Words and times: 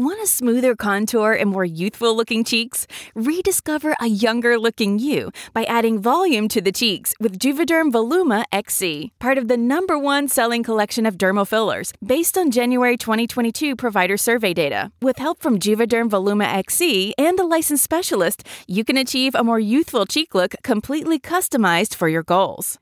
Want 0.00 0.22
a 0.22 0.26
smoother 0.26 0.74
contour 0.74 1.34
and 1.34 1.50
more 1.50 1.62
youthful 1.62 2.16
looking 2.16 2.42
cheeks? 2.42 2.86
Rediscover 3.14 3.94
a 4.00 4.06
younger 4.06 4.58
looking 4.58 4.98
you 4.98 5.30
by 5.52 5.64
adding 5.64 6.00
volume 6.00 6.48
to 6.48 6.62
the 6.62 6.72
cheeks 6.72 7.12
with 7.20 7.38
Juvederm 7.38 7.92
Voluma 7.92 8.44
XC, 8.50 9.12
part 9.18 9.36
of 9.36 9.48
the 9.48 9.58
number 9.58 9.98
one 9.98 10.26
selling 10.26 10.62
collection 10.62 11.04
of 11.04 11.18
dermal 11.18 11.46
fillers 11.46 11.92
based 12.02 12.38
on 12.38 12.50
January 12.50 12.96
2022 12.96 13.76
provider 13.76 14.16
survey 14.16 14.54
data. 14.54 14.90
With 15.02 15.18
help 15.18 15.42
from 15.42 15.58
Juvederm 15.58 16.08
Voluma 16.08 16.46
XC 16.46 17.12
and 17.18 17.38
a 17.38 17.44
licensed 17.44 17.84
specialist, 17.84 18.48
you 18.66 18.84
can 18.84 18.96
achieve 18.96 19.34
a 19.34 19.44
more 19.44 19.60
youthful 19.60 20.06
cheek 20.06 20.34
look 20.34 20.54
completely 20.64 21.18
customized 21.20 21.94
for 21.94 22.08
your 22.08 22.22
goals. 22.22 22.78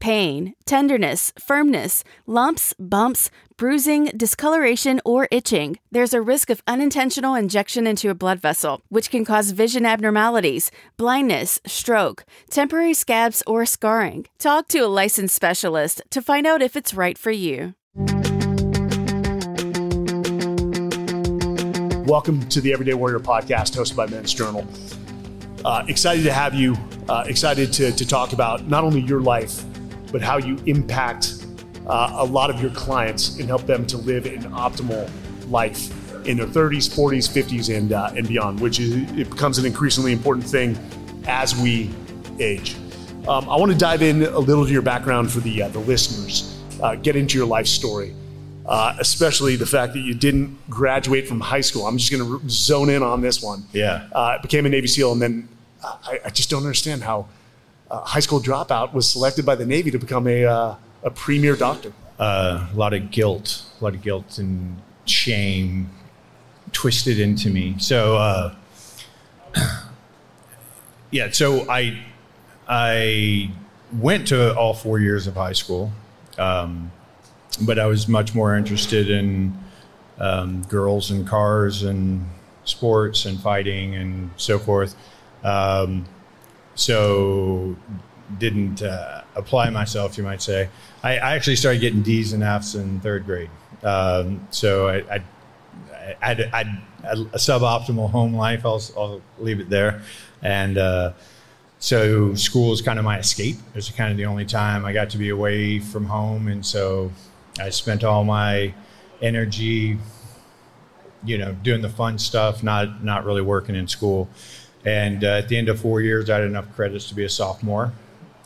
pain, 0.00 0.54
tenderness, 0.64 1.32
firmness, 1.38 2.04
lumps, 2.26 2.74
bumps, 2.78 3.30
bruising, 3.56 4.06
discoloration, 4.16 5.00
or 5.04 5.28
itching. 5.30 5.78
There's 5.90 6.12
a 6.12 6.20
risk 6.20 6.50
of 6.50 6.62
unintentional 6.66 7.34
injection 7.34 7.86
into 7.86 8.10
a 8.10 8.14
blood 8.14 8.40
vessel, 8.40 8.82
which 8.88 9.10
can 9.10 9.24
cause 9.24 9.52
vision 9.52 9.86
abnormalities, 9.86 10.70
blindness, 10.96 11.58
stroke, 11.66 12.24
temporary 12.50 12.94
scabs, 12.94 13.42
or 13.46 13.64
scarring. 13.64 14.26
Talk 14.38 14.68
to 14.68 14.80
a 14.80 14.86
licensed 14.86 15.34
specialist 15.34 16.02
to 16.10 16.20
find 16.20 16.46
out 16.46 16.62
if 16.62 16.76
it's 16.76 16.94
right 16.94 17.16
for 17.16 17.30
you. 17.30 17.74
Welcome 22.06 22.48
to 22.50 22.60
the 22.60 22.72
Everyday 22.72 22.94
Warrior 22.94 23.18
podcast 23.18 23.76
hosted 23.76 23.96
by 23.96 24.06
Men's 24.06 24.32
Journal. 24.32 24.64
Uh, 25.64 25.84
excited 25.88 26.22
to 26.22 26.32
have 26.32 26.54
you, 26.54 26.76
uh, 27.08 27.24
excited 27.26 27.72
to, 27.72 27.90
to 27.90 28.06
talk 28.06 28.32
about 28.32 28.68
not 28.68 28.84
only 28.84 29.00
your 29.00 29.20
life, 29.20 29.64
but 30.16 30.22
how 30.22 30.38
you 30.38 30.56
impact 30.64 31.44
uh, 31.86 32.10
a 32.14 32.24
lot 32.24 32.48
of 32.48 32.58
your 32.58 32.70
clients 32.70 33.38
and 33.38 33.46
help 33.46 33.66
them 33.66 33.86
to 33.86 33.98
live 33.98 34.24
an 34.24 34.44
optimal 34.44 35.10
life 35.50 35.92
in 36.26 36.38
their 36.38 36.46
30s, 36.46 36.88
40s, 36.88 37.28
50s, 37.28 37.76
and 37.76 37.92
uh, 37.92 38.10
and 38.16 38.26
beyond, 38.26 38.58
which 38.58 38.80
is 38.80 38.94
it 38.94 39.28
becomes 39.28 39.58
an 39.58 39.66
increasingly 39.66 40.12
important 40.12 40.46
thing 40.46 40.74
as 41.26 41.54
we 41.54 41.90
age. 42.40 42.76
Um, 43.28 43.46
I 43.46 43.56
want 43.56 43.72
to 43.72 43.76
dive 43.76 44.00
in 44.00 44.22
a 44.22 44.38
little 44.38 44.64
to 44.64 44.72
your 44.72 44.80
background 44.80 45.30
for 45.30 45.40
the 45.40 45.64
uh, 45.64 45.68
the 45.68 45.80
listeners, 45.80 46.58
uh, 46.82 46.94
get 46.94 47.14
into 47.14 47.36
your 47.36 47.46
life 47.46 47.66
story. 47.66 48.14
Uh, 48.64 48.96
especially 48.98 49.54
the 49.54 49.66
fact 49.66 49.92
that 49.92 50.00
you 50.00 50.14
didn't 50.14 50.58
graduate 50.70 51.28
from 51.28 51.40
high 51.40 51.60
school. 51.60 51.86
I'm 51.86 51.98
just 51.98 52.10
going 52.10 52.40
to 52.40 52.48
zone 52.48 52.88
in 52.88 53.02
on 53.02 53.20
this 53.20 53.42
one. 53.42 53.64
Yeah. 53.72 54.08
Uh, 54.12 54.40
became 54.40 54.64
a 54.64 54.70
Navy 54.70 54.86
SEAL, 54.88 55.12
and 55.12 55.22
then 55.22 55.48
I, 55.84 56.20
I 56.24 56.30
just 56.30 56.48
don't 56.48 56.62
understand 56.62 57.02
how 57.02 57.28
a 57.90 57.98
high 58.00 58.20
school 58.20 58.40
dropout 58.40 58.92
was 58.92 59.10
selected 59.10 59.46
by 59.46 59.54
the 59.54 59.66
Navy 59.66 59.90
to 59.90 59.98
become 59.98 60.26
a, 60.26 60.44
uh, 60.44 60.74
a 61.02 61.10
premier 61.10 61.56
doctor. 61.56 61.92
Uh, 62.18 62.66
a 62.72 62.76
lot 62.76 62.94
of 62.94 63.10
guilt, 63.10 63.62
a 63.80 63.84
lot 63.84 63.94
of 63.94 64.02
guilt 64.02 64.38
and 64.38 64.80
shame 65.04 65.90
twisted 66.72 67.20
into 67.20 67.50
me. 67.50 67.76
So, 67.78 68.16
uh, 68.16 68.54
yeah, 71.10 71.30
so 71.30 71.68
I, 71.70 72.02
I 72.68 73.50
went 73.92 74.28
to 74.28 74.56
all 74.56 74.74
four 74.74 74.98
years 74.98 75.26
of 75.26 75.34
high 75.34 75.52
school. 75.52 75.92
Um, 76.38 76.90
but 77.62 77.78
I 77.78 77.86
was 77.86 78.08
much 78.08 78.34
more 78.34 78.56
interested 78.56 79.08
in 79.10 79.56
um, 80.18 80.62
girls 80.62 81.10
and 81.10 81.26
cars 81.26 81.82
and 81.82 82.26
sports 82.64 83.24
and 83.24 83.40
fighting 83.40 83.94
and 83.94 84.30
so 84.36 84.58
forth. 84.58 84.94
Um, 85.42 86.06
so 86.76 87.74
didn't 88.38 88.82
uh, 88.82 89.22
apply 89.34 89.70
myself, 89.70 90.16
you 90.16 90.24
might 90.24 90.42
say. 90.42 90.68
I, 91.02 91.18
I, 91.18 91.34
actually 91.34 91.56
started 91.56 91.80
getting 91.80 92.02
D's 92.02 92.32
and 92.32 92.42
F's 92.42 92.74
in 92.74 93.00
third 93.00 93.24
grade. 93.24 93.50
Um, 93.82 94.46
so 94.50 94.88
I, 94.88 94.96
I, 94.96 95.24
I, 96.20 96.26
had, 96.26 96.40
I, 96.52 96.56
had, 96.56 96.82
a 97.04 97.38
suboptimal 97.38 98.10
home 98.10 98.34
life. 98.34 98.64
I'll, 98.64 98.82
I'll 98.96 99.22
leave 99.38 99.60
it 99.60 99.70
there. 99.70 100.02
And 100.42 100.76
uh, 100.76 101.12
so 101.78 102.34
school 102.34 102.72
is 102.72 102.82
kind 102.82 102.98
of 102.98 103.04
my 103.04 103.18
escape. 103.18 103.56
It's 103.74 103.90
kind 103.90 104.10
of 104.10 104.16
the 104.16 104.26
only 104.26 104.44
time 104.44 104.84
I 104.84 104.92
got 104.92 105.10
to 105.10 105.18
be 105.18 105.28
away 105.28 105.78
from 105.78 106.06
home. 106.06 106.48
And 106.48 106.64
so 106.64 107.12
I 107.60 107.70
spent 107.70 108.02
all 108.02 108.24
my 108.24 108.74
energy, 109.22 109.98
you 111.24 111.38
know, 111.38 111.52
doing 111.62 111.80
the 111.80 111.88
fun 111.88 112.18
stuff, 112.18 112.62
not 112.62 113.04
not 113.04 113.24
really 113.24 113.42
working 113.42 113.76
in 113.76 113.88
school. 113.88 114.28
And 114.86 115.24
uh, 115.24 115.38
at 115.38 115.48
the 115.48 115.58
end 115.58 115.68
of 115.68 115.80
four 115.80 116.00
years, 116.00 116.30
I 116.30 116.36
had 116.36 116.44
enough 116.44 116.72
credits 116.76 117.08
to 117.08 117.14
be 117.14 117.24
a 117.24 117.28
sophomore, 117.28 117.92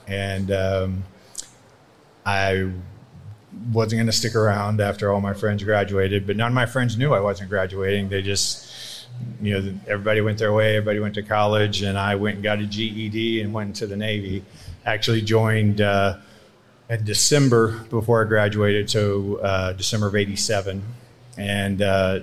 and 0.08 0.50
um, 0.50 1.04
I 2.24 2.72
wasn't 3.72 3.98
going 3.98 4.06
to 4.06 4.12
stick 4.12 4.34
around 4.34 4.80
after 4.80 5.12
all 5.12 5.20
my 5.20 5.34
friends 5.34 5.62
graduated. 5.62 6.26
But 6.26 6.38
none 6.38 6.48
of 6.48 6.54
my 6.54 6.64
friends 6.64 6.96
knew 6.96 7.12
I 7.12 7.20
wasn't 7.20 7.50
graduating. 7.50 8.08
They 8.08 8.22
just, 8.22 9.06
you 9.42 9.60
know, 9.60 9.74
everybody 9.86 10.22
went 10.22 10.38
their 10.38 10.54
way. 10.54 10.76
Everybody 10.76 11.00
went 11.00 11.14
to 11.16 11.22
college, 11.22 11.82
and 11.82 11.98
I 11.98 12.14
went 12.14 12.36
and 12.36 12.42
got 12.42 12.58
a 12.58 12.64
GED 12.64 13.42
and 13.42 13.52
went 13.52 13.68
into 13.68 13.86
the 13.86 13.96
Navy. 13.96 14.42
Actually 14.86 15.20
joined. 15.20 15.80
Uh, 15.80 16.16
in 16.88 17.04
December 17.04 17.78
before 17.88 18.24
I 18.24 18.26
graduated, 18.26 18.90
so 18.90 19.36
uh, 19.36 19.72
December 19.74 20.08
of 20.08 20.16
'87, 20.16 20.82
and 21.38 21.80
uh, 21.80 22.20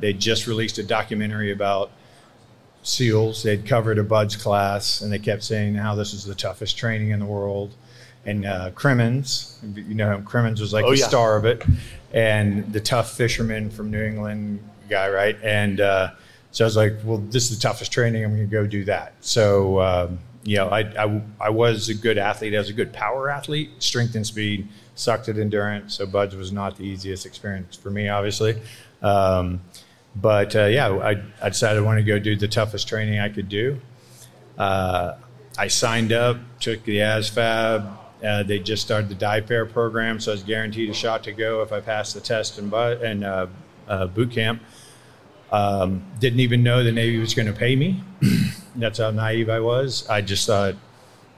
they 0.00 0.12
just 0.12 0.46
released 0.46 0.76
a 0.76 0.82
documentary 0.82 1.50
about 1.50 1.90
SEALs. 2.86 3.42
They'd 3.42 3.66
covered 3.66 3.98
a 3.98 4.04
BUD/S 4.04 4.36
class, 4.36 5.00
and 5.00 5.12
they 5.12 5.18
kept 5.18 5.42
saying 5.42 5.74
how 5.74 5.94
this 5.94 6.14
is 6.14 6.24
the 6.24 6.34
toughest 6.34 6.78
training 6.78 7.10
in 7.10 7.18
the 7.18 7.26
world. 7.26 7.74
And 8.24 8.44
uh, 8.44 8.70
Crimmins, 8.74 9.58
you 9.74 9.94
know, 9.94 10.22
Crimmins 10.24 10.60
was 10.60 10.72
like 10.72 10.84
oh, 10.84 10.90
the 10.90 10.98
yeah. 10.98 11.08
star 11.08 11.36
of 11.36 11.44
it, 11.44 11.64
and 12.12 12.72
the 12.72 12.80
tough 12.80 13.12
fisherman 13.12 13.70
from 13.70 13.90
New 13.90 14.02
England 14.02 14.60
guy, 14.88 15.08
right? 15.08 15.36
And 15.42 15.80
uh, 15.80 16.10
so 16.52 16.64
I 16.64 16.66
was 16.66 16.76
like, 16.76 16.94
well, 17.04 17.18
this 17.18 17.50
is 17.50 17.58
the 17.58 17.62
toughest 17.62 17.92
training. 17.92 18.24
I'm 18.24 18.30
going 18.30 18.48
to 18.48 18.52
go 18.52 18.66
do 18.66 18.84
that. 18.84 19.14
So. 19.20 19.80
Um, 19.80 20.18
you 20.46 20.58
know, 20.58 20.68
I, 20.68 20.82
I, 20.96 21.22
I, 21.40 21.50
was 21.50 21.88
a 21.88 21.94
good 21.94 22.18
athlete. 22.18 22.54
I 22.54 22.58
was 22.58 22.68
a 22.68 22.72
good 22.72 22.92
power 22.92 23.28
athlete, 23.28 23.68
strength 23.80 24.14
and 24.14 24.24
speed, 24.24 24.68
sucked 24.94 25.28
at 25.28 25.38
endurance. 25.38 25.96
So 25.96 26.06
BUD/S 26.06 26.36
was 26.36 26.52
not 26.52 26.76
the 26.76 26.84
easiest 26.84 27.26
experience 27.26 27.74
for 27.74 27.90
me, 27.90 28.08
obviously. 28.08 28.56
Um, 29.02 29.60
but 30.20 30.56
uh, 30.56 30.64
yeah, 30.64 30.88
I, 30.88 31.22
I, 31.42 31.48
decided 31.50 31.78
I 31.78 31.82
wanted 31.82 32.06
to 32.06 32.06
go 32.06 32.18
do 32.18 32.36
the 32.36 32.48
toughest 32.48 32.88
training 32.88 33.20
I 33.20 33.28
could 33.28 33.48
do. 33.48 33.80
Uh, 34.56 35.16
I 35.58 35.68
signed 35.68 36.12
up, 36.12 36.38
took 36.58 36.82
the 36.84 36.98
ASVAB. 36.98 37.96
Uh, 38.24 38.42
they 38.42 38.58
just 38.58 38.82
started 38.82 39.10
the 39.10 39.14
DIPAIR 39.14 39.66
program, 39.66 40.18
so 40.18 40.32
I 40.32 40.34
was 40.34 40.42
guaranteed 40.42 40.88
a 40.88 40.94
shot 40.94 41.22
to 41.24 41.32
go 41.32 41.62
if 41.62 41.70
I 41.70 41.80
passed 41.80 42.14
the 42.14 42.20
test 42.20 42.58
and, 42.58 42.72
and 42.72 43.24
uh, 43.24 43.46
uh, 43.88 44.06
boot 44.06 44.30
camp. 44.30 44.62
Um, 45.52 46.02
didn't 46.18 46.40
even 46.40 46.62
know 46.62 46.82
the 46.82 46.92
Navy 46.92 47.18
was 47.18 47.34
going 47.34 47.46
to 47.46 47.52
pay 47.52 47.76
me. 47.76 48.02
That's 48.76 48.98
how 48.98 49.10
naive 49.10 49.48
I 49.48 49.60
was. 49.60 50.08
I 50.08 50.22
just 50.22 50.46
thought 50.46 50.74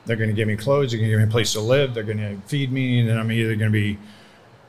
they're 0.07 0.17
going 0.17 0.31
to 0.31 0.37
give 0.37 0.49
me 0.49 0.57
clothes, 0.57 0.93
they're 0.93 0.99
going 0.99 1.11
to 1.11 1.17
give 1.17 1.21
me 1.21 1.29
a 1.29 1.31
place 1.31 1.53
to 1.53 1.61
live, 1.61 1.95
they're 1.95 2.05
going 2.05 2.19
to 2.19 2.37
feed 2.49 2.73
me, 2.73 3.01
and 3.01 3.09
then 3.09 3.19
I'm 3.19 3.31
either 3.31 3.55
going 3.57 3.71
to 3.71 3.79
be 3.79 3.99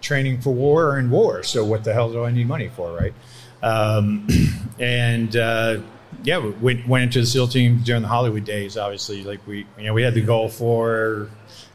training 0.02 0.42
for 0.42 0.54
war 0.54 0.90
or 0.90 1.00
in 1.00 1.10
war. 1.10 1.44
So 1.44 1.64
what 1.64 1.84
the 1.84 1.94
hell 1.94 2.12
do 2.12 2.26
I 2.26 2.32
need 2.32 2.48
money 2.48 2.70
for, 2.70 2.92
right? 2.92 3.14
Um, 3.62 4.28
and 4.80 5.36
uh, 5.36 5.80
yeah, 6.24 6.40
we 6.40 6.84
went 6.88 7.04
into 7.04 7.22
the 7.22 7.26
SEAL 7.26 7.50
team 7.50 7.82
during 7.84 8.02
the 8.02 8.08
Hollywood 8.08 8.44
days. 8.46 8.78
Obviously, 8.78 9.24
like 9.24 9.46
we, 9.48 9.66
you 9.78 9.86
know, 9.86 9.94
we 9.94 10.04
had 10.04 10.14
the 10.14 10.22
Gulf 10.22 10.60
War, 10.60 11.30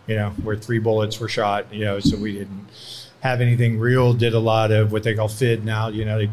you 0.07 0.17
know, 0.17 0.31
where 0.43 0.57
three 0.57 0.79
bullets 0.79 1.19
were 1.19 1.29
shot. 1.29 1.73
You 1.73 1.85
know, 1.85 2.01
so 2.01 2.17
we 2.17 2.33
didn't 2.33 2.67
have 3.21 3.41
anything 3.41 3.79
real. 3.79 4.13
Did 4.13 4.35
a 4.35 4.39
lot 4.39 4.71
of 4.71 4.93
what 4.93 5.03
they 5.03 5.15
call 5.15 5.29
FID 5.29 5.65
now. 5.65 5.89
You 5.89 6.05
know, 6.05 6.27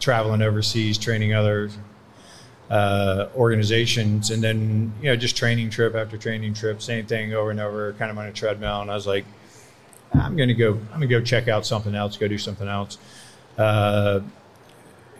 traveling 0.00 0.42
overseas, 0.42 0.98
training 0.98 1.34
other 1.34 1.70
uh, 2.70 3.28
organizations, 3.36 4.30
and 4.30 4.42
then 4.42 4.92
you 5.00 5.10
know 5.10 5.16
just 5.16 5.36
training 5.36 5.70
trip 5.70 5.94
after 5.94 6.16
training 6.16 6.54
trip, 6.54 6.80
same 6.82 7.06
thing 7.06 7.34
over 7.34 7.50
and 7.50 7.60
over, 7.60 7.92
kind 7.94 8.10
of 8.10 8.18
on 8.18 8.26
a 8.26 8.32
treadmill. 8.32 8.80
And 8.82 8.90
I 8.90 8.94
was 8.94 9.06
like, 9.06 9.24
I'm 10.14 10.36
to 10.36 10.54
go. 10.54 10.78
I'm 10.92 11.00
to 11.00 11.06
go 11.06 11.20
check 11.20 11.48
out 11.48 11.66
something 11.66 11.94
else. 11.94 12.16
Go 12.16 12.28
do 12.28 12.38
something 12.38 12.68
else. 12.68 12.98
Uh, 13.58 14.20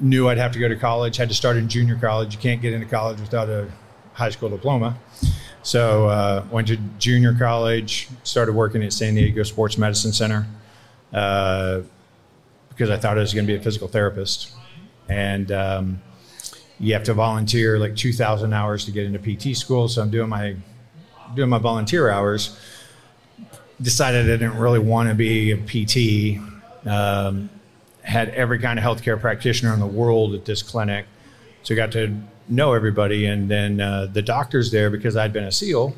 knew 0.01 0.29
I'd 0.29 0.39
have 0.39 0.53
to 0.53 0.59
go 0.59 0.69
to 0.69 0.77
college. 0.77 1.17
Had 1.17 1.29
to 1.29 1.35
start 1.35 1.57
in 1.57 1.69
junior 1.69 1.97
college. 1.97 2.35
You 2.35 2.41
can't 2.41 2.61
get 2.61 2.73
into 2.73 2.87
college 2.87 3.21
without 3.21 3.49
a 3.49 3.69
high 4.13 4.31
school 4.31 4.49
diploma. 4.49 4.99
So 5.63 6.09
uh, 6.09 6.45
went 6.51 6.69
to 6.69 6.77
junior 6.99 7.35
college. 7.35 8.09
Started 8.23 8.55
working 8.55 8.83
at 8.83 8.93
San 8.93 9.15
Diego 9.15 9.43
Sports 9.43 9.79
Medicine 9.79 10.13
Center 10.13 10.47
uh, 11.13 11.81
because 12.69 12.91
I 12.91 12.97
thought 12.97 13.19
I 13.19 13.21
was 13.21 13.35
going 13.35 13.47
to 13.47 13.53
be 13.53 13.59
a 13.59 13.63
physical 13.63 13.89
therapist 13.89 14.53
and 15.09 15.53
um, 15.53 16.03
you 16.79 16.93
have 16.93 17.05
to 17.05 17.15
volunteer 17.15 17.79
like 17.79 17.97
2,000 17.97 18.53
hours 18.53 18.85
to 18.85 18.91
get 18.91 19.07
into 19.07 19.19
PT 19.19 19.57
school. 19.57 19.89
So 19.89 20.03
I'm 20.03 20.11
doing 20.11 20.29
my 20.29 20.57
doing 21.35 21.49
my 21.49 21.59
volunteer 21.59 22.11
hours. 22.11 22.59
decided 23.81 24.25
I 24.27 24.29
didn't 24.29 24.59
really 24.59 24.79
want 24.79 25.09
to 25.09 25.15
be 25.15 25.53
a 25.53 25.57
PT. 25.57 26.41
Um, 26.87 27.51
had 28.06 28.29
every 28.31 28.58
kind 28.58 28.79
of 28.79 28.85
healthcare 28.85 29.20
practitioner 29.20 29.75
in 29.75 29.81
the 29.81 29.87
world 29.87 30.35
at 30.35 30.44
this 30.44 30.62
clinic, 30.62 31.06
so 31.62 31.75
I 31.75 31.76
got 31.76 31.93
to 31.93 32.17
know 32.49 32.73
everybody. 32.73 33.26
And 33.26 33.50
then 33.50 33.81
uh, 33.81 34.06
the 34.06 34.23
doctors 34.23 34.70
there, 34.70 34.91
because 34.91 35.17
I'd 35.17 35.32
been 35.32 35.44
a 35.44 35.53
SEAL, 35.53 35.94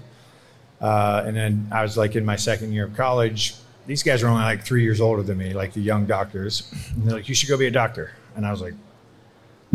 uh, 0.81 1.25
and 1.26 1.37
then 1.37 1.69
I 1.70 1.82
was 1.82 1.96
like 1.96 2.16
in 2.16 2.25
my 2.25 2.37
second 2.37 2.72
year 2.72 2.87
of 2.87 2.96
college. 2.96 3.55
These 3.87 4.02
guys 4.02 4.22
were 4.22 4.28
only 4.28 4.43
like 4.43 4.64
three 4.64 4.82
years 4.82 5.00
older 5.00 5.22
than 5.22 5.38
me, 5.38 5.52
like 5.52 5.72
the 5.72 5.81
young 5.81 6.06
doctors. 6.06 6.70
And 6.94 7.05
they're 7.05 7.16
like, 7.16 7.28
"You 7.28 7.34
should 7.34 7.49
go 7.49 7.56
be 7.56 7.66
a 7.66 7.70
doctor." 7.70 8.12
And 8.37 8.46
I 8.46 8.50
was 8.50 8.61
like, 8.61 8.75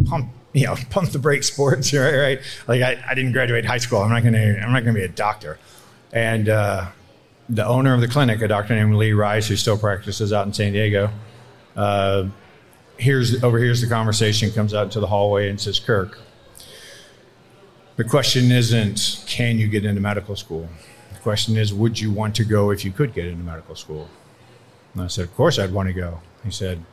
"Pump, 0.06 0.32
you 0.54 0.66
know, 0.66 0.76
pump 0.90 1.10
the 1.10 1.20
brakes 1.20 1.48
sports, 1.48 1.94
right? 1.94 2.16
Right? 2.16 2.40
Like 2.68 2.82
I, 2.82 3.04
I 3.08 3.16
didn't 3.16 3.34
graduate 3.34 3.66
high 3.66 3.80
school. 3.80 4.00
I'm 4.00 4.10
not 4.10 4.24
gonna, 4.24 4.60
I'm 4.62 4.72
not 4.72 4.82
gonna 4.82 4.98
be 4.98 5.04
a 5.04 5.08
doctor." 5.08 5.60
And 6.12 6.48
uh, 6.48 6.88
the 7.50 7.66
owner 7.66 7.94
of 7.94 8.02
the 8.02 8.08
clinic, 8.08 8.42
a 8.42 8.48
doctor 8.48 8.76
named 8.76 8.96
Lee 8.96 9.14
Rice, 9.14 9.48
who 9.48 9.56
still 9.56 9.78
practices 9.78 10.32
out 10.32 10.46
in 10.46 10.54
San 10.54 10.74
Diego, 10.74 11.10
uh, 11.76 12.26
here's 12.98 13.44
overhears 13.44 13.82
the 13.82 13.88
conversation, 13.88 14.52
comes 14.52 14.74
out 14.74 14.86
into 14.86 15.00
the 15.00 15.08
hallway, 15.08 15.50
and 15.50 15.60
says, 15.60 15.80
"Kirk, 15.80 16.20
the 17.96 18.04
question 18.04 18.52
isn't 18.52 19.24
can 19.28 19.58
you 19.58 19.68
get 19.68 19.86
into 19.86 20.02
medical 20.02 20.36
school. 20.36 20.68
The 21.14 21.20
question 21.20 21.58
is, 21.58 21.74
would 21.74 22.00
you 22.00 22.12
want 22.12 22.36
to 22.36 22.44
go 22.44 22.72
if 22.72 22.84
you 22.86 22.92
could 22.92 23.14
get 23.14 23.26
into 23.26 23.44
medical 23.44 23.76
school?" 23.76 24.10
And 24.94 25.04
I 25.04 25.08
said, 25.08 25.26
"Of 25.26 25.36
course, 25.36 25.60
I'd 25.60 25.74
want 25.74 25.88
to 25.88 25.94
go." 25.94 26.22
He 26.44 26.52
said, 26.52 26.84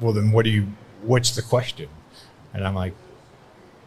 "Well, 0.00 0.12
then, 0.12 0.32
what 0.32 0.44
do 0.44 0.50
you? 0.50 0.68
What's 1.02 1.34
the 1.34 1.42
question?" 1.42 1.88
And 2.52 2.66
I'm 2.66 2.74
like, 2.74 2.94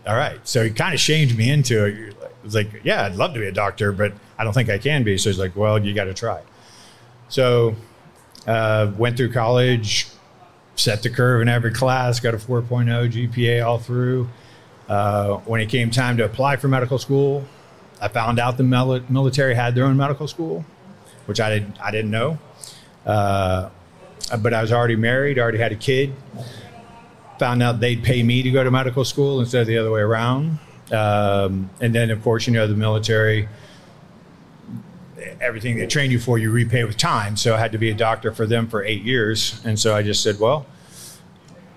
"All 0.06 0.16
right." 0.16 0.40
So 0.48 0.64
he 0.64 0.70
kind 0.70 0.94
of 0.94 1.00
shamed 1.00 1.38
me 1.38 1.50
into 1.50 1.86
it. 1.86 1.94
It 1.96 2.16
was 2.44 2.56
like, 2.56 2.82
"Yeah, 2.84 3.04
I'd 3.06 3.16
love 3.16 3.34
to 3.34 3.40
be 3.40 3.48
a 3.48 3.52
doctor, 3.52 3.92
but 3.92 4.14
I 4.38 4.44
don't 4.44 4.54
think 4.54 4.70
I 4.70 4.78
can 4.78 5.04
be." 5.04 5.18
So 5.18 5.30
he's 5.30 5.40
like, 5.40 5.56
"Well, 5.56 5.84
you 5.84 5.94
got 5.94 6.06
to 6.06 6.14
try." 6.14 6.42
So 7.30 7.76
uh, 8.48 8.92
went 8.98 9.18
through 9.18 9.32
college, 9.32 10.08
set 10.76 11.04
the 11.04 11.10
curve 11.10 11.42
in 11.42 11.50
every 11.50 11.72
class, 11.72 12.20
got 12.20 12.34
a 12.34 12.38
4.0 12.38 13.12
GPA 13.12 13.66
all 13.66 13.78
through. 13.78 14.30
Uh, 14.88 15.38
when 15.40 15.60
it 15.60 15.68
came 15.68 15.92
time 15.92 16.18
to 16.18 16.24
apply 16.24 16.56
for 16.56 16.68
medical 16.70 16.98
school, 16.98 17.44
I 18.02 18.08
found 18.08 18.40
out 18.40 18.58
the 18.58 18.64
mil- 18.64 19.04
military 19.10 19.54
had 19.54 19.76
their 19.76 19.86
own 19.86 19.98
medical 19.98 20.28
school, 20.28 20.64
which 21.26 21.42
I 21.42 21.50
didn't 21.50 21.80
I 21.82 21.92
didn't 21.92 22.12
know. 22.12 22.38
Uh, 23.06 23.70
but 24.40 24.54
I 24.54 24.62
was 24.62 24.72
already 24.72 24.96
married, 24.96 25.40
already 25.40 25.58
had 25.58 25.72
a 25.72 25.76
kid. 25.76 26.14
Found 27.40 27.62
out 27.62 27.80
they'd 27.80 28.04
pay 28.04 28.24
me 28.24 28.44
to 28.44 28.52
go 28.52 28.64
to 28.64 28.72
medical 28.72 29.06
school 29.06 29.40
instead 29.40 29.62
of 29.62 29.68
the 29.68 29.78
other 29.78 29.92
way 29.92 30.02
around. 30.02 30.60
Um, 30.92 31.70
and 31.82 31.94
then, 31.94 32.10
of 32.12 32.24
course, 32.24 32.48
you 32.48 32.54
know 32.54 32.68
the 32.68 32.76
military 32.76 33.48
everything 35.42 35.78
they 35.78 35.88
train 35.88 36.12
you 36.12 36.20
for, 36.20 36.38
you 36.38 36.52
repay 36.52 36.84
with 36.84 36.98
time. 36.98 37.38
So 37.38 37.56
I 37.56 37.60
had 37.60 37.72
to 37.72 37.78
be 37.78 37.90
a 37.90 37.94
doctor 37.94 38.32
for 38.32 38.46
them 38.46 38.68
for 38.68 38.84
eight 38.84 39.04
years. 39.04 39.62
And 39.66 39.80
so 39.80 39.96
I 39.96 40.04
just 40.04 40.24
said, 40.24 40.40
well, 40.40 40.66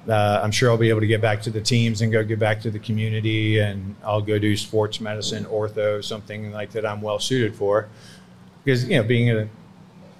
uh, 0.08 0.40
I'm 0.42 0.50
sure 0.50 0.70
I'll 0.70 0.78
be 0.78 0.88
able 0.88 1.00
to 1.00 1.06
get 1.06 1.20
back 1.20 1.42
to 1.42 1.50
the 1.50 1.60
teams 1.60 2.00
and 2.00 2.10
go 2.10 2.24
get 2.24 2.38
back 2.38 2.60
to 2.62 2.70
the 2.70 2.78
community, 2.78 3.58
and 3.58 3.94
I'll 4.02 4.22
go 4.22 4.38
do 4.38 4.56
sports 4.56 5.00
medicine, 5.00 5.44
ortho, 5.44 6.02
something 6.02 6.52
like 6.52 6.72
that 6.72 6.86
I'm 6.86 7.02
well 7.02 7.18
suited 7.18 7.54
for. 7.54 7.88
Because, 8.64 8.88
you 8.88 8.96
know, 8.96 9.02
being 9.02 9.30
a, 9.30 9.48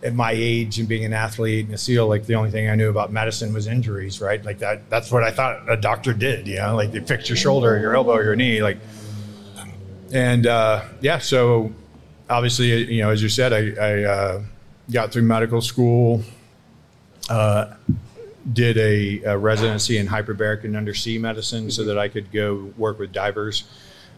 at 0.03 0.15
my 0.15 0.33
age 0.35 0.79
and 0.79 0.89
being 0.89 1.05
an 1.05 1.13
athlete 1.13 1.67
and 1.67 1.75
a 1.75 1.79
SEAL, 1.79 2.09
like 2.09 2.27
the 2.27 2.35
only 2.35 2.51
thing 2.51 2.69
I 2.69 2.75
knew 2.75 2.91
about 2.91 3.11
medicine 3.13 3.53
was 3.53 3.67
injuries, 3.67 4.21
right? 4.21 4.45
Like 4.45 4.59
that, 4.59 4.89
that's 4.91 5.11
what 5.11 5.25
I 5.25 5.31
thought 5.31 5.69
a 5.69 5.77
doctor 5.77 6.13
did, 6.13 6.47
you 6.47 6.57
know, 6.57 6.77
like 6.77 6.93
they 6.93 7.01
fix 7.01 7.29
your 7.29 7.37
shoulder, 7.37 7.79
your 7.79 7.97
elbow, 7.97 8.21
your 8.21 8.37
knee, 8.37 8.63
like, 8.63 8.79
and 10.13 10.47
uh, 10.47 10.85
yeah, 11.01 11.19
so 11.19 11.73
obviously, 12.31 12.93
you 12.93 13.03
know, 13.03 13.11
as 13.11 13.23
you 13.23 13.29
said, 13.29 13.53
I, 13.53 13.85
I 13.85 14.05
uh, 14.05 14.43
got 14.91 15.13
through 15.13 15.23
medical 15.23 15.61
school, 15.61 16.23
uh, 17.29 17.75
did 18.53 18.79
a, 18.79 19.23
a, 19.25 19.37
residency 19.37 19.99
in 19.99 20.07
hyperbaric 20.07 20.65
and 20.65 20.77
undersea 20.77 21.19
medicine 21.19 21.71
so 21.71 21.85
that 21.85 21.99
I 21.99 22.09
could 22.09 22.33
go 22.33 22.73
work 22.79 22.99
with 22.99 23.13
divers. 23.13 23.65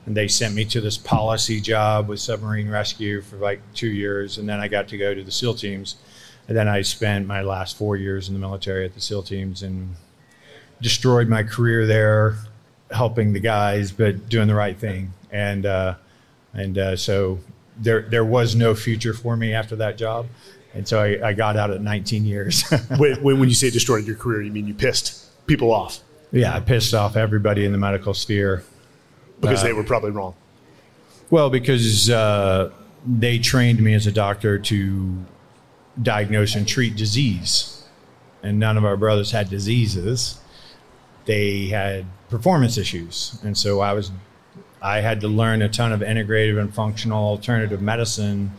And 0.06 0.16
they 0.16 0.28
sent 0.28 0.54
me 0.54 0.64
to 0.66 0.80
this 0.80 0.96
policy 0.96 1.60
job 1.60 2.08
with 2.08 2.20
submarine 2.20 2.68
rescue 2.68 3.20
for 3.20 3.36
like 3.36 3.60
two 3.74 3.90
years. 3.90 4.38
And 4.38 4.48
then 4.48 4.60
I 4.60 4.68
got 4.68 4.88
to 4.88 4.98
go 4.98 5.14
to 5.14 5.22
the 5.22 5.30
SEAL 5.30 5.54
teams. 5.54 5.96
And 6.48 6.56
then 6.56 6.68
I 6.68 6.82
spent 6.82 7.26
my 7.26 7.42
last 7.42 7.76
four 7.76 7.96
years 7.96 8.28
in 8.28 8.34
the 8.34 8.40
military 8.40 8.84
at 8.84 8.94
the 8.94 9.00
SEAL 9.00 9.22
teams 9.24 9.62
and 9.62 9.94
destroyed 10.80 11.28
my 11.28 11.42
career 11.42 11.86
there, 11.86 12.36
helping 12.90 13.32
the 13.32 13.40
guys, 13.40 13.92
but 13.92 14.28
doing 14.28 14.48
the 14.48 14.54
right 14.54 14.76
thing. 14.76 15.12
And, 15.30 15.66
uh, 15.66 15.94
and 16.52 16.78
uh, 16.78 16.96
so 16.96 17.38
there 17.78 18.02
there 18.02 18.24
was 18.24 18.54
no 18.54 18.74
future 18.74 19.14
for 19.14 19.36
me 19.36 19.52
after 19.54 19.76
that 19.76 19.96
job, 19.96 20.26
and 20.74 20.86
so 20.86 21.00
I, 21.00 21.28
I 21.28 21.32
got 21.32 21.56
out 21.56 21.70
at 21.70 21.80
19 21.80 22.24
years. 22.24 22.64
when, 22.98 23.22
when 23.22 23.48
you 23.48 23.54
say 23.54 23.70
destroyed 23.70 24.06
your 24.06 24.16
career, 24.16 24.42
you 24.42 24.52
mean 24.52 24.66
you 24.66 24.74
pissed 24.74 25.46
people 25.46 25.72
off? 25.72 26.00
Yeah, 26.30 26.54
I 26.54 26.60
pissed 26.60 26.94
off 26.94 27.16
everybody 27.16 27.64
in 27.64 27.72
the 27.72 27.78
medical 27.78 28.14
sphere 28.14 28.64
because 29.40 29.60
uh, 29.60 29.64
they 29.64 29.72
were 29.72 29.84
probably 29.84 30.10
wrong. 30.10 30.34
Well, 31.30 31.50
because 31.50 32.10
uh, 32.10 32.70
they 33.06 33.38
trained 33.38 33.80
me 33.80 33.94
as 33.94 34.06
a 34.06 34.12
doctor 34.12 34.58
to 34.58 35.24
diagnose 36.00 36.54
and 36.54 36.66
treat 36.66 36.96
disease, 36.96 37.84
and 38.42 38.58
none 38.58 38.76
of 38.76 38.84
our 38.84 38.96
brothers 38.96 39.30
had 39.30 39.50
diseases. 39.50 40.38
They 41.24 41.68
had 41.68 42.06
performance 42.30 42.78
issues, 42.78 43.38
and 43.44 43.56
so 43.56 43.80
I 43.80 43.92
was 43.92 44.10
I 44.82 45.00
had 45.00 45.20
to 45.20 45.28
learn 45.28 45.62
a 45.62 45.68
ton 45.68 45.92
of 45.92 46.00
integrative 46.00 46.60
and 46.60 46.74
functional 46.74 47.24
alternative 47.24 47.80
medicine. 47.80 48.50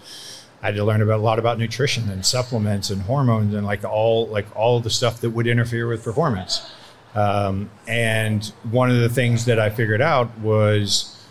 I 0.61 0.67
had 0.67 0.75
to 0.75 0.85
learn 0.85 1.01
about 1.01 1.19
a 1.19 1.21
lot 1.21 1.37
about 1.37 1.59
nutrition 1.59 2.09
and 2.09 2.25
supplements 2.25 2.89
and 2.89 3.01
hormones 3.01 3.53
and 3.53 3.65
like 3.65 3.83
all 3.83 4.27
like 4.27 4.45
all 4.55 4.79
the 4.79 4.89
stuff 4.89 5.19
that 5.21 5.31
would 5.31 5.47
interfere 5.47 5.87
with 5.87 6.03
performance. 6.03 6.71
Um, 7.13 7.69
and 7.87 8.45
one 8.71 8.89
of 8.89 8.97
the 8.97 9.09
things 9.09 9.45
that 9.45 9.59
I 9.59 9.69
figured 9.69 10.01
out 10.01 10.35
was, 10.39 11.21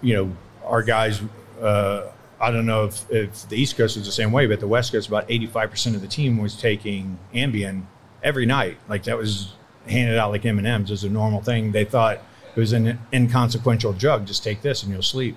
you 0.00 0.14
know, 0.14 0.36
our 0.64 0.82
guys. 0.82 1.20
Uh, 1.60 2.10
I 2.40 2.50
don't 2.50 2.66
know 2.66 2.84
if, 2.84 3.10
if 3.10 3.48
the 3.48 3.56
East 3.56 3.76
Coast 3.76 3.96
was 3.96 4.04
the 4.04 4.12
same 4.12 4.30
way, 4.30 4.46
but 4.46 4.60
the 4.60 4.68
West 4.68 4.92
Coast, 4.92 5.08
about 5.08 5.26
85% 5.28 5.94
of 5.94 6.02
the 6.02 6.08
team 6.08 6.36
was 6.36 6.54
taking 6.54 7.18
Ambien 7.32 7.84
every 8.22 8.44
night. 8.44 8.76
Like 8.88 9.04
that 9.04 9.16
was 9.16 9.52
handed 9.88 10.18
out 10.18 10.30
like 10.30 10.44
M&Ms 10.44 10.90
as 10.90 11.04
a 11.04 11.08
normal 11.08 11.40
thing. 11.40 11.72
They 11.72 11.84
thought 11.84 12.20
it 12.54 12.60
was 12.60 12.72
an 12.72 12.98
inconsequential 13.12 13.92
drug. 13.92 14.26
Just 14.26 14.44
take 14.44 14.62
this 14.62 14.82
and 14.82 14.92
you'll 14.92 15.02
sleep. 15.02 15.36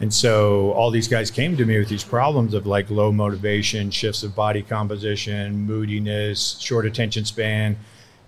And 0.00 0.12
so 0.12 0.72
all 0.72 0.90
these 0.90 1.08
guys 1.08 1.30
came 1.30 1.56
to 1.56 1.64
me 1.64 1.78
with 1.78 1.88
these 1.88 2.04
problems 2.04 2.52
of 2.52 2.66
like 2.66 2.90
low 2.90 3.12
motivation, 3.12 3.90
shifts 3.90 4.22
of 4.22 4.34
body 4.34 4.62
composition, 4.62 5.66
moodiness, 5.66 6.58
short 6.60 6.84
attention 6.84 7.24
span. 7.24 7.76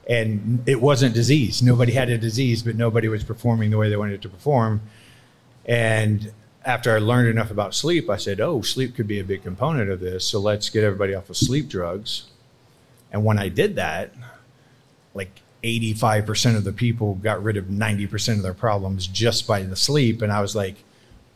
And 0.09 0.62
it 0.69 0.81
wasn't 0.81 1.14
disease. 1.14 1.62
Nobody 1.62 1.93
had 1.93 2.09
a 2.09 2.19
disease, 2.19 2.62
but 2.62 2.76
nobody 2.76 3.09
was 3.09 3.25
performing 3.25 3.71
the 3.71 3.79
way 3.79 3.88
they 3.88 3.97
wanted 3.97 4.23
to 4.23 4.29
perform. 4.29 4.81
And 5.64 6.33
after 6.64 6.95
I 6.95 6.99
learned 6.99 7.29
enough 7.29 7.50
about 7.50 7.75
sleep, 7.75 8.09
I 8.09 8.17
said, 8.17 8.41
oh, 8.41 8.62
sleep 8.62 8.95
could 8.95 9.09
be 9.09 9.19
a 9.19 9.25
big 9.25 9.43
component 9.43 9.91
of 9.91 9.99
this. 9.99 10.25
So 10.25 10.38
let's 10.38 10.71
get 10.71 10.85
everybody 10.85 11.14
off 11.14 11.29
of 11.29 11.37
sleep 11.37 11.69
drugs. 11.69 12.26
And 13.11 13.25
when 13.25 13.38
I 13.38 13.49
did 13.49 13.75
that, 13.76 14.12
like 15.14 15.41
85% 15.63 16.57
of 16.57 16.65
the 16.65 16.73
people 16.73 17.15
got 17.17 17.43
rid 17.43 17.57
of 17.57 17.67
90% 17.67 18.37
of 18.37 18.43
their 18.43 18.55
problems 18.55 19.07
just 19.07 19.47
by 19.47 19.63
the 19.63 19.77
sleep. 19.77 20.23
And 20.23 20.33
I 20.33 20.41
was 20.41 20.55
like, 20.55 20.77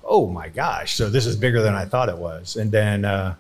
oh 0.05 0.27
my 0.27 0.49
gosh, 0.49 0.95
so 0.95 1.09
this 1.09 1.27
is 1.27 1.37
bigger 1.37 1.63
than 1.63 1.75
I 1.75 1.85
thought 1.85 2.09
it 2.09 2.19
was. 2.19 2.57
And 2.57 2.71
then, 2.71 3.05
uh, 3.05 3.35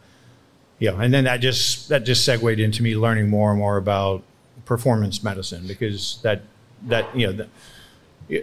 know, 0.81 0.99
and 0.99 1.13
then 1.13 1.25
that 1.25 1.39
just, 1.39 1.89
that 1.89 2.05
just 2.05 2.25
segued 2.25 2.61
into 2.61 2.83
me 2.83 2.97
learning 2.97 3.29
more 3.29 3.51
and 3.51 3.59
more 3.59 3.77
about 3.77 4.23
performance 4.65 5.23
medicine 5.23 5.67
because 5.67 6.21
that, 6.23 6.43
that, 6.85 7.15
you 7.17 7.27
know, 7.27 7.33
the, 7.33 7.49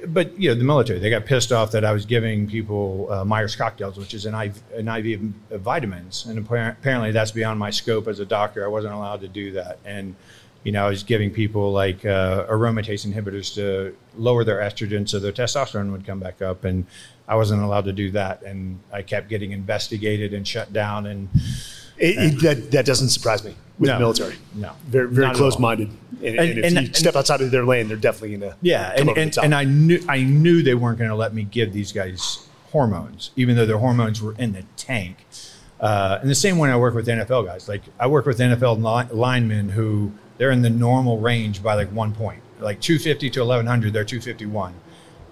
but 0.08 0.38
you 0.40 0.50
know 0.50 0.56
the 0.56 0.64
military 0.64 1.00
they 1.00 1.10
got 1.10 1.26
pissed 1.26 1.52
off 1.52 1.72
that 1.72 1.86
I 1.86 1.94
was 1.94 2.06
giving 2.06 2.48
people 2.48 3.08
uh, 3.10 3.24
Myers 3.24 3.56
cocktails, 3.56 3.98
which 3.98 4.14
is 4.14 4.26
an 4.26 4.36
IV, 4.36 4.62
an 4.76 4.88
IV 4.90 5.34
of 5.52 5.62
vitamins, 5.62 6.26
and 6.26 6.38
apparently 6.38 7.12
that's 7.12 7.32
beyond 7.32 7.58
my 7.58 7.70
scope 7.70 8.08
as 8.08 8.20
a 8.20 8.26
doctor. 8.26 8.66
I 8.66 8.68
wasn't 8.68 8.94
allowed 8.94 9.22
to 9.22 9.28
do 9.30 9.54
that, 9.54 9.80
and 9.86 10.16
you 10.68 10.74
know, 10.74 10.86
I 10.86 10.90
was 10.90 11.04
giving 11.04 11.32
people 11.32 11.72
like 11.72 12.06
uh, 12.06 12.46
aromatase 12.48 13.10
inhibitors 13.10 13.56
to 13.56 13.96
lower 14.18 14.44
their 14.44 14.58
estrogen 14.58 15.08
so 15.08 15.18
their 15.18 15.32
testosterone 15.32 15.94
would 15.94 16.06
come 16.06 16.20
back 16.20 16.42
up. 16.42 16.66
And 16.66 16.86
I 17.26 17.38
wasn't 17.38 17.64
allowed 17.64 17.86
to 17.86 17.94
do 17.94 18.12
that. 18.12 18.44
And 18.44 18.78
I 18.92 19.02
kept 19.02 19.30
getting 19.30 19.54
investigated 19.54 20.34
and 20.34 20.46
shut 20.46 20.74
down. 20.74 21.06
And 21.06 21.30
it, 21.98 22.18
it, 22.18 22.42
that, 22.42 22.72
that 22.72 22.86
doesn't 22.86 23.12
surprise 23.12 23.46
me 23.46 23.56
with 23.80 23.88
no, 23.88 23.94
the 23.94 24.00
military. 24.02 24.36
No. 24.56 24.74
Very, 24.88 25.08
very 25.08 25.34
close 25.34 25.58
minded. 25.58 25.90
And, 26.22 26.38
and, 26.38 26.40
and, 26.40 26.58
if 26.60 26.66
and, 26.66 26.88
you 26.90 26.94
step 26.94 27.16
outside 27.16 27.40
of 27.40 27.50
their 27.50 27.64
lane, 27.64 27.88
they're 27.88 27.96
definitely 27.96 28.36
going 28.36 28.52
to. 28.52 28.58
Yeah. 28.62 28.92
and, 28.98 29.38
and 29.38 29.56
I, 29.56 29.64
knew, 29.64 30.04
I 30.10 30.24
knew 30.24 30.64
they 30.64 30.76
weren't 30.76 30.98
going 30.98 31.10
to 31.10 31.16
let 31.16 31.34
me 31.34 31.44
give 31.44 31.72
these 31.72 31.94
guys 31.94 32.46
hormones, 32.74 33.32
even 33.38 33.56
though 33.56 33.66
their 33.66 33.78
hormones 33.78 34.22
were 34.22 34.36
in 34.38 34.52
the 34.52 34.66
tank. 34.76 35.26
Uh, 35.80 36.18
and 36.20 36.30
the 36.30 36.36
same 36.36 36.58
when 36.58 36.72
I 36.72 36.76
work 36.76 36.94
with 36.94 37.08
NFL 37.08 37.46
guys. 37.46 37.70
Like 37.70 37.84
I 37.98 38.08
work 38.08 38.26
with 38.26 38.40
NFL 38.40 38.80
li- 38.84 39.16
linemen 39.16 39.70
who 39.70 40.12
they're 40.38 40.52
in 40.52 40.62
the 40.62 40.70
normal 40.70 41.20
range 41.20 41.64
by 41.64 41.74
like 41.76 41.92
one 41.92 42.14
point. 42.14 42.42
Like 42.60 42.82
250 42.82 43.30
to 43.32 43.40
1100, 43.42 43.94
they're 43.94 44.04
251. 44.04 44.74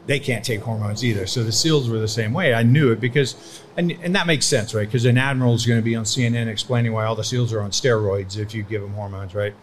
they 0.06 0.20
can't 0.20 0.46
take 0.46 0.62
hormones 0.62 1.04
either. 1.04 1.26
So 1.26 1.44
the 1.44 1.52
SEALs 1.52 1.90
were 1.90 1.98
the 1.98 2.08
same 2.08 2.34
way. 2.34 2.54
I 2.54 2.64
knew 2.64 2.92
it 2.92 3.00
because, 3.00 3.64
and, 3.76 3.92
and 4.04 4.16
that 4.16 4.28
makes 4.28 4.46
sense, 4.46 4.74
right? 4.76 4.88
Because 4.88 5.06
an 5.06 5.18
admiral 5.18 5.56
is 5.56 5.66
going 5.66 5.80
to 5.80 5.84
be 5.84 5.96
on 5.96 6.04
CNN 6.04 6.48
explaining 6.48 6.94
why 6.94 7.06
all 7.06 7.16
the 7.16 7.24
SEALs 7.24 7.52
are 7.54 7.62
on 7.62 7.72
steroids 7.72 8.38
if 8.38 8.54
you 8.54 8.64
give 8.64 8.82
them 8.82 8.94
hormones, 8.94 9.34
right? 9.34 9.56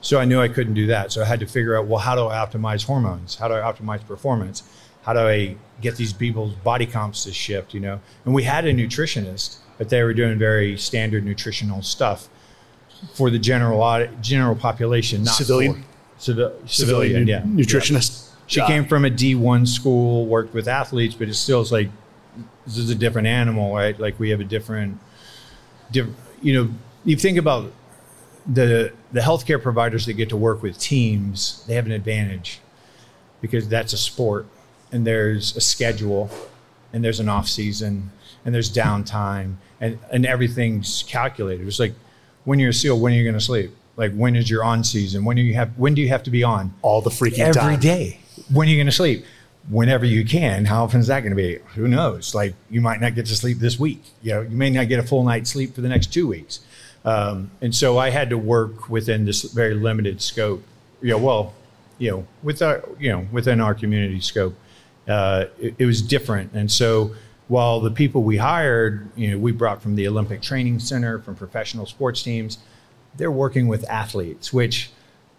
So 0.00 0.18
I 0.18 0.24
knew 0.24 0.40
I 0.40 0.48
couldn't 0.48 0.74
do 0.74 0.86
that. 0.88 1.12
So 1.12 1.22
I 1.22 1.24
had 1.24 1.40
to 1.40 1.46
figure 1.46 1.76
out, 1.76 1.86
well, 1.86 2.00
how 2.00 2.14
do 2.14 2.26
I 2.26 2.34
optimize 2.36 2.84
hormones? 2.84 3.36
How 3.36 3.48
do 3.48 3.54
I 3.54 3.60
optimize 3.60 4.04
performance? 4.06 4.62
How 5.02 5.12
do 5.12 5.20
I 5.20 5.56
get 5.80 5.96
these 5.96 6.12
people's 6.12 6.54
body 6.54 6.86
comps 6.86 7.24
to 7.24 7.32
shift, 7.32 7.72
you 7.72 7.80
know? 7.80 8.00
And 8.24 8.34
we 8.34 8.42
had 8.42 8.64
a 8.64 8.74
nutritionist, 8.74 9.58
but 9.78 9.88
they 9.88 10.02
were 10.02 10.14
doing 10.14 10.38
very 10.38 10.76
standard 10.76 11.24
nutritional 11.24 11.82
stuff 11.82 12.28
for 13.14 13.30
the 13.30 13.38
general 13.38 14.06
general 14.20 14.54
population, 14.54 15.24
not 15.24 15.34
civilian. 15.34 15.84
For, 16.18 16.32
civi- 16.32 16.68
civilian, 16.68 17.26
yeah, 17.26 17.42
nutritionist. 17.42 18.22
Yeah. 18.22 18.32
She 18.46 18.60
came 18.62 18.86
from 18.86 19.04
a 19.04 19.10
D1 19.10 19.66
school, 19.66 20.26
worked 20.26 20.54
with 20.54 20.68
athletes, 20.68 21.14
but 21.14 21.28
it 21.28 21.34
still 21.34 21.60
is 21.60 21.72
like 21.72 21.90
this 22.64 22.78
is 22.78 22.90
a 22.90 22.94
different 22.94 23.28
animal, 23.28 23.74
right? 23.74 23.98
Like 23.98 24.18
we 24.18 24.30
have 24.30 24.40
a 24.40 24.44
different, 24.44 24.98
different. 25.90 26.16
You 26.42 26.54
know, 26.54 26.70
you 27.04 27.16
think 27.16 27.38
about 27.38 27.72
the 28.46 28.92
the 29.12 29.20
healthcare 29.20 29.60
providers 29.60 30.06
that 30.06 30.14
get 30.14 30.28
to 30.28 30.36
work 30.36 30.62
with 30.62 30.78
teams. 30.78 31.64
They 31.66 31.74
have 31.74 31.86
an 31.86 31.92
advantage 31.92 32.60
because 33.40 33.68
that's 33.68 33.92
a 33.92 33.98
sport, 33.98 34.46
and 34.92 35.06
there's 35.06 35.56
a 35.56 35.60
schedule, 35.60 36.30
and 36.92 37.04
there's 37.04 37.20
an 37.20 37.28
off 37.28 37.48
season, 37.48 38.10
and 38.44 38.54
there's 38.54 38.72
downtime, 38.72 39.56
and 39.80 39.98
and 40.12 40.24
everything's 40.24 41.04
calculated. 41.08 41.66
It's 41.66 41.80
like 41.80 41.94
when 42.46 42.58
you're 42.58 42.70
a 42.70 42.74
SEAL, 42.74 42.98
when 42.98 43.12
are 43.12 43.16
you 43.16 43.24
going 43.24 43.34
to 43.34 43.40
sleep? 43.40 43.76
Like 43.96 44.14
when 44.14 44.36
is 44.36 44.48
your 44.48 44.64
on 44.64 44.84
season? 44.84 45.24
When 45.24 45.36
do 45.36 45.42
you 45.42 45.54
have? 45.54 45.76
When 45.78 45.94
do 45.94 46.00
you 46.00 46.08
have 46.08 46.22
to 46.22 46.30
be 46.30 46.42
on? 46.42 46.72
All 46.80 47.02
the 47.02 47.10
freaking 47.10 47.40
every 47.40 47.60
time. 47.60 47.80
day. 47.80 48.20
When 48.52 48.68
are 48.68 48.70
you 48.70 48.76
going 48.76 48.86
to 48.86 48.92
sleep? 48.92 49.24
Whenever 49.68 50.04
you 50.04 50.24
can. 50.24 50.64
How 50.64 50.84
often 50.84 51.00
is 51.00 51.08
that 51.08 51.20
going 51.20 51.30
to 51.30 51.36
be? 51.36 51.58
Who 51.74 51.88
knows? 51.88 52.34
Like 52.34 52.54
you 52.70 52.80
might 52.80 53.00
not 53.00 53.14
get 53.14 53.26
to 53.26 53.36
sleep 53.36 53.58
this 53.58 53.78
week. 53.78 54.02
You 54.22 54.34
know, 54.34 54.40
you 54.42 54.56
may 54.56 54.70
not 54.70 54.88
get 54.88 55.00
a 55.00 55.02
full 55.02 55.24
night's 55.24 55.50
sleep 55.50 55.74
for 55.74 55.80
the 55.80 55.88
next 55.88 56.12
two 56.12 56.28
weeks. 56.28 56.60
Um, 57.04 57.50
and 57.60 57.74
so 57.74 57.98
I 57.98 58.10
had 58.10 58.30
to 58.30 58.38
work 58.38 58.88
within 58.88 59.24
this 59.24 59.42
very 59.42 59.74
limited 59.74 60.20
scope. 60.20 60.62
You 61.00 61.10
know, 61.10 61.18
well, 61.18 61.54
you 61.98 62.10
know, 62.10 62.26
with 62.42 62.62
our, 62.62 62.84
you 62.98 63.10
know, 63.10 63.26
within 63.32 63.60
our 63.60 63.74
community 63.74 64.20
scope, 64.20 64.54
uh, 65.08 65.46
it, 65.58 65.74
it 65.78 65.86
was 65.86 66.02
different. 66.02 66.52
And 66.52 66.70
so 66.70 67.14
while 67.48 67.80
the 67.80 67.90
people 67.90 68.22
we 68.22 68.36
hired, 68.36 69.08
you 69.16 69.30
know, 69.30 69.38
we 69.38 69.52
brought 69.52 69.80
from 69.82 69.94
the 69.94 70.08
Olympic 70.08 70.42
Training 70.42 70.80
Center, 70.80 71.18
from 71.20 71.36
professional 71.36 71.86
sports 71.86 72.22
teams, 72.22 72.58
they're 73.16 73.30
working 73.30 73.68
with 73.68 73.88
athletes, 73.88 74.52
which 74.52 74.90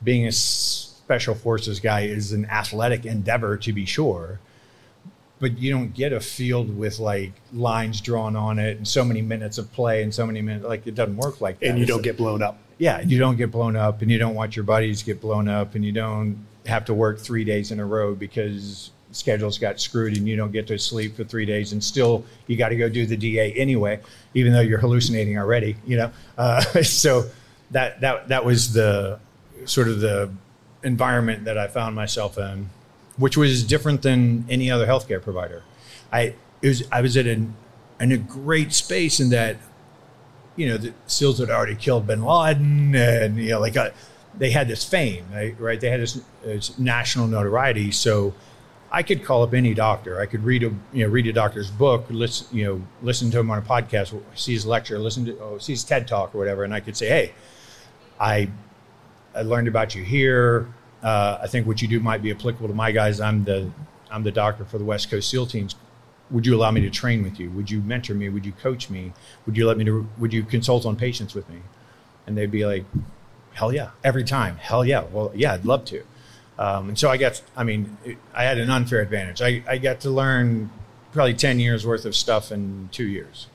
being 0.04 0.26
a 0.26 0.32
special 0.32 1.36
forces 1.36 1.80
guy 1.80 2.02
is 2.02 2.32
an 2.32 2.46
athletic 2.46 3.06
endeavor 3.06 3.58
to 3.58 3.74
be 3.74 3.86
sure. 3.86 4.40
But 5.40 5.60
you 5.60 5.72
don't 5.72 5.94
get 5.94 6.14
a 6.14 6.20
field 6.20 6.76
with 6.76 6.98
like 6.98 7.34
lines 7.54 8.02
drawn 8.02 8.36
on 8.36 8.58
it 8.58 8.78
and 8.78 8.88
so 8.88 9.04
many 9.06 9.22
minutes 9.22 9.58
of 9.58 9.72
play 9.72 10.02
and 10.02 10.14
so 10.14 10.26
many 10.26 10.42
minutes. 10.42 10.66
Like 10.66 10.88
it 10.88 10.96
doesn't 10.96 11.18
work 11.18 11.42
like 11.42 11.60
that. 11.60 11.70
And 11.70 11.80
you 11.80 11.86
don't 11.86 12.02
get 12.02 12.18
blown 12.18 12.42
up. 12.42 12.58
yeah, 12.80 13.02
you 13.02 13.20
don't 13.20 13.36
get 13.36 13.52
blown 13.52 13.76
up 13.76 14.02
and 14.02 14.10
you 14.10 14.18
don't 14.18 14.34
watch 14.34 14.56
your 14.56 14.66
buddies 14.66 15.04
get 15.04 15.22
blown 15.22 15.48
up 15.48 15.76
and 15.76 15.86
you 15.86 15.92
don't 15.92 16.44
have 16.66 16.86
to 16.86 16.94
work 16.94 17.20
three 17.20 17.44
days 17.44 17.72
in 17.72 17.80
a 17.80 17.86
row 17.86 18.16
because 18.16 18.92
schedules 19.18 19.58
got 19.58 19.80
screwed 19.80 20.16
and 20.18 20.28
you 20.28 20.36
don't 20.36 20.52
get 20.52 20.68
to 20.68 20.78
sleep 20.78 21.16
for 21.16 21.24
three 21.24 21.46
days 21.46 21.74
and 21.74 21.84
still 21.84 22.24
you 22.48 22.56
got 22.56 22.70
to 22.70 22.76
go 22.76 22.88
do 22.88 23.06
the 23.06 23.18
DA 23.18 23.52
anyway, 23.54 24.00
even 24.34 24.54
though 24.54 24.62
you're 24.62 24.80
hallucinating 24.80 25.38
already, 25.38 25.76
you 25.86 25.98
know? 25.98 26.12
Uh, 26.38 26.62
so 26.84 27.26
that, 27.72 28.00
that, 28.02 28.28
that 28.28 28.46
was 28.46 28.74
the 28.74 29.20
sort 29.66 29.88
of 29.88 30.00
the 30.00 30.32
environment 30.84 31.46
that 31.46 31.58
I 31.58 31.68
found 31.68 31.96
myself 31.96 32.38
in, 32.38 32.70
which 33.18 33.36
was 33.36 33.64
different 33.64 34.04
than 34.04 34.46
any 34.50 34.70
other 34.70 34.86
healthcare 34.86 35.22
provider. 35.22 35.64
I, 36.14 36.36
was, 36.62 36.84
I 36.92 37.02
was 37.02 37.18
at 37.18 37.26
an, 37.26 37.56
in 38.00 38.12
a 38.12 38.18
great 38.18 38.74
space 38.74 39.20
in 39.20 39.30
that 39.32 39.58
you 40.58 40.68
know, 40.68 40.78
the 40.78 40.94
SEALs 41.06 41.38
had 41.38 41.50
already 41.50 41.76
killed 41.76 42.08
Bin 42.08 42.24
Laden, 42.24 42.96
and 42.96 43.38
you 43.38 43.52
know, 43.52 43.60
like 43.60 43.78
uh, 43.78 43.92
they 44.38 44.52
had 44.52 44.68
this 44.68 44.84
fame, 44.84 45.26
right? 45.32 45.58
right? 45.60 45.80
They 45.80 45.90
had 45.90 46.02
this, 46.02 46.20
this 46.44 46.78
national 46.78 47.28
notoriety. 47.28 47.92
So 47.92 48.34
I 48.90 49.04
could 49.04 49.24
call 49.24 49.44
up 49.44 49.54
any 49.54 49.74
doctor. 49.74 50.20
I 50.20 50.26
could 50.26 50.44
read 50.44 50.64
a 50.64 50.74
you 50.94 51.04
know 51.04 51.08
read 51.08 51.28
a 51.28 51.34
doctor's 51.34 51.70
book, 51.70 52.06
listen 52.10 52.48
you 52.56 52.66
know 52.66 52.82
listen 53.02 53.30
to 53.32 53.40
him 53.40 53.52
on 53.52 53.58
a 53.58 53.62
podcast, 53.62 54.20
see 54.36 54.54
his 54.54 54.66
lecture, 54.66 54.98
listen 54.98 55.26
to 55.26 55.40
oh, 55.40 55.58
see 55.58 55.74
his 55.74 55.84
TED 55.84 56.08
talk 56.08 56.34
or 56.34 56.38
whatever, 56.38 56.64
and 56.64 56.74
I 56.74 56.80
could 56.80 56.96
say, 56.96 57.08
hey, 57.08 57.34
I 58.20 58.50
I 59.36 59.42
learned 59.42 59.68
about 59.68 59.94
you 59.94 60.04
here. 60.04 60.68
Uh, 61.04 61.40
I 61.42 61.48
think 61.48 61.68
what 61.68 61.82
you 61.82 61.88
do 61.88 62.00
might 62.00 62.22
be 62.22 62.32
applicable 62.32 62.68
to 62.68 62.74
my 62.74 62.92
guys. 62.92 63.20
I'm 63.20 63.44
the 63.44 63.70
I'm 64.10 64.24
the 64.24 64.32
doctor 64.32 64.64
for 64.64 64.78
the 64.78 64.86
West 64.86 65.12
Coast 65.12 65.30
SEAL 65.30 65.48
teams. 65.48 65.76
Would 66.32 66.46
you 66.46 66.56
allow 66.56 66.72
me 66.72 66.82
to 66.82 66.90
train 66.90 67.24
with 67.24 67.40
you? 67.40 67.50
Would 67.52 67.70
you 67.70 67.82
mentor 67.82 68.14
me? 68.14 68.30
Would 68.30 68.46
you 68.46 68.52
coach 68.52 68.90
me? 68.90 69.14
Would 69.46 69.58
you 69.58 69.68
let 69.68 69.78
me 69.78 69.86
to? 69.86 70.08
Would 70.18 70.34
you 70.34 70.44
consult 70.44 70.86
on 70.86 70.96
patients 70.96 71.34
with 71.34 71.48
me? 71.50 71.62
And 72.26 72.38
they'd 72.38 72.52
be 72.52 72.66
like, 72.66 72.86
hell 73.54 73.74
yeah, 73.74 73.92
every 74.04 74.24
time, 74.24 74.58
hell 74.58 74.86
yeah. 74.86 75.04
Well, 75.12 75.32
yeah, 75.34 75.54
I'd 75.54 75.66
love 75.66 75.86
to. 75.86 76.04
Um, 76.60 76.90
and 76.90 77.00
so 77.00 77.10
I 77.10 77.18
got, 77.18 77.42
I 77.56 77.64
mean, 77.64 77.98
it, 78.04 78.18
I 78.34 78.44
had 78.44 78.58
an 78.58 78.70
unfair 78.70 79.02
advantage. 79.02 79.42
I, 79.42 79.64
I 79.68 79.78
got 79.78 80.02
to 80.02 80.10
learn 80.10 80.70
probably 81.12 81.34
10 81.34 81.60
years 81.60 81.86
worth 81.86 82.06
of 82.06 82.16
stuff 82.16 82.52
in 82.52 82.90
two 82.92 83.08
years. 83.08 83.48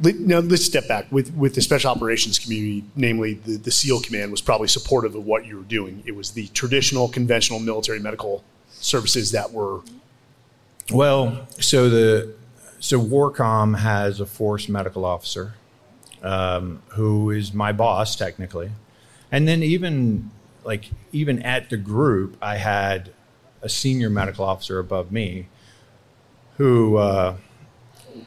Now 0.00 0.40
let's 0.40 0.64
step 0.64 0.88
back 0.88 1.12
with 1.12 1.32
with 1.34 1.54
the 1.54 1.60
special 1.60 1.90
operations 1.90 2.38
community, 2.38 2.82
namely 2.96 3.34
the, 3.34 3.56
the 3.56 3.70
SEAL 3.70 4.00
Command, 4.00 4.32
was 4.32 4.40
probably 4.40 4.66
supportive 4.66 5.14
of 5.14 5.24
what 5.24 5.46
you 5.46 5.58
were 5.58 5.62
doing. 5.62 6.02
It 6.04 6.16
was 6.16 6.32
the 6.32 6.48
traditional, 6.48 7.08
conventional 7.08 7.60
military 7.60 8.00
medical 8.00 8.42
services 8.70 9.30
that 9.30 9.52
were 9.52 9.82
Well, 10.90 11.46
so 11.60 11.88
the 11.88 12.34
so 12.80 13.00
Warcom 13.00 13.78
has 13.78 14.18
a 14.18 14.26
force 14.26 14.68
medical 14.68 15.04
officer 15.04 15.54
um, 16.22 16.82
who 16.88 17.30
is 17.30 17.54
my 17.54 17.70
boss 17.70 18.16
technically, 18.16 18.72
and 19.30 19.46
then 19.46 19.62
even 19.62 20.32
like 20.64 20.90
even 21.12 21.42
at 21.42 21.70
the 21.70 21.76
group, 21.76 22.36
I 22.40 22.56
had 22.56 23.12
a 23.62 23.68
senior 23.68 24.10
medical 24.10 24.44
officer 24.44 24.78
above 24.78 25.12
me 25.12 25.48
who 26.58 26.96
uh, 26.96 27.36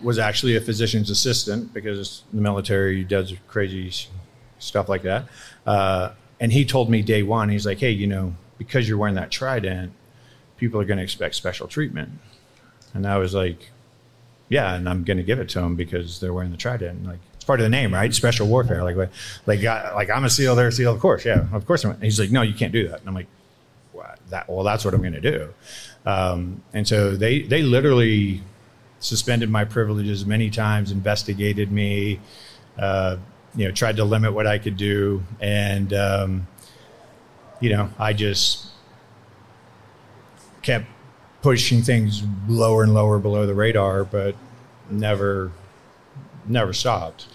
was 0.02 0.18
actually 0.18 0.56
a 0.56 0.62
physician's 0.62 1.10
assistant 1.10 1.74
because 1.74 2.24
the 2.34 2.42
military 2.42 3.04
does 3.04 3.34
crazy 3.48 3.92
stuff 4.60 4.90
like 4.90 5.04
that. 5.04 5.26
Uh, 5.66 6.12
and 6.40 6.52
he 6.52 6.66
told 6.66 6.90
me 6.90 7.02
day 7.02 7.24
one, 7.24 7.50
he's 7.50 7.66
like, 7.66 7.80
"Hey, 7.80 7.92
you 7.92 8.08
know, 8.08 8.36
because 8.58 8.88
you're 8.88 8.98
wearing 8.98 9.16
that 9.16 9.32
trident, 9.32 9.94
people 10.58 10.80
are 10.80 10.86
going 10.86 10.98
to 10.98 11.04
expect 11.04 11.36
special 11.36 11.68
treatment." 11.68 12.10
And 12.94 13.06
I 13.06 13.18
was 13.18 13.34
like, 13.34 13.72
yeah, 14.50 14.76
and 14.76 14.88
I'm 14.88 15.04
going 15.04 15.18
to 15.18 15.24
give 15.24 15.40
it 15.40 15.50
to 15.50 15.60
them 15.60 15.76
because 15.76 16.20
they're 16.20 16.34
wearing 16.34 16.52
the 16.52 16.58
trident. 16.58 17.06
Like 17.06 17.20
part 17.46 17.60
of 17.60 17.64
the 17.66 17.70
name, 17.70 17.94
right? 17.94 18.14
Special 18.14 18.48
warfare. 18.48 18.84
Like, 18.84 19.10
like, 19.46 19.64
I- 19.64 19.94
like 19.94 20.10
I'm 20.10 20.24
a 20.26 20.30
SEAL, 20.30 20.56
they're 20.56 20.68
a 20.68 20.72
SEAL, 20.72 20.94
of 20.94 21.00
course. 21.00 21.26
Yeah, 21.26 21.46
of 21.54 21.66
course. 21.66 21.84
I'm. 21.86 22.00
He's 22.02 22.20
like, 22.20 22.32
no, 22.32 22.42
you 22.42 22.54
can't 22.54 22.72
do 22.74 22.88
that. 22.90 23.00
And 23.00 23.08
I'm 23.10 23.16
like, 23.16 23.28
what? 23.94 24.20
That 24.30 24.50
well, 24.50 24.64
that's 24.64 24.84
what 24.86 24.94
I'm 24.94 25.02
going 25.02 25.14
to 25.14 25.22
do. 25.22 25.54
Um, 26.06 26.62
and 26.74 26.88
so 26.88 27.16
they 27.16 27.42
they 27.44 27.62
literally 27.62 28.42
suspended 29.00 29.50
my 29.50 29.66
privileges 29.66 30.26
many 30.26 30.50
times, 30.50 30.92
investigated 30.92 31.72
me, 31.72 32.20
uh, 32.78 33.18
you 33.56 33.66
know, 33.66 33.72
tried 33.72 33.98
to 33.98 34.04
limit 34.04 34.34
what 34.34 34.48
I 34.48 34.58
could 34.58 34.78
do, 34.78 35.24
and 35.40 35.94
um, 35.94 36.48
you 37.60 37.70
know, 37.70 37.90
I 38.00 38.14
just 38.14 38.68
kept 40.62 40.86
pushing 41.42 41.82
things 41.82 42.24
lower 42.48 42.84
and 42.84 42.94
lower 42.94 43.20
below 43.20 43.46
the 43.46 43.54
radar, 43.54 44.04
but 44.04 44.36
never, 44.90 45.52
never 46.48 46.74
stopped. 46.74 47.28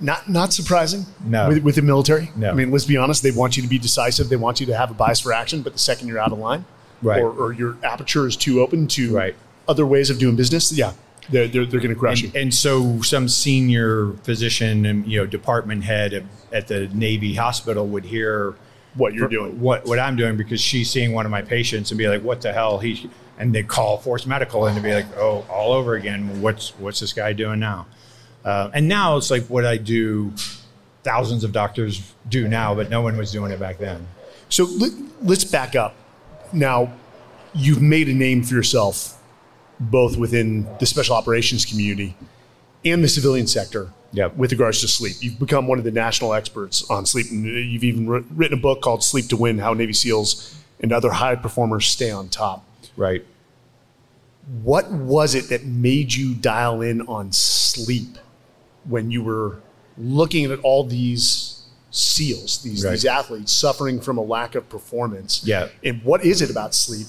Not 0.00 0.28
not 0.28 0.52
surprising 0.52 1.06
No. 1.24 1.48
with, 1.48 1.62
with 1.62 1.74
the 1.74 1.82
military. 1.82 2.30
No. 2.36 2.50
I 2.50 2.54
mean, 2.54 2.70
let's 2.70 2.84
be 2.84 2.96
honest. 2.96 3.22
They 3.22 3.30
want 3.30 3.56
you 3.56 3.62
to 3.62 3.68
be 3.68 3.78
decisive. 3.78 4.28
They 4.28 4.36
want 4.36 4.60
you 4.60 4.66
to 4.66 4.76
have 4.76 4.90
a 4.90 4.94
bias 4.94 5.20
for 5.20 5.32
action. 5.32 5.62
But 5.62 5.72
the 5.72 5.78
second 5.78 6.08
you're 6.08 6.18
out 6.18 6.32
of 6.32 6.38
line, 6.38 6.64
Right. 7.02 7.20
or, 7.20 7.30
or 7.30 7.52
your 7.52 7.76
aperture 7.82 8.26
is 8.26 8.36
too 8.36 8.60
open 8.60 8.86
to 8.88 9.14
Right. 9.14 9.34
other 9.68 9.86
ways 9.86 10.10
of 10.10 10.18
doing 10.18 10.36
business, 10.36 10.72
yeah, 10.72 10.92
they're 11.30 11.46
they're, 11.48 11.66
they're 11.66 11.80
going 11.80 11.94
to 11.94 11.98
crush 11.98 12.22
And, 12.22 12.34
you. 12.34 12.40
and 12.40 12.54
so 12.54 13.00
some 13.02 13.28
senior 13.28 14.12
physician 14.24 14.86
and 14.86 15.06
you 15.06 15.18
know 15.18 15.26
department 15.26 15.84
head 15.84 16.12
at, 16.14 16.22
at 16.52 16.68
the 16.68 16.88
Navy 16.88 17.34
hospital 17.34 17.86
would 17.88 18.04
hear 18.04 18.54
What 18.94 19.14
you're 19.14 19.28
doing. 19.28 19.60
what 19.60 19.84
what 19.86 19.98
I'm 19.98 20.16
doing 20.16 20.36
because 20.36 20.60
she's 20.60 20.90
seeing 20.90 21.12
one 21.12 21.24
of 21.26 21.30
my 21.32 21.42
patients 21.42 21.90
and 21.90 21.98
be 21.98 22.08
like, 22.08 22.22
"What 22.22 22.40
the 22.40 22.52
hell?" 22.52 22.78
He 22.78 23.10
and 23.38 23.54
they 23.54 23.62
call 23.62 23.98
Force 23.98 24.26
Medical 24.26 24.66
and 24.66 24.76
to 24.76 24.82
be 24.82 24.92
like, 24.92 25.06
"Oh, 25.16 25.44
all 25.50 25.72
over 25.72 25.94
again. 25.94 26.40
What's 26.42 26.70
what's 26.78 26.98
this 27.00 27.12
guy 27.12 27.32
doing 27.32 27.60
now?" 27.60 27.86
Uh, 28.48 28.70
and 28.72 28.88
now 28.88 29.16
it's 29.18 29.30
like 29.30 29.44
what 29.46 29.66
I 29.66 29.76
do. 29.76 30.32
Thousands 31.02 31.44
of 31.44 31.52
doctors 31.52 32.14
do 32.28 32.48
now, 32.48 32.74
but 32.74 32.88
no 32.88 33.02
one 33.02 33.16
was 33.16 33.30
doing 33.30 33.52
it 33.52 33.60
back 33.60 33.76
then. 33.78 34.06
So 34.48 34.64
let, 34.64 34.92
let's 35.22 35.44
back 35.44 35.76
up. 35.76 35.94
Now, 36.52 36.92
you've 37.54 37.82
made 37.82 38.08
a 38.08 38.14
name 38.14 38.42
for 38.42 38.54
yourself, 38.54 39.20
both 39.78 40.16
within 40.16 40.66
the 40.80 40.86
special 40.86 41.14
operations 41.14 41.66
community 41.66 42.16
and 42.84 43.04
the 43.04 43.08
civilian 43.08 43.46
sector 43.46 43.90
Yep. 44.12 44.36
with 44.36 44.50
regards 44.52 44.80
to 44.80 44.88
sleep. 44.88 45.16
You've 45.20 45.38
become 45.38 45.66
one 45.66 45.76
of 45.78 45.84
the 45.84 45.90
national 45.90 46.32
experts 46.32 46.88
on 46.90 47.04
sleep. 47.04 47.26
And 47.30 47.44
you've 47.44 47.84
even 47.84 48.08
written 48.08 48.58
a 48.58 48.60
book 48.60 48.80
called 48.80 49.04
Sleep 49.04 49.26
to 49.28 49.36
Win 49.36 49.58
How 49.58 49.74
Navy 49.74 49.92
SEALs 49.92 50.58
and 50.80 50.90
Other 50.92 51.10
High 51.10 51.36
Performers 51.36 51.86
Stay 51.86 52.10
on 52.10 52.28
Top. 52.30 52.64
Right. 52.96 53.22
what 54.62 54.90
was 54.90 55.34
it 55.34 55.50
that 55.50 55.64
made 55.66 56.14
you 56.14 56.34
dial 56.34 56.80
in 56.80 57.02
on 57.02 57.30
sleep 57.32 58.16
when 58.88 59.10
you 59.10 59.22
were 59.22 59.60
looking 59.96 60.50
at 60.50 60.58
all 60.60 60.84
these 60.84 61.62
seals, 61.90 62.62
these, 62.62 62.84
Right. 62.84 62.92
these 62.92 63.04
athletes 63.04 63.52
suffering 63.52 64.00
from 64.00 64.18
a 64.18 64.22
lack 64.22 64.54
of 64.54 64.68
performance? 64.68 65.42
Yeah. 65.44 65.68
And 65.84 66.02
what 66.02 66.24
is 66.24 66.42
it 66.42 66.50
about 66.50 66.74
sleep 66.74 67.06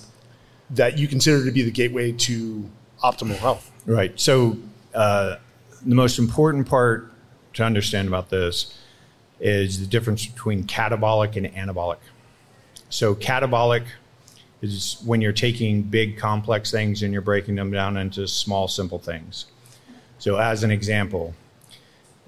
that 0.71 0.97
you 0.97 1.07
consider 1.07 1.43
to 1.45 1.51
be 1.51 1.61
the 1.63 1.71
gateway 1.71 2.11
to 2.11 2.69
optimal 3.03 3.37
health? 3.37 3.71
Right. 3.85 4.17
So 4.19 4.57
uh, 4.93 5.37
the 5.85 5.95
most 5.95 6.19
important 6.19 6.67
part 6.67 7.11
to 7.53 7.63
understand 7.63 8.07
about 8.07 8.29
this 8.29 8.73
is 9.39 9.79
the 9.79 9.87
difference 9.87 10.25
between 10.25 10.63
catabolic 10.65 11.35
and 11.35 11.47
anabolic. 11.47 11.97
So 12.89 13.15
catabolic 13.15 13.85
is 14.61 14.97
when 15.05 15.21
you're 15.21 15.31
taking 15.31 15.83
big 15.83 16.17
complex 16.17 16.71
things 16.71 17.03
and 17.03 17.13
you're 17.13 17.21
breaking 17.21 17.55
them 17.55 17.71
down 17.71 17.95
into 17.97 18.27
small 18.27 18.67
simple 18.67 18.99
things. 18.99 19.45
So 20.17 20.37
as 20.37 20.63
an 20.63 20.71
example, 20.71 21.33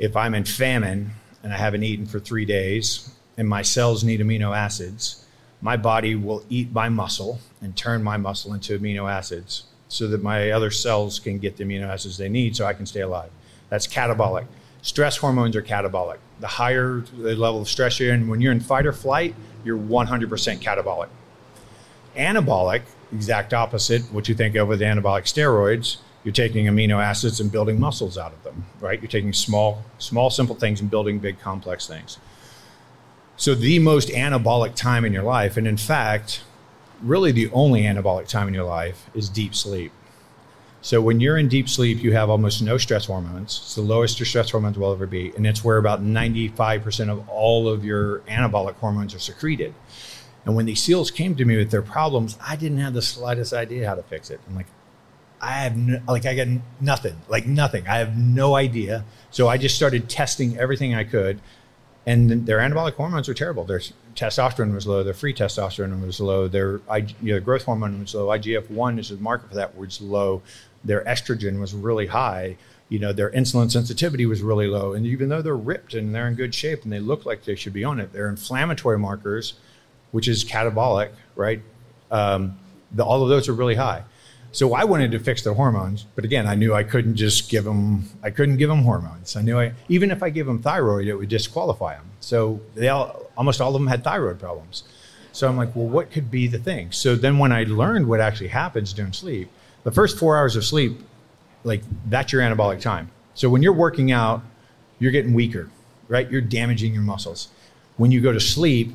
if 0.01 0.17
I'm 0.17 0.33
in 0.33 0.43
famine 0.43 1.11
and 1.43 1.53
I 1.53 1.57
haven't 1.57 1.83
eaten 1.83 2.07
for 2.07 2.19
3 2.19 2.43
days 2.43 3.13
and 3.37 3.47
my 3.47 3.61
cells 3.61 4.03
need 4.03 4.19
amino 4.19 4.57
acids, 4.57 5.23
my 5.61 5.77
body 5.77 6.15
will 6.15 6.43
eat 6.49 6.71
my 6.73 6.89
muscle 6.89 7.39
and 7.61 7.77
turn 7.77 8.01
my 8.01 8.17
muscle 8.17 8.55
into 8.55 8.77
amino 8.79 9.09
acids 9.09 9.65
so 9.89 10.07
that 10.07 10.23
my 10.23 10.49
other 10.49 10.71
cells 10.71 11.19
can 11.19 11.37
get 11.37 11.55
the 11.55 11.63
amino 11.63 11.87
acids 11.87 12.17
they 12.17 12.29
need 12.29 12.55
so 12.55 12.65
I 12.65 12.73
can 12.73 12.87
stay 12.87 13.01
alive. 13.01 13.29
That's 13.69 13.85
catabolic. 13.85 14.47
Stress 14.81 15.17
hormones 15.17 15.55
are 15.55 15.61
catabolic. 15.61 16.17
The 16.39 16.47
higher 16.47 17.03
the 17.15 17.35
level 17.35 17.61
of 17.61 17.69
stress 17.69 17.99
you're 17.99 18.11
in, 18.11 18.27
when 18.27 18.41
you're 18.41 18.51
in 18.51 18.59
fight 18.59 18.87
or 18.87 18.93
flight, 18.93 19.35
you're 19.63 19.77
100% 19.77 20.27
catabolic. 20.59 21.09
Anabolic, 22.15 22.81
exact 23.13 23.53
opposite, 23.53 24.01
what 24.11 24.27
you 24.27 24.33
think 24.33 24.55
of 24.55 24.67
with 24.67 24.81
anabolic 24.81 25.25
steroids, 25.25 25.97
you're 26.23 26.33
taking 26.33 26.65
amino 26.67 27.03
acids 27.03 27.39
and 27.39 27.51
building 27.51 27.79
muscles 27.79 28.17
out 28.17 28.31
of 28.33 28.43
them, 28.43 28.65
right? 28.79 29.01
You're 29.01 29.09
taking 29.09 29.33
small, 29.33 29.83
small, 29.97 30.29
simple 30.29 30.55
things 30.55 30.81
and 30.81 30.89
building 30.89 31.19
big, 31.19 31.39
complex 31.39 31.87
things. 31.87 32.19
So 33.37 33.55
the 33.55 33.79
most 33.79 34.09
anabolic 34.09 34.75
time 34.75 35.03
in 35.03 35.13
your 35.13 35.23
life, 35.23 35.57
and 35.57 35.67
in 35.67 35.77
fact, 35.77 36.43
really 37.01 37.31
the 37.31 37.49
only 37.51 37.81
anabolic 37.83 38.27
time 38.27 38.47
in 38.47 38.53
your 38.53 38.65
life 38.65 39.09
is 39.15 39.29
deep 39.29 39.55
sleep. 39.55 39.91
So 40.83 41.01
when 41.01 41.19
you're 41.19 41.37
in 41.37 41.47
deep 41.47 41.69
sleep, 41.69 42.03
you 42.03 42.13
have 42.13 42.29
almost 42.29 42.61
no 42.61 42.77
stress 42.77 43.05
hormones. 43.05 43.59
It's 43.63 43.75
the 43.75 43.81
lowest 43.81 44.19
your 44.19 44.25
stress 44.25 44.49
hormones 44.49 44.77
will 44.77 44.91
ever 44.91 45.05
be, 45.05 45.31
and 45.35 45.45
it's 45.45 45.63
where 45.63 45.77
about 45.77 46.03
95% 46.03 47.09
of 47.09 47.27
all 47.29 47.67
of 47.67 47.85
your 47.85 48.19
anabolic 48.21 48.75
hormones 48.75 49.13
are 49.13 49.19
secreted. 49.19 49.73
And 50.45 50.55
when 50.55 50.65
these 50.65 50.81
SEALs 50.81 51.11
came 51.11 51.35
to 51.35 51.45
me 51.45 51.57
with 51.57 51.69
their 51.69 51.83
problems, 51.83 52.37
I 52.41 52.55
didn't 52.55 52.79
have 52.79 52.95
the 52.95 53.01
slightest 53.01 53.53
idea 53.53 53.87
how 53.87 53.93
to 53.93 54.01
fix 54.01 54.31
it. 54.31 54.39
I'm 54.47 54.55
like, 54.55 54.65
I 55.41 55.53
have 55.53 55.75
no, 55.75 55.99
like 56.07 56.25
I 56.25 56.35
got 56.35 56.47
nothing, 56.79 57.15
like 57.27 57.47
nothing. 57.47 57.87
I 57.87 57.97
have 57.97 58.15
no 58.15 58.55
idea. 58.55 59.03
So 59.31 59.47
I 59.47 59.57
just 59.57 59.75
started 59.75 60.07
testing 60.07 60.57
everything 60.57 60.93
I 60.93 61.03
could, 61.03 61.41
and 62.05 62.45
their 62.45 62.59
anabolic 62.59 62.93
hormones 62.93 63.27
were 63.27 63.33
terrible. 63.33 63.63
Their 63.63 63.81
testosterone 64.15 64.73
was 64.73 64.85
low. 64.85 65.03
Their 65.03 65.15
free 65.15 65.33
testosterone 65.33 66.05
was 66.05 66.19
low. 66.19 66.47
Their 66.47 66.81
you 67.21 67.33
know, 67.33 67.39
growth 67.39 67.63
hormone 67.63 67.99
was 67.99 68.13
low. 68.13 68.27
IGF 68.27 68.69
one 68.69 68.99
is 68.99 69.09
the 69.09 69.17
marker 69.17 69.47
for 69.47 69.55
that 69.55 69.75
was 69.75 69.99
low. 69.99 70.43
Their 70.83 71.03
estrogen 71.05 71.59
was 71.59 71.73
really 71.73 72.07
high. 72.07 72.57
You 72.89 72.99
know, 72.99 73.13
their 73.13 73.31
insulin 73.31 73.71
sensitivity 73.71 74.25
was 74.25 74.41
really 74.41 74.67
low. 74.67 74.93
And 74.93 75.05
even 75.05 75.29
though 75.29 75.41
they're 75.41 75.55
ripped 75.55 75.93
and 75.93 76.13
they're 76.13 76.27
in 76.27 76.35
good 76.35 76.53
shape 76.53 76.83
and 76.83 76.91
they 76.91 76.99
look 76.99 77.25
like 77.25 77.45
they 77.45 77.55
should 77.55 77.73
be 77.73 77.83
on 77.83 77.99
it, 77.99 78.11
their 78.13 78.27
inflammatory 78.27 78.99
markers, 78.99 79.53
which 80.11 80.27
is 80.27 80.43
catabolic, 80.43 81.11
right? 81.35 81.61
Um, 82.11 82.59
the, 82.91 83.05
all 83.05 83.23
of 83.23 83.29
those 83.29 83.47
are 83.47 83.53
really 83.53 83.75
high. 83.75 84.03
So 84.53 84.73
I 84.73 84.83
wanted 84.83 85.11
to 85.11 85.19
fix 85.19 85.43
their 85.43 85.53
hormones, 85.53 86.05
but 86.15 86.25
again, 86.25 86.45
I 86.45 86.55
knew 86.55 86.73
I 86.73 86.83
couldn't 86.83 87.15
just 87.15 87.49
give 87.49 87.63
them. 87.63 88.09
I 88.21 88.31
couldn't 88.31 88.57
give 88.57 88.67
them 88.67 88.83
hormones. 88.83 89.37
I 89.37 89.41
knew 89.41 89.57
I 89.57 89.73
even 89.87 90.11
if 90.11 90.21
I 90.21 90.29
gave 90.29 90.45
them 90.45 90.61
thyroid, 90.61 91.07
it 91.07 91.15
would 91.15 91.29
disqualify 91.29 91.95
them. 91.95 92.05
So 92.19 92.59
they 92.75 92.89
all, 92.89 93.27
almost 93.37 93.61
all 93.61 93.73
of 93.73 93.81
them 93.81 93.87
had 93.87 94.03
thyroid 94.03 94.39
problems. 94.39 94.83
So 95.31 95.47
I'm 95.47 95.55
like, 95.55 95.73
well, 95.75 95.87
what 95.87 96.11
could 96.11 96.29
be 96.29 96.47
the 96.47 96.59
thing? 96.59 96.91
So 96.91 97.15
then 97.15 97.39
when 97.39 97.53
I 97.53 97.63
learned 97.63 98.07
what 98.07 98.19
actually 98.19 98.49
happens 98.49 98.91
during 98.91 99.13
sleep, 99.13 99.49
the 99.83 99.91
first 99.91 100.19
four 100.19 100.37
hours 100.37 100.57
of 100.57 100.65
sleep, 100.65 100.99
like 101.63 101.81
that's 102.09 102.33
your 102.33 102.41
anabolic 102.41 102.81
time. 102.81 103.09
So 103.33 103.49
when 103.49 103.63
you're 103.63 103.71
working 103.73 104.11
out, 104.11 104.41
you're 104.99 105.11
getting 105.11 105.33
weaker, 105.33 105.69
right? 106.09 106.29
You're 106.29 106.41
damaging 106.41 106.93
your 106.93 107.03
muscles. 107.03 107.47
When 107.95 108.11
you 108.11 108.19
go 108.19 108.33
to 108.33 108.39
sleep, 108.39 108.93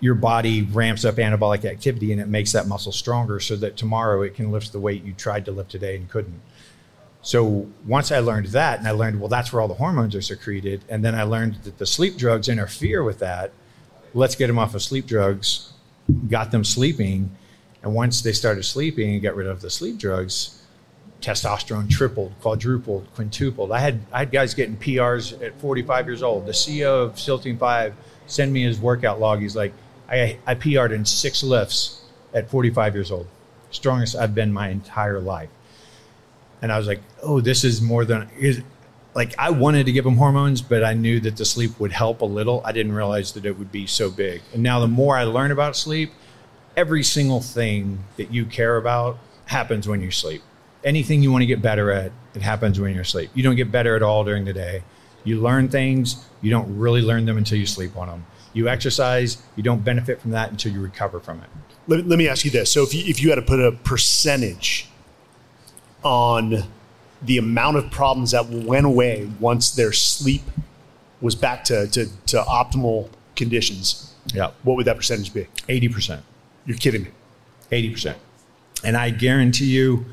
your 0.00 0.14
body 0.14 0.62
ramps 0.62 1.04
up 1.04 1.16
anabolic 1.16 1.64
activity 1.64 2.10
and 2.12 2.20
it 2.20 2.28
makes 2.28 2.52
that 2.52 2.66
muscle 2.66 2.92
stronger 2.92 3.38
so 3.38 3.54
that 3.56 3.76
tomorrow 3.76 4.22
it 4.22 4.34
can 4.34 4.50
lift 4.50 4.72
the 4.72 4.80
weight 4.80 5.04
you 5.04 5.12
tried 5.12 5.44
to 5.44 5.52
lift 5.52 5.70
today 5.70 5.96
and 5.96 6.08
couldn't. 6.08 6.40
So 7.22 7.68
once 7.86 8.10
I 8.10 8.20
learned 8.20 8.46
that, 8.46 8.78
and 8.78 8.88
I 8.88 8.92
learned, 8.92 9.20
well, 9.20 9.28
that's 9.28 9.52
where 9.52 9.60
all 9.60 9.68
the 9.68 9.74
hormones 9.74 10.14
are 10.14 10.22
secreted, 10.22 10.82
and 10.88 11.04
then 11.04 11.14
I 11.14 11.24
learned 11.24 11.56
that 11.64 11.76
the 11.76 11.84
sleep 11.84 12.16
drugs 12.16 12.48
interfere 12.48 13.02
with 13.02 13.18
that. 13.18 13.52
Let's 14.14 14.34
get 14.34 14.46
them 14.46 14.58
off 14.58 14.74
of 14.74 14.82
sleep 14.82 15.06
drugs, 15.06 15.74
got 16.28 16.50
them 16.50 16.64
sleeping, 16.64 17.30
and 17.82 17.94
once 17.94 18.22
they 18.22 18.32
started 18.32 18.64
sleeping 18.64 19.12
and 19.12 19.22
got 19.22 19.34
rid 19.36 19.46
of 19.46 19.60
the 19.60 19.68
sleep 19.68 19.98
drugs, 19.98 20.62
testosterone 21.20 21.90
tripled, 21.90 22.32
quadrupled, 22.40 23.06
quintupled. 23.14 23.70
I 23.70 23.78
had 23.78 24.00
I 24.12 24.20
had 24.20 24.32
guys 24.32 24.54
getting 24.54 24.76
PRs 24.76 25.40
at 25.42 25.58
45 25.60 26.06
years 26.06 26.22
old. 26.22 26.46
The 26.46 26.52
CEO 26.52 27.04
of 27.04 27.42
Team 27.42 27.58
Five 27.58 27.94
sent 28.26 28.50
me 28.50 28.62
his 28.62 28.80
workout 28.80 29.20
log. 29.20 29.40
He's 29.40 29.56
like, 29.56 29.72
I 30.10 30.38
I 30.46 30.54
PR'd 30.54 30.92
in 30.92 31.04
six 31.04 31.42
lifts 31.42 32.02
at 32.34 32.50
45 32.50 32.94
years 32.94 33.10
old, 33.10 33.26
strongest 33.70 34.16
I've 34.16 34.34
been 34.34 34.52
my 34.52 34.68
entire 34.68 35.20
life. 35.20 35.50
And 36.62 36.70
I 36.70 36.78
was 36.78 36.86
like, 36.86 37.00
oh, 37.22 37.40
this 37.40 37.64
is 37.64 37.80
more 37.80 38.04
than 38.04 38.28
is 38.38 38.62
like 39.14 39.34
I 39.38 39.50
wanted 39.50 39.86
to 39.86 39.92
give 39.92 40.06
him 40.06 40.16
hormones, 40.16 40.62
but 40.62 40.84
I 40.84 40.94
knew 40.94 41.20
that 41.20 41.36
the 41.36 41.44
sleep 41.44 41.78
would 41.80 41.92
help 41.92 42.20
a 42.20 42.26
little. 42.26 42.62
I 42.64 42.72
didn't 42.72 42.92
realize 42.92 43.32
that 43.32 43.44
it 43.44 43.58
would 43.58 43.72
be 43.72 43.86
so 43.86 44.10
big. 44.10 44.42
And 44.52 44.62
now 44.62 44.80
the 44.80 44.88
more 44.88 45.16
I 45.16 45.24
learn 45.24 45.50
about 45.50 45.76
sleep, 45.76 46.12
every 46.76 47.02
single 47.02 47.40
thing 47.40 48.04
that 48.16 48.32
you 48.32 48.46
care 48.46 48.76
about 48.76 49.18
happens 49.46 49.88
when 49.88 50.00
you 50.00 50.10
sleep. 50.10 50.42
Anything 50.84 51.22
you 51.22 51.32
want 51.32 51.42
to 51.42 51.46
get 51.46 51.60
better 51.60 51.90
at, 51.90 52.12
it 52.34 52.42
happens 52.42 52.80
when 52.80 52.92
you're 52.94 53.02
asleep. 53.02 53.30
You 53.34 53.42
don't 53.42 53.56
get 53.56 53.72
better 53.72 53.96
at 53.96 54.02
all 54.02 54.24
during 54.24 54.44
the 54.44 54.52
day. 54.52 54.82
You 55.24 55.40
learn 55.40 55.68
things, 55.68 56.24
you 56.40 56.50
don't 56.50 56.78
really 56.78 57.02
learn 57.02 57.26
them 57.26 57.36
until 57.36 57.58
you 57.58 57.66
sleep 57.66 57.96
on 57.96 58.08
them. 58.08 58.24
You 58.52 58.68
exercise, 58.68 59.38
you 59.56 59.62
don't 59.62 59.84
benefit 59.84 60.20
from 60.20 60.32
that 60.32 60.50
until 60.50 60.72
you 60.72 60.80
recover 60.80 61.20
from 61.20 61.40
it. 61.40 61.48
Let, 61.86 62.06
let 62.06 62.18
me 62.18 62.28
ask 62.28 62.44
you 62.44 62.50
this. 62.50 62.70
So 62.70 62.82
if 62.82 62.92
you, 62.94 63.04
if 63.06 63.22
you 63.22 63.28
had 63.30 63.36
to 63.36 63.42
put 63.42 63.60
a 63.60 63.72
percentage 63.72 64.88
on 66.02 66.64
the 67.22 67.38
amount 67.38 67.76
of 67.76 67.90
problems 67.90 68.30
that 68.30 68.48
went 68.48 68.86
away 68.86 69.30
once 69.38 69.70
their 69.70 69.92
sleep 69.92 70.42
was 71.20 71.34
back 71.34 71.64
to, 71.64 71.86
to, 71.88 72.06
to 72.26 72.38
optimal 72.42 73.10
conditions, 73.36 74.14
Yeah. 74.34 74.50
what 74.62 74.76
would 74.76 74.86
that 74.86 74.96
percentage 74.96 75.32
be? 75.32 75.46
80%. 75.68 76.20
You're 76.66 76.78
kidding 76.78 77.02
me. 77.04 77.10
80%. 77.70 78.14
And 78.82 78.96
I 78.96 79.10
guarantee 79.10 79.66
you 79.66 80.06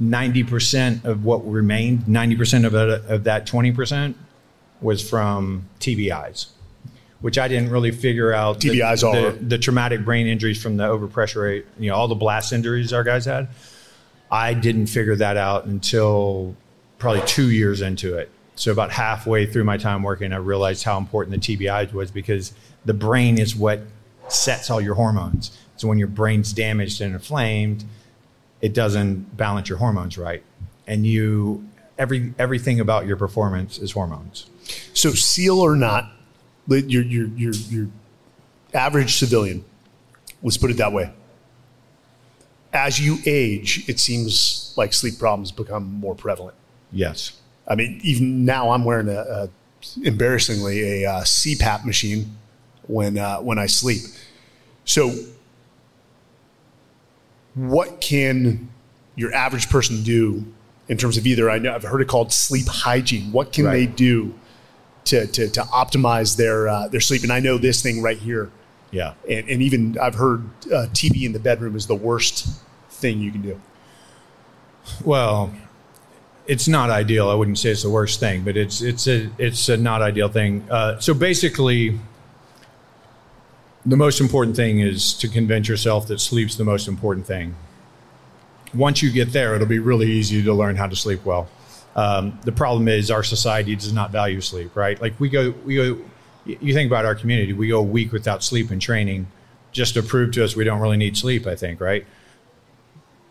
90% 0.00 1.04
of 1.04 1.24
what 1.24 1.48
remained, 1.48 2.00
90% 2.00 2.64
of 2.66 2.74
of 2.74 3.24
that 3.24 3.46
20% 3.46 4.14
was 4.80 5.08
from 5.08 5.68
TBIs, 5.80 6.46
which 7.20 7.38
I 7.38 7.48
didn't 7.48 7.70
really 7.70 7.90
figure 7.90 8.32
out. 8.32 8.60
the- 8.60 8.70
TBIs 8.70 9.00
the, 9.00 9.28
are- 9.28 9.32
the 9.32 9.58
traumatic 9.58 10.04
brain 10.04 10.26
injuries 10.26 10.60
from 10.62 10.76
the 10.76 10.84
overpressure, 10.84 11.42
rate, 11.42 11.66
you 11.78 11.90
know, 11.90 11.96
all 11.96 12.08
the 12.08 12.14
blast 12.14 12.52
injuries 12.52 12.92
our 12.92 13.04
guys 13.04 13.24
had. 13.24 13.48
I 14.30 14.54
didn't 14.54 14.86
figure 14.86 15.16
that 15.16 15.36
out 15.36 15.64
until 15.64 16.54
probably 16.98 17.22
two 17.26 17.50
years 17.50 17.80
into 17.80 18.16
it. 18.16 18.30
So 18.56 18.72
about 18.72 18.90
halfway 18.90 19.46
through 19.46 19.64
my 19.64 19.76
time 19.78 20.02
working, 20.02 20.32
I 20.32 20.36
realized 20.36 20.82
how 20.84 20.98
important 20.98 21.40
the 21.42 21.56
TBI 21.56 21.92
was 21.92 22.10
because 22.10 22.52
the 22.84 22.94
brain 22.94 23.38
is 23.38 23.54
what 23.56 23.80
sets 24.28 24.68
all 24.68 24.80
your 24.80 24.94
hormones. 24.94 25.56
So 25.76 25.86
when 25.88 25.98
your 25.98 26.08
brain's 26.08 26.52
damaged 26.52 27.00
and 27.00 27.14
inflamed, 27.14 27.84
it 28.60 28.74
doesn't 28.74 29.36
balance 29.36 29.68
your 29.68 29.78
hormones 29.78 30.18
right, 30.18 30.42
and 30.88 31.06
you 31.06 31.64
every 31.96 32.34
everything 32.36 32.80
about 32.80 33.06
your 33.06 33.16
performance 33.16 33.78
is 33.78 33.92
hormones. 33.92 34.50
So 34.92 35.12
SEAL 35.12 35.60
or 35.60 35.76
not, 35.76 36.10
your, 36.68 37.02
your, 37.02 37.26
your, 37.28 37.52
your 37.52 37.88
average 38.74 39.16
civilian, 39.16 39.64
let's 40.42 40.56
put 40.56 40.70
it 40.70 40.76
that 40.76 40.92
way. 40.92 41.12
As 42.72 43.00
you 43.00 43.18
age, 43.24 43.88
it 43.88 43.98
seems 43.98 44.74
like 44.76 44.92
sleep 44.92 45.18
problems 45.18 45.50
become 45.50 45.84
more 45.84 46.14
prevalent. 46.14 46.54
Yes. 46.92 47.40
I 47.66 47.74
mean, 47.74 48.00
even 48.02 48.44
now 48.44 48.70
I'm 48.70 48.84
wearing 48.84 49.08
a, 49.08 49.20
a 49.20 49.48
embarrassingly 50.02 51.04
a 51.04 51.10
uh, 51.10 51.20
CPAP 51.22 51.84
machine 51.84 52.36
when 52.86 53.18
uh, 53.18 53.38
when 53.38 53.58
I 53.58 53.66
sleep. 53.66 54.02
So, 54.84 55.14
what 57.54 58.00
can 58.00 58.68
your 59.16 59.32
average 59.32 59.68
person 59.68 60.02
do 60.02 60.44
in 60.88 60.96
terms 60.96 61.16
of 61.16 61.26
either? 61.26 61.50
I 61.50 61.58
know 61.58 61.74
I've 61.74 61.82
heard 61.82 62.00
it 62.00 62.08
called 62.08 62.32
sleep 62.32 62.66
hygiene. 62.66 63.32
What 63.32 63.52
can 63.52 63.66
they 63.66 63.86
do 63.86 64.34
to, 65.04 65.26
to, 65.26 65.48
to 65.48 65.60
optimize 65.62 66.36
their 66.36 66.68
uh, 66.68 66.88
their 66.88 67.00
sleep? 67.00 67.22
And 67.22 67.32
I 67.32 67.40
know 67.40 67.58
this 67.58 67.82
thing 67.82 68.02
right 68.02 68.18
here, 68.18 68.50
Yeah. 68.90 69.14
and, 69.28 69.48
and 69.48 69.62
even 69.62 69.98
I've 69.98 70.14
heard 70.16 70.42
uh, 70.66 70.86
TV 70.92 71.24
in 71.24 71.32
the 71.32 71.38
bedroom 71.38 71.76
is 71.76 71.86
the 71.86 71.94
worst 71.94 72.46
thing 72.90 73.20
you 73.20 73.30
can 73.30 73.42
do. 73.42 73.60
Well, 75.04 75.52
it's 76.46 76.66
not 76.68 76.88
ideal. 76.90 77.28
I 77.28 77.34
wouldn't 77.34 77.58
say 77.58 77.70
it's 77.70 77.82
the 77.82 77.90
worst 77.90 78.20
thing, 78.20 78.42
but 78.42 78.56
it's 78.56 78.80
it's 78.80 79.06
a 79.06 79.30
it's 79.38 79.68
a 79.68 79.76
not 79.76 80.00
ideal 80.02 80.28
thing. 80.28 80.64
Uh, 80.70 80.98
so 80.98 81.12
basically, 81.14 81.98
the 83.84 83.96
most 83.96 84.20
important 84.20 84.56
thing 84.56 84.80
is 84.80 85.12
to 85.14 85.28
convince 85.28 85.68
yourself 85.68 86.06
that 86.08 86.20
sleep's 86.20 86.56
the 86.56 86.64
most 86.64 86.88
important 86.88 87.26
thing. 87.26 87.54
Once 88.74 89.02
you 89.02 89.10
get 89.10 89.32
there, 89.32 89.54
it'll 89.54 89.66
be 89.66 89.78
really 89.78 90.10
easy 90.10 90.42
to 90.42 90.52
learn 90.52 90.76
how 90.76 90.86
to 90.86 90.96
sleep 90.96 91.24
well. 91.24 91.48
Um, 91.98 92.38
the 92.44 92.52
problem 92.52 92.86
is 92.86 93.10
our 93.10 93.24
society 93.24 93.74
does 93.74 93.92
not 93.92 94.12
value 94.12 94.40
sleep, 94.40 94.76
right? 94.76 95.00
Like 95.00 95.18
we 95.18 95.28
go, 95.28 95.52
we 95.64 95.74
go. 95.74 95.98
You 96.44 96.72
think 96.72 96.88
about 96.88 97.04
our 97.04 97.16
community, 97.16 97.52
we 97.52 97.68
go 97.68 97.80
a 97.80 97.82
week 97.82 98.12
without 98.12 98.44
sleep 98.44 98.70
and 98.70 98.80
training, 98.80 99.26
just 99.72 99.94
to 99.94 100.02
prove 100.02 100.32
to 100.32 100.44
us 100.44 100.54
we 100.54 100.62
don't 100.62 100.80
really 100.80 100.96
need 100.96 101.16
sleep. 101.16 101.46
I 101.46 101.56
think, 101.56 101.80
right? 101.80 102.06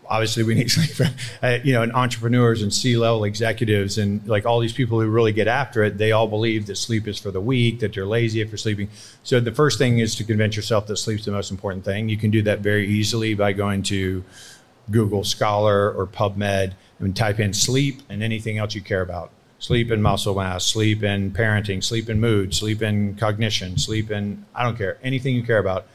obviously 0.08 0.42
we 0.42 0.54
need 0.54 0.70
sleep. 0.70 1.08
Uh, 1.42 1.58
you 1.62 1.72
know, 1.72 1.82
and 1.82 1.92
entrepreneurs 1.92 2.62
and 2.62 2.72
C-level 2.72 3.24
executives 3.24 3.98
and 3.98 4.26
like 4.26 4.46
all 4.46 4.60
these 4.60 4.72
people 4.72 5.00
who 5.00 5.08
really 5.08 5.32
get 5.32 5.48
after 5.48 5.82
it, 5.82 5.98
they 5.98 6.12
all 6.12 6.26
believe 6.26 6.66
that 6.66 6.76
sleep 6.76 7.06
is 7.06 7.18
for 7.18 7.30
the 7.30 7.40
weak, 7.40 7.80
that 7.80 7.94
you're 7.94 8.06
lazy 8.06 8.40
if 8.40 8.48
you're 8.48 8.58
sleeping. 8.58 8.88
So 9.22 9.40
the 9.40 9.52
first 9.52 9.78
thing 9.78 9.98
is 9.98 10.14
to 10.16 10.24
convince 10.24 10.56
yourself 10.56 10.86
that 10.86 10.96
sleep's 10.96 11.24
the 11.24 11.32
most 11.32 11.50
important 11.50 11.84
thing. 11.84 12.08
You 12.08 12.16
can 12.16 12.30
do 12.30 12.42
that 12.42 12.60
very 12.60 12.88
easily 12.88 13.34
by 13.34 13.52
going 13.52 13.82
to 13.84 14.24
Google 14.90 15.24
Scholar 15.24 15.92
or 15.92 16.06
PubMed 16.06 16.72
and 16.98 17.16
type 17.16 17.40
in 17.40 17.52
sleep 17.52 18.02
and 18.08 18.22
anything 18.22 18.58
else 18.58 18.74
you 18.74 18.80
care 18.80 19.02
about. 19.02 19.30
Sleep 19.60 19.90
and 19.90 20.02
muscle 20.02 20.34
mass, 20.34 20.64
sleep 20.64 21.02
and 21.02 21.34
parenting, 21.34 21.82
sleep 21.82 22.08
and 22.08 22.20
mood, 22.20 22.54
sleep 22.54 22.80
and 22.80 23.18
cognition, 23.18 23.76
sleep 23.76 24.10
and 24.10 24.44
I 24.54 24.62
don't 24.62 24.76
care, 24.76 24.98
anything 25.02 25.34
you 25.34 25.42
care 25.42 25.58
about. 25.58 25.86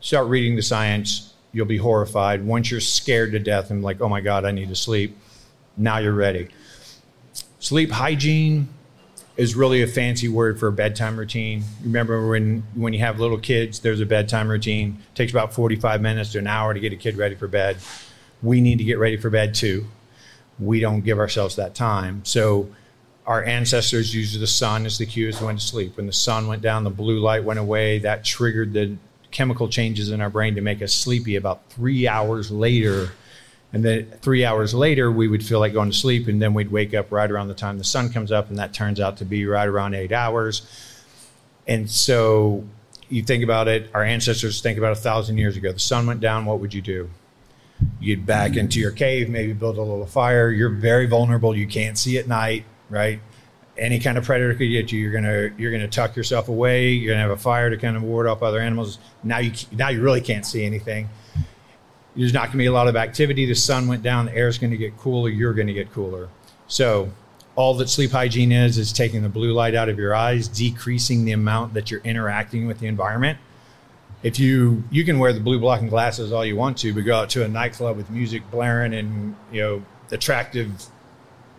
Start 0.00 0.28
reading 0.28 0.56
the 0.56 0.62
science, 0.62 1.34
you'll 1.52 1.66
be 1.66 1.78
horrified. 1.78 2.44
Once 2.44 2.70
you're 2.70 2.80
scared 2.80 3.32
to 3.32 3.38
death 3.38 3.70
and 3.70 3.82
like, 3.82 4.00
oh 4.00 4.08
my 4.08 4.20
God, 4.20 4.44
I 4.44 4.52
need 4.52 4.68
to 4.68 4.76
sleep, 4.76 5.16
now 5.76 5.98
you're 5.98 6.12
ready. 6.12 6.48
Sleep 7.58 7.90
hygiene 7.90 8.68
is 9.36 9.54
really 9.54 9.82
a 9.82 9.86
fancy 9.86 10.28
word 10.28 10.58
for 10.58 10.68
a 10.68 10.72
bedtime 10.72 11.18
routine. 11.18 11.64
Remember 11.82 12.26
when 12.28 12.62
when 12.74 12.92
you 12.92 13.00
have 13.00 13.20
little 13.20 13.38
kids, 13.38 13.80
there's 13.80 14.00
a 14.00 14.06
bedtime 14.06 14.48
routine. 14.48 15.02
It 15.12 15.14
takes 15.14 15.32
about 15.32 15.52
45 15.52 16.00
minutes 16.00 16.32
to 16.32 16.38
an 16.38 16.46
hour 16.46 16.72
to 16.72 16.80
get 16.80 16.92
a 16.92 16.96
kid 16.96 17.16
ready 17.16 17.34
for 17.34 17.48
bed. 17.48 17.78
We 18.42 18.60
need 18.60 18.78
to 18.78 18.84
get 18.84 18.98
ready 18.98 19.16
for 19.16 19.30
bed 19.30 19.54
too. 19.54 19.86
We 20.58 20.80
don't 20.80 21.00
give 21.00 21.18
ourselves 21.18 21.56
that 21.56 21.74
time. 21.74 22.24
So 22.24 22.68
our 23.26 23.44
ancestors 23.44 24.14
used 24.14 24.38
the 24.38 24.46
sun 24.46 24.86
as 24.86 24.98
the 24.98 25.06
cue 25.06 25.28
as 25.28 25.40
when 25.40 25.56
to 25.56 25.60
sleep. 25.60 25.96
When 25.96 26.06
the 26.06 26.12
sun 26.12 26.46
went 26.46 26.62
down, 26.62 26.84
the 26.84 26.90
blue 26.90 27.18
light 27.18 27.44
went 27.44 27.58
away. 27.58 27.98
That 27.98 28.24
triggered 28.24 28.72
the 28.72 28.96
chemical 29.30 29.68
changes 29.68 30.10
in 30.10 30.20
our 30.20 30.30
brain 30.30 30.54
to 30.54 30.60
make 30.60 30.80
us 30.80 30.94
sleepy 30.94 31.36
about 31.36 31.68
three 31.70 32.08
hours 32.08 32.50
later. 32.50 33.10
And 33.72 33.84
then 33.84 34.10
three 34.22 34.44
hours 34.44 34.72
later, 34.72 35.10
we 35.10 35.28
would 35.28 35.44
feel 35.44 35.58
like 35.58 35.72
going 35.72 35.90
to 35.90 35.96
sleep, 35.96 36.28
and 36.28 36.40
then 36.40 36.54
we'd 36.54 36.70
wake 36.70 36.94
up 36.94 37.10
right 37.10 37.30
around 37.30 37.48
the 37.48 37.54
time 37.54 37.78
the 37.78 37.84
sun 37.84 38.10
comes 38.10 38.32
up, 38.32 38.48
and 38.48 38.58
that 38.58 38.72
turns 38.72 39.00
out 39.00 39.18
to 39.18 39.24
be 39.24 39.44
right 39.44 39.68
around 39.68 39.94
eight 39.94 40.12
hours. 40.12 40.62
And 41.66 41.90
so 41.90 42.64
you 43.08 43.22
think 43.22 43.42
about 43.44 43.68
it, 43.68 43.90
our 43.92 44.04
ancestors 44.04 44.62
think 44.62 44.78
about 44.78 44.92
a 44.92 45.00
thousand 45.00 45.36
years 45.38 45.56
ago. 45.56 45.72
The 45.72 45.78
sun 45.80 46.06
went 46.06 46.20
down, 46.20 46.46
what 46.46 46.60
would 46.60 46.72
you 46.72 46.80
do? 46.80 47.10
You'd 48.00 48.24
back 48.24 48.56
into 48.56 48.80
your 48.80 48.90
cave, 48.90 49.28
maybe 49.28 49.52
build 49.52 49.76
a 49.76 49.82
little 49.82 50.06
fire. 50.06 50.50
You're 50.50 50.70
very 50.70 51.06
vulnerable. 51.06 51.56
You 51.56 51.66
can't 51.66 51.98
see 51.98 52.18
at 52.18 52.26
night, 52.26 52.64
right? 52.88 53.20
any 53.78 53.98
kind 53.98 54.16
of 54.18 54.24
predator 54.24 54.54
could 54.54 54.68
get 54.70 54.90
you. 54.92 55.00
You're 55.00 55.12
gonna 55.12 55.50
you're 55.58 55.72
gonna 55.72 55.88
tuck 55.88 56.16
yourself 56.16 56.48
away. 56.48 56.90
You're 56.90 57.14
gonna 57.14 57.22
have 57.22 57.30
a 57.30 57.36
fire 57.36 57.70
to 57.70 57.76
kind 57.76 57.96
of 57.96 58.02
ward 58.02 58.26
off 58.26 58.42
other 58.42 58.60
animals. 58.60 58.98
Now 59.22 59.38
you 59.38 59.52
now 59.72 59.88
you 59.88 60.02
really 60.02 60.20
can't 60.20 60.46
see 60.46 60.64
anything. 60.64 61.08
There's 62.14 62.32
not 62.32 62.46
gonna 62.46 62.58
be 62.58 62.66
a 62.66 62.72
lot 62.72 62.88
of 62.88 62.96
activity. 62.96 63.46
The 63.46 63.54
sun 63.54 63.88
went 63.88 64.02
down. 64.02 64.26
The 64.26 64.34
air's 64.34 64.58
gonna 64.58 64.76
get 64.76 64.96
cooler. 64.96 65.28
You're 65.28 65.54
gonna 65.54 65.72
get 65.72 65.92
cooler. 65.92 66.28
So 66.68 67.10
all 67.54 67.74
that 67.74 67.88
sleep 67.88 68.10
hygiene 68.10 68.52
is 68.52 68.78
is 68.78 68.92
taking 68.92 69.22
the 69.22 69.28
blue 69.28 69.52
light 69.52 69.74
out 69.74 69.88
of 69.88 69.98
your 69.98 70.14
eyes, 70.14 70.48
decreasing 70.48 71.24
the 71.24 71.32
amount 71.32 71.74
that 71.74 71.90
you're 71.90 72.02
interacting 72.02 72.66
with 72.66 72.78
the 72.78 72.86
environment. 72.86 73.38
If 74.22 74.38
you 74.38 74.82
you 74.90 75.04
can 75.04 75.18
wear 75.18 75.32
the 75.32 75.40
blue 75.40 75.60
blocking 75.60 75.88
glasses 75.88 76.32
all 76.32 76.44
you 76.44 76.56
want 76.56 76.78
to, 76.78 76.92
but 76.94 77.04
go 77.04 77.16
out 77.16 77.30
to 77.30 77.44
a 77.44 77.48
nightclub 77.48 77.96
with 77.96 78.10
music 78.10 78.42
blaring 78.50 78.94
and 78.94 79.36
you 79.52 79.60
know 79.60 79.84
attractive 80.10 80.86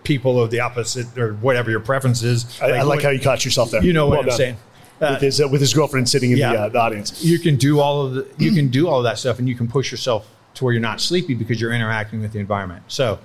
people 0.03 0.41
of 0.41 0.49
the 0.51 0.61
opposite 0.61 1.17
or 1.17 1.33
whatever 1.33 1.69
your 1.69 1.79
preference 1.81 2.23
is. 2.23 2.59
I 2.61 2.67
like, 2.67 2.79
I 2.79 2.83
like 2.83 3.01
how 3.03 3.09
you 3.09 3.19
caught 3.19 3.43
yourself 3.45 3.71
there. 3.71 3.83
You 3.83 3.93
know 3.93 4.07
what 4.07 4.19
well 4.19 4.31
I'm 4.31 4.37
saying. 4.37 4.57
Uh, 4.99 5.11
with 5.11 5.21
his 5.21 5.41
uh, 5.41 5.47
with 5.47 5.61
his 5.61 5.73
girlfriend 5.73 6.09
sitting 6.09 6.31
in 6.31 6.37
yeah, 6.37 6.53
the, 6.53 6.59
uh, 6.59 6.69
the, 6.69 6.79
audience, 6.79 7.23
you 7.23 7.37
can 7.37 7.55
do 7.55 7.79
all 7.79 8.05
of 8.05 8.15
the 8.15 8.27
you 8.39 8.51
can 8.51 8.69
do 8.69 8.87
all 8.87 8.97
of 8.97 9.03
that 9.03 9.19
stuff, 9.19 9.37
and 9.37 9.47
you 9.47 9.53
can 9.53 9.67
push 9.67 9.91
yourself 9.91 10.27
to 10.55 10.63
where 10.63 10.73
you're 10.73 10.81
not 10.81 10.99
sleepy 10.99 11.35
because 11.35 11.61
you're 11.61 11.73
interacting 11.73 12.19
with 12.19 12.31
the 12.31 12.39
environment. 12.39 12.83
So, 12.87 13.19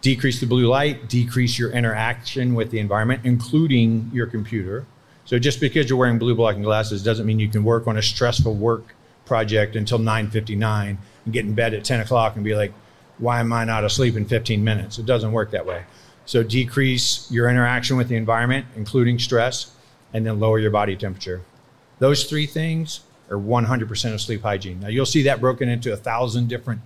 decrease 0.00 0.38
the 0.38 0.46
blue 0.46 0.68
light, 0.68 1.08
decrease 1.08 1.58
your 1.58 1.72
interaction 1.72 2.54
with 2.54 2.70
the 2.70 2.78
environment, 2.78 3.22
including 3.24 4.10
your 4.12 4.26
computer. 4.26 4.86
So, 5.26 5.38
just 5.38 5.60
because 5.60 5.88
you're 5.88 5.98
wearing 5.98 6.18
blue 6.18 6.34
blocking 6.34 6.62
glasses 6.62 7.02
doesn't 7.02 7.26
mean 7.26 7.38
you 7.38 7.48
can 7.48 7.64
work 7.64 7.86
on 7.86 7.98
a 7.98 8.02
stressful 8.02 8.54
work 8.54 8.94
project 9.26 9.76
until 9.76 9.98
9:59 9.98 10.98
and 11.24 11.32
get 11.32 11.44
in 11.44 11.54
bed 11.54 11.74
at 11.74 11.84
10 11.84 12.00
o'clock 12.00 12.36
and 12.36 12.44
be 12.44 12.54
like, 12.54 12.72
why 13.18 13.40
am 13.40 13.52
I 13.52 13.64
not 13.64 13.84
asleep 13.84 14.16
in 14.16 14.24
15 14.24 14.62
minutes? 14.62 14.98
It 14.98 15.06
doesn't 15.06 15.32
work 15.32 15.50
that 15.50 15.66
way. 15.66 15.84
So 16.26 16.42
decrease 16.42 17.30
your 17.30 17.48
interaction 17.48 17.96
with 17.96 18.08
the 18.08 18.16
environment, 18.16 18.66
including 18.76 19.18
stress, 19.18 19.72
and 20.12 20.26
then 20.26 20.40
lower 20.40 20.58
your 20.58 20.70
body 20.70 20.96
temperature. 20.96 21.42
Those 21.98 22.24
three 22.24 22.46
things 22.46 23.00
are 23.30 23.36
100% 23.36 24.14
of 24.14 24.20
sleep 24.20 24.42
hygiene. 24.42 24.80
Now 24.80 24.88
you'll 24.88 25.06
see 25.06 25.22
that 25.22 25.40
broken 25.40 25.68
into 25.68 25.92
a 25.92 25.96
thousand 25.96 26.48
different 26.48 26.80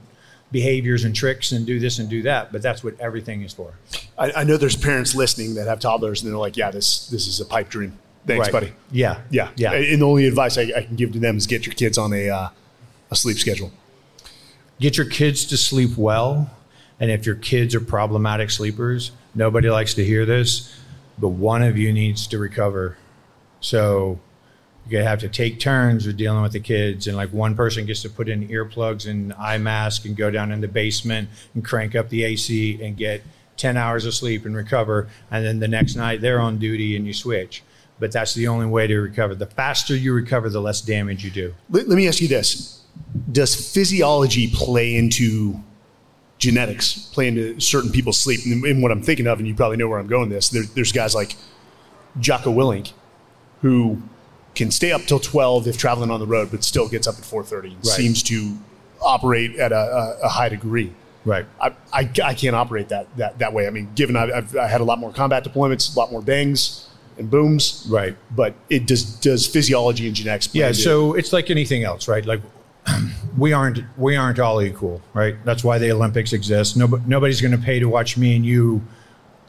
behaviors 0.53 1.05
and 1.05 1.15
tricks 1.15 1.53
and 1.53 1.67
do 1.67 1.79
this 1.79 1.99
and 1.99 2.09
do 2.09 2.23
that, 2.23 2.53
but 2.53 2.63
that's 2.63 2.83
what 2.83 2.99
everything 2.99 3.43
is 3.43 3.53
for. 3.53 3.75
I, 4.19 4.33
I 4.33 4.45
know 4.45 4.57
there's 4.57 4.77
parents 4.77 5.15
listening 5.15 5.55
that 5.55 5.67
have 5.67 5.81
toddlers 5.81 6.23
and 6.23 6.31
they're 6.31 6.39
like, 6.39 6.57
yeah, 6.57 6.71
this, 6.71 7.07
this 7.09 7.27
is 7.27 7.41
a 7.41 7.45
pipe 7.45 7.69
dream. 7.69 7.99
Thanks, 8.27 8.49
right. 8.49 8.53
buddy. 8.53 8.73
Yeah. 8.91 9.23
Yeah. 9.31 9.51
Yeah. 9.57 9.73
And 9.73 10.03
the 10.03 10.07
only 10.07 10.27
advice 10.27 10.59
I, 10.59 10.73
I, 10.77 10.83
can 10.83 10.97
give 10.97 11.13
to 11.13 11.19
them 11.19 11.37
is 11.37 11.47
get 11.47 11.67
your 11.67 11.75
kids 11.75 11.97
on 11.97 12.13
a, 12.13 12.29
uh, 12.29 12.49
a 13.11 13.17
sleep 13.17 13.39
schedule 13.39 13.73
get 14.81 14.97
your 14.97 15.07
kids 15.07 15.45
to 15.45 15.57
sleep 15.57 15.97
well. 15.97 16.51
And 16.99 17.11
if 17.11 17.25
your 17.25 17.37
kids 17.37 17.75
are 17.75 17.81
problematic 17.81 18.51
sleepers, 18.51 19.13
nobody 19.35 19.71
likes 19.71 19.95
to 19.95 20.05
hear 20.05 20.27
this, 20.27 20.75
but 21.19 21.29
one 21.29 21.63
of 21.63 21.79
you 21.79 21.93
needs 21.93 22.27
to 22.29 22.39
recover. 22.39 22.97
So 23.61 24.19
you're 24.85 24.93
going 24.93 25.05
to 25.05 25.09
have 25.09 25.21
to 25.21 25.29
take 25.29 25.61
turns 25.61 26.07
with 26.07 26.17
dealing 26.17 26.43
with 26.43 26.53
the 26.53 26.61
kids, 26.61 27.07
and 27.07 27.17
like 27.17 27.33
one 27.33 27.55
person 27.55 27.87
gets 27.87 28.03
to 28.03 28.11
put 28.11 28.29
in 28.29 28.49
earplugs 28.49 29.09
and 29.09 29.33
eye 29.35 29.59
mask 29.59 30.05
and 30.05 30.17
go 30.17 30.31
down 30.31 30.51
in 30.51 30.61
the 30.61 30.69
basement 30.69 31.29
and 31.55 31.65
crank 31.65 31.95
up 31.95 32.09
the 32.09 32.25
AC 32.25 32.83
and 32.83 32.97
get 32.97 33.23
10 33.57 33.77
hours 33.77 34.05
of 34.05 34.15
sleep 34.15 34.45
and 34.45 34.57
recover. 34.57 35.09
And 35.31 35.45
then 35.45 35.59
the 35.61 35.69
next 35.69 35.95
night 35.95 36.21
they're 36.21 36.41
on 36.41 36.59
duty 36.59 36.97
and 36.97 37.07
you 37.07 37.15
switch. 37.15 37.63
But 38.01 38.13
that's 38.13 38.35
the 38.35 38.49
only 38.49 38.67
way 38.67 38.87
to 38.87 38.99
recover. 38.99 39.35
The 39.35 39.47
faster 39.47 39.95
you 39.95 40.13
recover, 40.13 40.49
the 40.49 40.61
less 40.61 40.81
damage 40.81 41.23
you 41.23 41.31
do. 41.31 41.55
Let, 41.69 41.89
let 41.89 41.97
me 41.97 42.09
ask 42.09 42.21
you 42.21 42.29
this 42.29 42.81
does 43.31 43.55
physiology 43.55 44.51
play 44.53 44.97
into 44.97 45.55
genetics, 46.39 47.11
play 47.13 47.29
into 47.29 47.61
certain 47.61 47.91
people's 47.93 48.19
sleep? 48.19 48.41
And, 48.45 48.65
and, 48.65 48.83
what 48.83 48.91
I'm 48.91 49.03
thinking 49.03 49.27
of, 49.27 49.39
and 49.39 49.47
you 49.47 49.55
probably 49.55 49.77
know 49.77 49.89
where 49.89 49.99
I'm 49.99 50.07
going 50.07 50.29
this, 50.29 50.49
there, 50.49 50.63
there's 50.75 50.93
guys 50.93 51.15
like 51.15 51.37
Jocko 52.19 52.53
Willink 52.53 52.93
who 53.63 54.03
can 54.55 54.71
stay 54.71 54.93
up 54.93 55.03
till 55.03 55.21
12 55.21 55.69
if 55.69 55.79
traveling 55.79 56.11
on 56.11 56.21
the 56.21 56.27
road, 56.27 56.51
but 56.51 56.65
still 56.65 56.89
gets 56.89 57.07
up 57.07 57.17
at 57.17 57.23
4.30 57.23 57.65
and 57.65 57.75
right. 57.75 57.85
seems 57.85 58.23
to 58.25 58.57
operate 59.01 59.57
at 59.57 59.73
a, 59.73 60.19
a, 60.23 60.29
high 60.29 60.49
degree. 60.49 60.93
Right. 61.25 61.47
I, 61.61 61.69
I, 61.93 62.11
I, 62.25 62.35
can't 62.35 62.57
operate 62.57 62.89
that, 62.89 63.15
that, 63.17 63.39
that 63.39 63.53
way. 63.53 63.67
I 63.67 63.71
mean, 63.71 63.91
given 63.95 64.17
I've, 64.17 64.31
I've 64.31 64.57
I 64.57 64.67
had 64.67 64.81
a 64.81 64.85
lot 64.85 64.99
more 64.99 65.13
combat 65.13 65.45
deployments, 65.45 65.95
a 65.95 65.99
lot 65.99 66.11
more 66.11 66.23
bangs, 66.23 66.90
and 67.21 67.31
booms. 67.31 67.87
Right. 67.89 68.17
But 68.35 68.55
it 68.69 68.87
does 68.87 69.05
does 69.21 69.47
physiology 69.47 70.07
and 70.07 70.17
genetics. 70.17 70.53
Yeah. 70.53 70.73
So 70.73 71.15
it's 71.15 71.33
like 71.33 71.51
anything 71.51 71.85
else, 71.85 72.09
right? 72.09 72.25
Like 72.27 72.41
we 73.39 73.53
aren't 73.53 73.81
we 73.97 74.17
aren't 74.17 74.41
all 74.41 74.61
equal, 74.61 75.01
right? 75.15 75.37
That's 75.45 75.63
why 75.63 75.79
the 75.79 75.93
Olympics 75.93 76.33
exist. 76.33 76.77
Nobody, 76.77 77.05
nobody's 77.07 77.41
going 77.41 77.53
to 77.53 77.59
pay 77.59 77.79
to 77.79 77.89
watch 77.89 78.17
me 78.17 78.35
and 78.35 78.45
you 78.45 78.83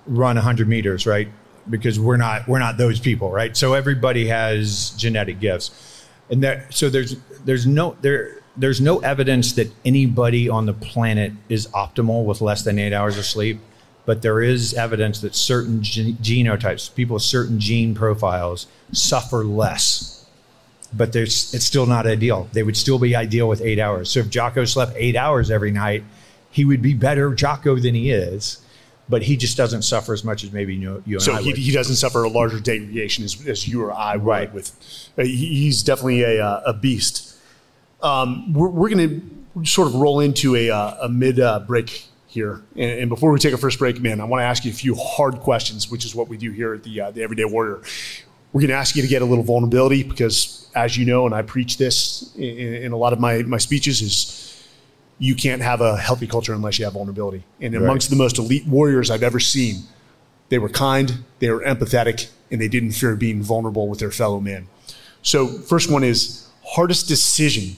run 0.05 0.35
100 0.35 0.67
meters, 0.67 1.07
right? 1.07 1.27
Because 1.69 1.99
we're 1.99 2.17
not 2.17 2.47
we're 2.47 2.59
not 2.59 2.77
those 2.77 2.99
people, 2.99 3.31
right? 3.31 3.55
So 3.55 3.73
everybody 3.73 4.27
has 4.27 4.91
genetic 4.91 5.39
gifts, 5.39 6.05
and 6.29 6.43
that 6.43 6.73
so 6.73 6.89
there's 6.89 7.15
there's 7.45 7.65
no 7.65 7.95
there 8.01 8.41
there's 8.57 8.81
no 8.81 8.99
evidence 8.99 9.53
that 9.53 9.71
anybody 9.85 10.49
on 10.49 10.65
the 10.65 10.73
planet 10.73 11.31
is 11.47 11.67
optimal 11.67 12.25
with 12.25 12.41
less 12.41 12.63
than 12.63 12.77
eight 12.79 12.93
hours 12.93 13.17
of 13.17 13.25
sleep. 13.25 13.59
But 14.05 14.21
there 14.21 14.41
is 14.41 14.73
evidence 14.73 15.21
that 15.21 15.35
certain 15.35 15.83
gen- 15.83 16.13
genotypes, 16.15 16.93
people 16.93 17.15
with 17.15 17.23
certain 17.23 17.59
gene 17.59 17.93
profiles, 17.93 18.67
suffer 18.91 19.43
less 19.43 20.21
but 20.93 21.13
there's 21.13 21.53
it's 21.53 21.65
still 21.65 21.85
not 21.85 22.05
ideal. 22.05 22.49
They 22.53 22.63
would 22.63 22.77
still 22.77 22.99
be 22.99 23.15
ideal 23.15 23.47
with 23.47 23.61
eight 23.61 23.79
hours. 23.79 24.09
So 24.09 24.19
if 24.19 24.29
Jocko 24.29 24.65
slept 24.65 24.93
eight 24.95 25.15
hours 25.15 25.49
every 25.49 25.71
night, 25.71 26.03
he 26.49 26.65
would 26.65 26.81
be 26.81 26.93
better 26.93 27.33
Jocko 27.33 27.77
than 27.77 27.95
he 27.95 28.11
is. 28.11 28.61
But 29.09 29.23
he 29.23 29.35
just 29.35 29.57
doesn't 29.57 29.81
suffer 29.81 30.13
as 30.13 30.23
much 30.23 30.43
as 30.43 30.53
maybe 30.53 30.73
you, 30.73 31.03
you 31.05 31.17
and 31.17 31.21
so 31.21 31.33
I 31.33 31.41
he, 31.41 31.51
he, 31.51 31.71
doesn't 31.73 31.95
suffer 31.95 32.23
a 32.23 32.29
larger 32.29 32.61
degradation 32.61 33.25
as, 33.25 33.45
as 33.45 33.67
you 33.67 33.83
or 33.83 33.91
I 33.91 34.15
would. 34.15 34.25
Right. 34.25 34.53
With 34.53 34.71
uh, 35.17 35.23
he's 35.23 35.83
definitely 35.83 36.23
a, 36.23 36.45
uh, 36.45 36.61
a 36.67 36.73
beast. 36.73 37.35
Um, 38.01 38.53
we're, 38.53 38.69
we're 38.69 38.89
going 38.89 39.41
to 39.55 39.65
sort 39.65 39.89
of 39.89 39.95
roll 39.95 40.21
into 40.21 40.55
a, 40.55 40.69
uh, 40.69 41.05
a 41.07 41.09
mid 41.09 41.41
uh, 41.41 41.59
break 41.59 42.05
here. 42.31 42.61
And, 42.75 43.01
and, 43.01 43.09
before 43.09 43.31
we 43.31 43.39
take 43.39 43.51
our 43.51 43.59
first 43.59 43.77
break, 43.77 43.99
man, 44.01 44.21
I 44.21 44.23
want 44.23 44.41
to 44.41 44.45
ask 44.45 44.63
you 44.63 44.71
a 44.71 44.73
few 44.73 44.95
hard 44.95 45.39
questions, 45.39 45.91
which 45.91 46.05
is 46.05 46.15
what 46.15 46.29
we 46.29 46.37
do 46.37 46.51
here 46.51 46.73
at 46.73 46.83
the 46.83 47.01
uh, 47.01 47.11
the 47.11 47.23
Everyday 47.23 47.45
Warrior. 47.45 47.81
We're 48.53 48.61
going 48.61 48.69
to 48.69 48.75
ask 48.75 48.95
you 48.95 49.01
to 49.01 49.07
get 49.07 49.21
a 49.21 49.25
little 49.25 49.43
vulnerability 49.43 50.03
because, 50.03 50.69
as 50.75 50.97
you 50.97 51.05
know, 51.05 51.25
and 51.25 51.35
I 51.35 51.41
preach 51.41 51.77
this 51.77 52.33
in, 52.35 52.43
in 52.43 52.91
a 52.91 52.97
lot 52.97 53.13
of 53.13 53.19
my 53.19 53.43
my 53.43 53.57
speeches, 53.57 54.01
is 54.01 54.67
you 55.19 55.35
can't 55.35 55.61
have 55.61 55.81
a 55.81 55.97
healthy 55.97 56.25
culture 56.25 56.53
unless 56.53 56.79
you 56.79 56.85
have 56.85 56.93
vulnerability. 56.93 57.43
And 57.59 57.75
amongst 57.75 58.09
the 58.09 58.15
most 58.15 58.39
elite 58.39 58.65
warriors 58.65 59.11
I've 59.11 59.23
ever 59.23 59.39
seen, 59.39 59.83
they 60.49 60.57
were 60.57 60.69
kind, 60.69 61.23
they 61.39 61.49
were 61.49 61.61
empathetic, 61.61 62.29
and 62.49 62.59
they 62.59 62.67
didn't 62.67 62.93
fear 62.93 63.15
being 63.15 63.43
vulnerable 63.43 63.87
with 63.87 63.99
their 63.99 64.11
fellow 64.11 64.39
man. 64.39 64.67
So, 65.21 65.47
first 65.47 65.91
one 65.91 66.03
is 66.03 66.49
hardest 66.63 67.07
decision 67.07 67.77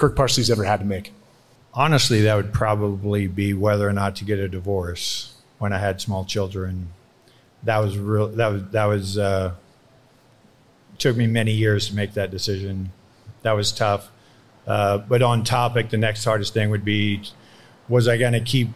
Kirk 0.00 0.16
Parsley's 0.16 0.50
ever 0.50 0.64
had 0.64 0.80
to 0.80 0.86
make. 0.86 1.12
Honestly, 1.72 2.22
that 2.22 2.34
would 2.34 2.52
probably 2.52 3.26
be 3.26 3.54
whether 3.54 3.88
or 3.88 3.92
not 3.92 4.16
to 4.16 4.24
get 4.24 4.38
a 4.38 4.48
divorce 4.48 5.34
when 5.58 5.72
I 5.72 5.78
had 5.78 6.00
small 6.00 6.24
children. 6.24 6.88
That 7.62 7.78
was 7.78 7.96
real. 7.96 8.28
That 8.28 8.48
was 8.48 8.62
that 8.70 8.84
was. 8.86 9.18
Uh, 9.18 9.54
took 11.00 11.16
me 11.16 11.26
many 11.26 11.52
years 11.52 11.88
to 11.88 11.96
make 11.96 12.12
that 12.14 12.30
decision. 12.30 12.92
That 13.42 13.52
was 13.52 13.72
tough. 13.72 14.10
Uh, 14.66 14.98
but 14.98 15.22
on 15.22 15.42
topic, 15.42 15.90
the 15.90 15.96
next 15.96 16.24
hardest 16.24 16.54
thing 16.54 16.70
would 16.70 16.84
be: 16.84 17.22
was 17.88 18.06
I 18.06 18.16
going 18.18 18.34
to 18.34 18.40
keep 18.40 18.68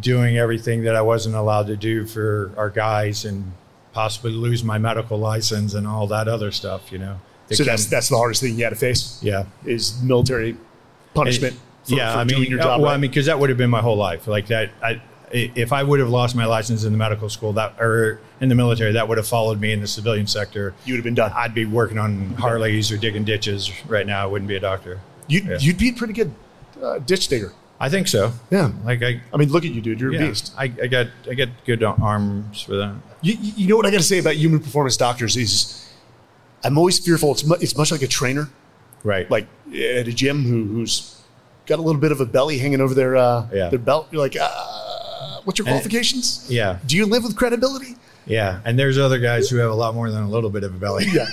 doing 0.00 0.38
everything 0.38 0.84
that 0.84 0.96
I 0.96 1.02
wasn't 1.02 1.34
allowed 1.34 1.66
to 1.66 1.76
do 1.76 2.06
for 2.06 2.52
our 2.56 2.70
guys 2.70 3.24
and 3.24 3.52
possibly 3.92 4.32
lose 4.32 4.64
my 4.64 4.78
medical 4.78 5.18
license 5.18 5.74
and 5.74 5.86
all 5.86 6.06
that 6.08 6.28
other 6.28 6.50
stuff, 6.50 6.90
you 6.90 6.98
know. 6.98 7.20
So 7.50 7.56
can, 7.56 7.66
that's 7.66 7.86
that's 7.86 8.08
the 8.08 8.16
hardest 8.16 8.40
thing 8.40 8.56
you 8.56 8.64
had 8.64 8.70
to 8.70 8.76
face. 8.76 9.20
Yeah, 9.22 9.44
is 9.64 10.00
military 10.02 10.56
punishment. 11.12 11.54
It, 11.54 11.60
for, 11.84 11.94
yeah, 11.94 12.12
for 12.12 12.18
I 12.18 12.24
mean, 12.24 12.50
your 12.50 12.58
job, 12.58 12.80
well, 12.80 12.90
right? 12.90 12.94
I 12.94 12.96
mean, 12.96 13.10
because 13.10 13.26
that 13.26 13.38
would 13.38 13.48
have 13.50 13.58
been 13.58 13.70
my 13.70 13.80
whole 13.80 13.96
life. 13.96 14.26
Like 14.26 14.48
that, 14.48 14.70
I, 14.82 15.00
if 15.30 15.72
I 15.72 15.82
would 15.82 16.00
have 16.00 16.10
lost 16.10 16.34
my 16.34 16.44
license 16.44 16.84
in 16.84 16.92
the 16.92 16.98
medical 16.98 17.28
school 17.28 17.52
that 17.54 17.80
or 17.80 18.20
in 18.40 18.48
the 18.48 18.54
military, 18.54 18.92
that 18.92 19.08
would 19.08 19.18
have 19.18 19.26
followed 19.26 19.60
me 19.60 19.72
in 19.72 19.80
the 19.80 19.86
civilian 19.86 20.26
sector. 20.26 20.74
You 20.84 20.94
would 20.94 20.98
have 20.98 21.04
been 21.04 21.14
done. 21.14 21.32
I'd 21.34 21.54
be 21.54 21.64
working 21.64 21.98
on 21.98 22.34
Harleys 22.34 22.92
or 22.92 22.96
digging 22.96 23.24
ditches 23.24 23.72
right 23.86 24.06
now. 24.06 24.22
I 24.22 24.26
wouldn't 24.26 24.48
be 24.48 24.56
a 24.56 24.60
doctor. 24.60 25.00
You'd, 25.26 25.44
yeah. 25.44 25.58
you'd 25.58 25.78
be 25.78 25.90
a 25.90 25.92
pretty 25.92 26.12
good 26.12 26.34
uh, 26.82 26.98
ditch 26.98 27.28
digger. 27.28 27.52
I 27.80 27.88
think 27.88 28.08
so. 28.08 28.32
Yeah. 28.50 28.70
Like 28.84 29.02
I, 29.02 29.20
I 29.32 29.36
mean, 29.36 29.50
look 29.50 29.64
at 29.64 29.72
you, 29.72 29.80
dude. 29.80 30.00
You're 30.00 30.12
yeah, 30.12 30.24
a 30.24 30.28
beast. 30.28 30.54
I, 30.56 30.64
I 30.64 30.86
got, 30.86 31.08
I 31.28 31.34
get 31.34 31.48
good 31.64 31.82
arms 31.82 32.62
for 32.62 32.76
that. 32.76 32.94
You, 33.20 33.36
you 33.40 33.68
know 33.68 33.76
what 33.76 33.86
I 33.86 33.90
got 33.90 33.98
to 33.98 34.04
say 34.04 34.18
about 34.18 34.36
human 34.36 34.60
performance 34.60 34.96
doctors 34.96 35.36
is, 35.36 35.80
I'm 36.62 36.78
always 36.78 36.98
fearful. 36.98 37.32
It's 37.32 37.44
mu- 37.44 37.56
it's 37.60 37.76
much 37.76 37.92
like 37.92 38.00
a 38.00 38.06
trainer, 38.06 38.48
right? 39.02 39.30
Like 39.30 39.48
at 39.68 40.08
a 40.08 40.12
gym 40.12 40.44
who, 40.44 40.64
who's 40.64 41.20
got 41.66 41.78
a 41.78 41.82
little 41.82 42.00
bit 42.00 42.12
of 42.12 42.20
a 42.20 42.26
belly 42.26 42.58
hanging 42.58 42.80
over 42.80 42.94
their 42.94 43.16
uh, 43.16 43.46
yeah. 43.52 43.68
their 43.68 43.78
belt. 43.78 44.08
You're 44.10 44.20
like, 44.20 44.36
uh, 44.40 45.40
what's 45.44 45.58
your 45.58 45.66
qualifications? 45.66 46.46
Yeah. 46.48 46.78
Do 46.86 46.96
you 46.96 47.06
live 47.06 47.24
with 47.24 47.36
credibility? 47.36 47.96
Yeah. 48.26 48.60
And 48.64 48.78
there's 48.78 48.98
other 48.98 49.18
guys 49.18 49.50
who 49.50 49.56
have 49.58 49.70
a 49.70 49.74
lot 49.74 49.94
more 49.94 50.10
than 50.10 50.22
a 50.22 50.28
little 50.28 50.50
bit 50.50 50.64
of 50.64 50.74
a 50.74 50.78
belly. 50.78 51.06
yeah. 51.12 51.26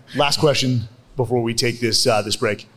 Last 0.16 0.40
question 0.40 0.88
before 1.16 1.42
we 1.42 1.54
take 1.54 1.80
this 1.80 2.06
uh, 2.06 2.22
this 2.22 2.36
break. 2.36 2.68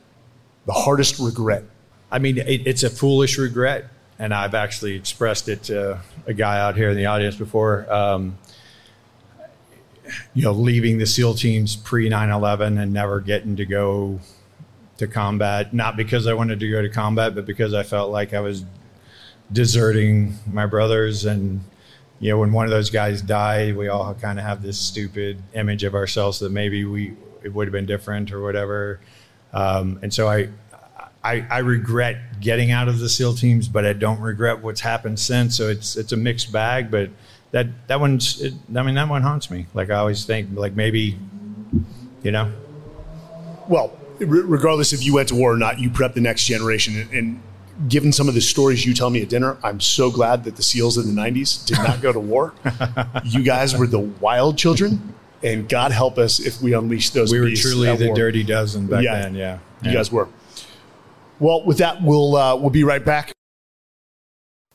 The 0.65 0.73
hardest 0.73 1.19
regret 1.19 1.65
I 2.13 2.19
mean, 2.19 2.37
it, 2.37 2.67
it's 2.67 2.83
a 2.83 2.91
foolish 2.91 3.39
regret, 3.39 3.89
and 4.19 4.35
I've 4.35 4.53
actually 4.53 4.93
expressed 4.95 5.49
it 5.49 5.63
to 5.63 5.99
a 6.27 6.33
guy 6.33 6.59
out 6.59 6.77
here 6.77 6.91
in 6.91 6.95
the 6.95 7.07
audience 7.07 7.35
before. 7.35 7.91
Um, 7.91 8.37
you 10.35 10.43
know, 10.43 10.51
leaving 10.51 10.99
the 10.99 11.07
SEAL 11.07 11.33
teams 11.33 11.75
pre 11.75 12.07
9 12.07 12.29
11 12.29 12.77
and 12.77 12.93
never 12.93 13.19
getting 13.19 13.55
to 13.55 13.65
go 13.65 14.19
to 14.97 15.07
combat, 15.07 15.73
not 15.73 15.97
because 15.97 16.27
I 16.27 16.33
wanted 16.33 16.59
to 16.59 16.69
go 16.69 16.81
to 16.81 16.89
combat, 16.89 17.35
but 17.35 17.45
because 17.45 17.73
I 17.73 17.83
felt 17.83 18.11
like 18.11 18.33
I 18.33 18.39
was 18.39 18.63
deserting 19.51 20.35
my 20.51 20.65
brothers. 20.65 21.25
And, 21.25 21.61
you 22.19 22.31
know, 22.31 22.39
when 22.39 22.51
one 22.53 22.65
of 22.65 22.71
those 22.71 22.89
guys 22.89 23.21
died, 23.21 23.75
we 23.75 23.87
all 23.87 24.13
kind 24.13 24.39
of 24.39 24.45
have 24.45 24.61
this 24.61 24.79
stupid 24.79 25.41
image 25.53 25.83
of 25.83 25.95
ourselves 25.95 26.39
that 26.39 26.51
maybe 26.51 26.85
we, 26.85 27.13
it 27.43 27.53
would 27.53 27.67
have 27.67 27.73
been 27.73 27.85
different 27.85 28.31
or 28.31 28.41
whatever. 28.41 28.99
Um, 29.51 29.99
and 30.01 30.13
so 30.13 30.27
I, 30.27 30.49
I, 31.23 31.45
I 31.49 31.59
regret 31.59 32.41
getting 32.41 32.71
out 32.71 32.87
of 32.87 32.99
the 32.99 33.07
SEAL 33.07 33.35
teams, 33.35 33.67
but 33.67 33.85
I 33.85 33.93
don't 33.93 34.19
regret 34.19 34.61
what's 34.61 34.81
happened 34.81 35.19
since. 35.19 35.55
So 35.55 35.69
it's 35.69 35.95
it's 35.95 36.11
a 36.11 36.17
mixed 36.17 36.51
bag, 36.51 36.91
but 36.91 37.09
that 37.51 37.67
that 37.87 37.99
one's 37.99 38.41
it, 38.41 38.53
I 38.75 38.83
mean 38.83 38.95
that 38.95 39.07
one 39.07 39.21
haunts 39.21 39.49
me. 39.49 39.67
Like 39.73 39.89
I 39.89 39.95
always 39.95 40.25
think 40.25 40.49
like 40.53 40.75
maybe, 40.75 41.17
you 42.23 42.31
know. 42.31 42.51
Well, 43.69 43.97
regardless 44.23 44.93
if 44.93 45.03
you 45.03 45.13
went 45.13 45.29
to 45.29 45.35
war 45.35 45.53
or 45.53 45.57
not, 45.57 45.79
you 45.79 45.89
prep 45.89 46.13
the 46.13 46.21
next 46.21 46.45
generation. 46.45 46.97
And, 46.97 47.11
and 47.11 47.41
given 47.87 48.11
some 48.11 48.27
of 48.27 48.33
the 48.33 48.41
stories 48.41 48.85
you 48.85 48.93
tell 48.93 49.09
me 49.09 49.21
at 49.21 49.29
dinner, 49.29 49.57
I'm 49.63 49.79
so 49.79 50.11
glad 50.11 50.43
that 50.45 50.55
the 50.55 50.63
SEALs 50.63 50.97
in 50.97 51.13
the 51.13 51.21
'90s 51.21 51.65
did 51.65 51.77
not 51.77 52.01
go 52.01 52.11
to 52.11 52.19
war. 52.19 52.53
you 53.23 53.43
guys 53.43 53.77
were 53.77 53.87
the 53.87 53.99
wild 53.99 54.57
children, 54.57 55.13
and 55.43 55.67
God 55.67 55.91
help 55.91 56.17
us 56.17 56.39
if 56.39 56.61
we 56.61 56.73
unleash 56.73 57.11
those. 57.11 57.31
We 57.31 57.39
were 57.39 57.51
truly 57.51 57.95
the 57.95 58.07
war. 58.07 58.15
dirty 58.15 58.43
dozen 58.43 58.87
back 58.87 59.03
yeah, 59.03 59.19
then. 59.19 59.35
Yeah, 59.35 59.59
you 59.81 59.91
yeah. 59.91 59.93
guys 59.93 60.11
were. 60.11 60.27
Well, 61.39 61.65
with 61.65 61.79
that, 61.79 62.01
we'll 62.01 62.35
uh, 62.35 62.55
we'll 62.55 62.69
be 62.69 62.83
right 62.83 63.03
back. 63.03 63.33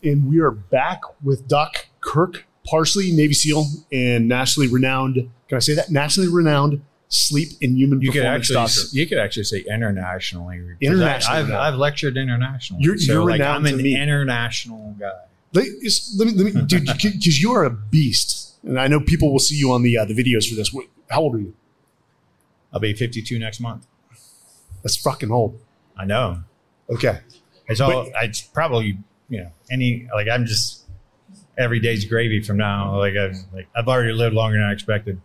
And 0.02 0.28
we 0.28 0.38
are 0.40 0.52
back 0.52 1.00
with 1.22 1.48
Doc 1.48 1.86
Kirk 2.00 2.46
Parsley, 2.64 3.10
Navy 3.10 3.34
SEAL, 3.34 3.64
and 3.92 4.28
nationally 4.28 4.68
renowned. 4.68 5.14
Can 5.48 5.56
I 5.56 5.58
say 5.58 5.74
that? 5.74 5.90
Nationally 5.90 6.28
renowned 6.28 6.82
sleep 7.08 7.48
in 7.60 7.76
human 7.76 8.00
you 8.00 8.12
performance 8.12 8.48
could 8.48 8.56
actually, 8.56 8.76
doctor. 8.76 8.96
You 8.96 9.06
could 9.06 9.18
actually 9.18 9.44
say 9.44 9.60
internationally. 9.60 10.60
Internationally, 10.80 11.38
I've, 11.38 11.50
I've, 11.50 11.74
lectured 11.74 12.16
internationally. 12.16 12.84
You're, 12.84 12.98
so 12.98 13.12
you're 13.12 13.30
like, 13.30 13.40
I'm 13.40 13.66
an 13.66 13.80
international 13.80 14.94
guy. 14.98 15.12
Let, 15.54 15.66
let 16.18 16.26
me, 16.28 16.42
let 16.42 16.54
me, 16.54 16.62
dude, 16.62 16.84
because 16.86 17.42
you 17.42 17.52
are 17.52 17.64
a 17.64 17.70
beast, 17.70 18.56
and 18.62 18.78
I 18.78 18.86
know 18.86 19.00
people 19.00 19.32
will 19.32 19.38
see 19.38 19.56
you 19.56 19.72
on 19.72 19.82
the 19.82 19.96
uh, 19.96 20.04
the 20.04 20.14
videos 20.14 20.48
for 20.48 20.54
this. 20.54 20.74
How 21.10 21.22
old 21.22 21.36
are 21.36 21.40
you? 21.40 21.54
I'll 22.72 22.80
be 22.80 22.92
52 22.92 23.38
next 23.38 23.60
month. 23.60 23.86
That's 24.82 24.96
fucking 24.96 25.30
old. 25.30 25.58
I 25.96 26.04
know. 26.04 26.42
Okay. 26.90 27.20
It's 27.66 27.80
all. 27.80 28.10
But, 28.12 28.24
it's 28.24 28.42
probably 28.42 28.98
you 29.30 29.42
know 29.42 29.50
any 29.70 30.08
like 30.14 30.28
I'm 30.28 30.44
just 30.44 30.84
every 31.56 31.80
day's 31.80 32.04
gravy 32.04 32.42
from 32.42 32.58
now. 32.58 32.98
Like 32.98 33.14
I've 33.16 33.36
like 33.52 33.68
I've 33.74 33.88
already 33.88 34.12
lived 34.12 34.34
longer 34.34 34.58
than 34.58 34.66
I 34.66 34.72
expected. 34.72 35.20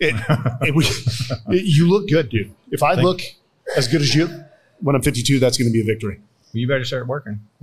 It, 0.00 0.14
it, 0.62 1.36
it, 1.48 1.64
you 1.64 1.88
look 1.88 2.08
good, 2.08 2.30
dude. 2.30 2.54
If 2.70 2.82
I 2.82 2.94
Thank 2.94 3.04
look 3.04 3.20
as 3.76 3.86
good 3.86 4.00
as 4.00 4.14
you 4.14 4.28
when 4.80 4.96
I'm 4.96 5.02
52, 5.02 5.38
that's 5.38 5.58
going 5.58 5.68
to 5.68 5.72
be 5.72 5.82
a 5.82 5.84
victory. 5.84 6.20
Well, 6.52 6.60
you 6.60 6.66
better 6.66 6.84
start 6.84 7.06
working. 7.06 7.40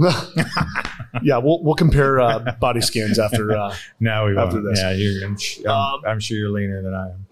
yeah, 1.22 1.38
we'll 1.38 1.62
we'll 1.64 1.76
compare 1.76 2.22
uh, 2.22 2.40
body 2.60 2.80
scans 2.80 3.20
after. 3.20 3.52
Uh, 3.52 3.76
no, 4.00 4.28
we 4.28 4.38
after 4.38 4.62
won't. 4.62 4.70
this. 4.70 4.80
Yeah, 4.80 4.92
you're, 4.92 5.26
I'm, 5.26 5.36
um, 5.68 6.02
I'm, 6.08 6.20
sure 6.20 6.38
you're 6.38 6.50
leaner 6.50 6.82
than 6.82 6.94
I 6.94 7.10
am. 7.10 7.26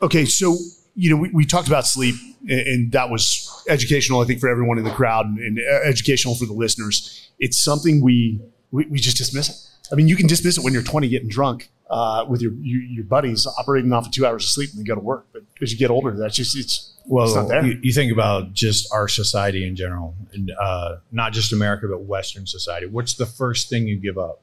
Okay, 0.00 0.24
so 0.24 0.56
you 0.94 1.10
know 1.10 1.16
we, 1.16 1.30
we 1.30 1.44
talked 1.44 1.68
about 1.68 1.86
sleep, 1.86 2.14
and, 2.48 2.60
and 2.60 2.92
that 2.92 3.10
was 3.10 3.50
educational, 3.68 4.20
I 4.20 4.24
think, 4.24 4.40
for 4.40 4.48
everyone 4.48 4.78
in 4.78 4.84
the 4.84 4.92
crowd 4.92 5.26
and, 5.26 5.38
and 5.38 5.58
educational 5.84 6.36
for 6.36 6.46
the 6.46 6.54
listeners. 6.54 7.28
It's 7.38 7.58
something 7.58 8.00
we, 8.00 8.40
we, 8.70 8.86
we 8.86 8.98
just 8.98 9.16
dismiss 9.16 9.50
it. 9.50 9.56
I 9.92 9.96
mean, 9.96 10.08
you 10.08 10.16
can 10.16 10.26
dismiss 10.26 10.56
it 10.56 10.64
when 10.64 10.72
you're 10.72 10.82
20 10.82 11.08
getting 11.08 11.28
drunk 11.28 11.68
uh, 11.90 12.24
with 12.28 12.40
your, 12.40 12.52
your, 12.54 12.82
your 12.82 13.04
buddies 13.04 13.46
operating 13.58 13.92
off 13.92 14.06
of 14.06 14.12
two 14.12 14.26
hours 14.26 14.44
of 14.44 14.50
sleep 14.50 14.70
and 14.70 14.78
then 14.78 14.84
go 14.84 14.94
to 14.94 15.00
work. 15.00 15.26
But 15.32 15.42
as 15.60 15.72
you 15.72 15.78
get 15.78 15.90
older, 15.90 16.12
that's 16.16 16.36
just 16.36 16.56
it's 16.56 16.92
well, 17.06 17.26
it's 17.26 17.34
not 17.34 17.48
there. 17.48 17.64
You, 17.64 17.78
you 17.82 17.92
think 17.92 18.12
about 18.12 18.52
just 18.52 18.92
our 18.92 19.08
society 19.08 19.66
in 19.66 19.76
general, 19.76 20.14
and 20.32 20.50
uh, 20.58 20.96
not 21.12 21.32
just 21.32 21.52
America, 21.52 21.86
but 21.88 22.02
Western 22.02 22.46
society. 22.46 22.86
What's 22.86 23.14
the 23.14 23.26
first 23.26 23.68
thing 23.68 23.86
you 23.86 23.96
give 23.96 24.18
up? 24.18 24.40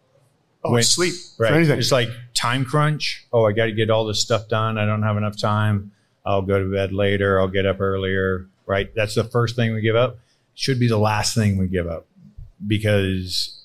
Oh, 0.63 0.73
when, 0.73 0.83
sleep. 0.83 1.15
Right. 1.39 1.67
It's 1.67 1.91
like 1.91 2.09
time 2.35 2.65
crunch. 2.65 3.25
Oh, 3.33 3.45
I 3.45 3.51
got 3.51 3.65
to 3.65 3.71
get 3.71 3.89
all 3.89 4.05
this 4.05 4.21
stuff 4.21 4.47
done. 4.47 4.77
I 4.77 4.85
don't 4.85 5.01
have 5.01 5.17
enough 5.17 5.39
time. 5.39 5.91
I'll 6.23 6.43
go 6.43 6.59
to 6.59 6.71
bed 6.71 6.93
later. 6.93 7.39
I'll 7.39 7.47
get 7.47 7.65
up 7.65 7.81
earlier 7.81 8.47
right? 8.71 8.95
That's 8.95 9.15
the 9.15 9.25
first 9.25 9.57
thing 9.57 9.73
we 9.73 9.81
give 9.81 9.97
up. 9.97 10.19
Should 10.55 10.79
be 10.79 10.87
the 10.87 10.97
last 10.97 11.35
thing 11.35 11.57
we 11.57 11.67
give 11.67 11.87
up 11.87 12.05
because 12.65 13.57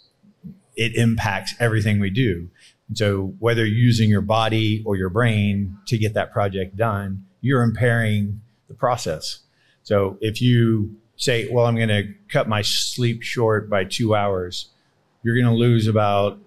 it 0.77 0.97
impacts 0.97 1.55
everything 1.61 2.01
we 2.01 2.11
do. 2.11 2.51
So 2.95 3.35
whether 3.39 3.65
you're 3.65 3.77
using 3.77 4.09
your 4.09 4.21
body 4.21 4.83
or 4.87 4.97
your 4.97 5.09
brain 5.09 5.77
to 5.89 5.99
get 5.99 6.15
that 6.15 6.33
project 6.33 6.77
done, 6.77 7.27
you're 7.41 7.63
impairing 7.63 8.41
the 8.69 8.75
process. 8.75 9.41
So 9.83 10.19
if 10.21 10.41
you 10.41 10.97
say, 11.17 11.49
well, 11.51 11.67
I'm 11.67 11.77
going 11.77 11.89
to 11.89 12.15
cut 12.29 12.49
my 12.49 12.63
sleep 12.63 13.23
short 13.23 13.69
by 13.69 13.85
two 13.85 14.15
hours, 14.15 14.69
you're 15.23 15.35
going 15.35 15.47
to 15.47 15.53
lose 15.53 15.87
about 15.87 16.39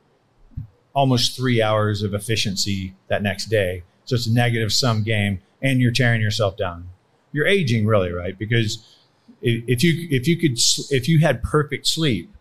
almost 0.94 1.36
three 1.36 1.62
hours 1.62 2.04
of 2.04 2.14
efficiency 2.14 2.96
that 3.08 3.22
next 3.22 3.46
day. 3.46 3.84
So 4.06 4.16
it's 4.16 4.28
a 4.28 4.34
negative 4.34 4.72
sum 4.72 5.04
game 5.04 5.40
and 5.62 5.80
you're 5.80 5.92
tearing 5.92 6.22
yourself 6.22 6.58
down 6.58 6.90
you're 7.32 7.48
aging 7.48 7.86
really, 7.86 8.12
right? 8.12 8.38
Because 8.38 8.84
if 9.42 9.84
you 9.84 10.08
if 10.10 10.28
you 10.28 10.38
could 10.38 10.58
if 10.90 11.08
you 11.08 11.20
had 11.20 11.44
perfect 11.44 11.88
sleep, 11.88 12.32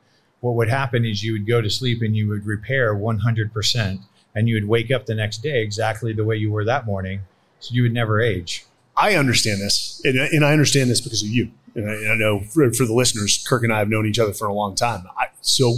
what 0.40 0.54
would 0.54 0.68
happen 0.68 1.04
is 1.04 1.22
you 1.22 1.32
would 1.32 1.46
go 1.46 1.60
to 1.60 1.70
sleep 1.70 2.02
and 2.02 2.16
you 2.16 2.28
would 2.28 2.46
repair 2.46 2.94
100%, 2.94 3.98
and 4.34 4.48
you 4.48 4.54
would 4.54 4.68
wake 4.68 4.90
up 4.90 5.06
the 5.06 5.14
next 5.14 5.38
day 5.38 5.62
exactly 5.62 6.12
the 6.12 6.24
way 6.24 6.36
you 6.36 6.50
were 6.50 6.64
that 6.64 6.86
morning, 6.86 7.20
so 7.60 7.74
you 7.74 7.82
would 7.82 7.92
never 7.92 8.20
age. 8.20 8.64
I 8.96 9.14
understand 9.14 9.60
this, 9.60 10.00
and, 10.04 10.18
and 10.18 10.44
I 10.44 10.52
understand 10.52 10.90
this 10.90 11.00
because 11.00 11.22
of 11.22 11.28
you. 11.28 11.50
And 11.74 11.88
I, 11.88 11.94
and 11.94 12.12
I 12.12 12.14
know 12.14 12.40
for, 12.40 12.72
for, 12.72 12.84
the 12.84 12.94
listeners, 12.94 13.44
Kirk 13.46 13.62
and 13.62 13.72
I 13.72 13.78
have 13.78 13.88
known 13.88 14.06
each 14.06 14.18
other 14.18 14.32
for 14.32 14.48
a 14.48 14.52
long 14.52 14.74
time. 14.74 15.04
I, 15.16 15.26
so 15.40 15.74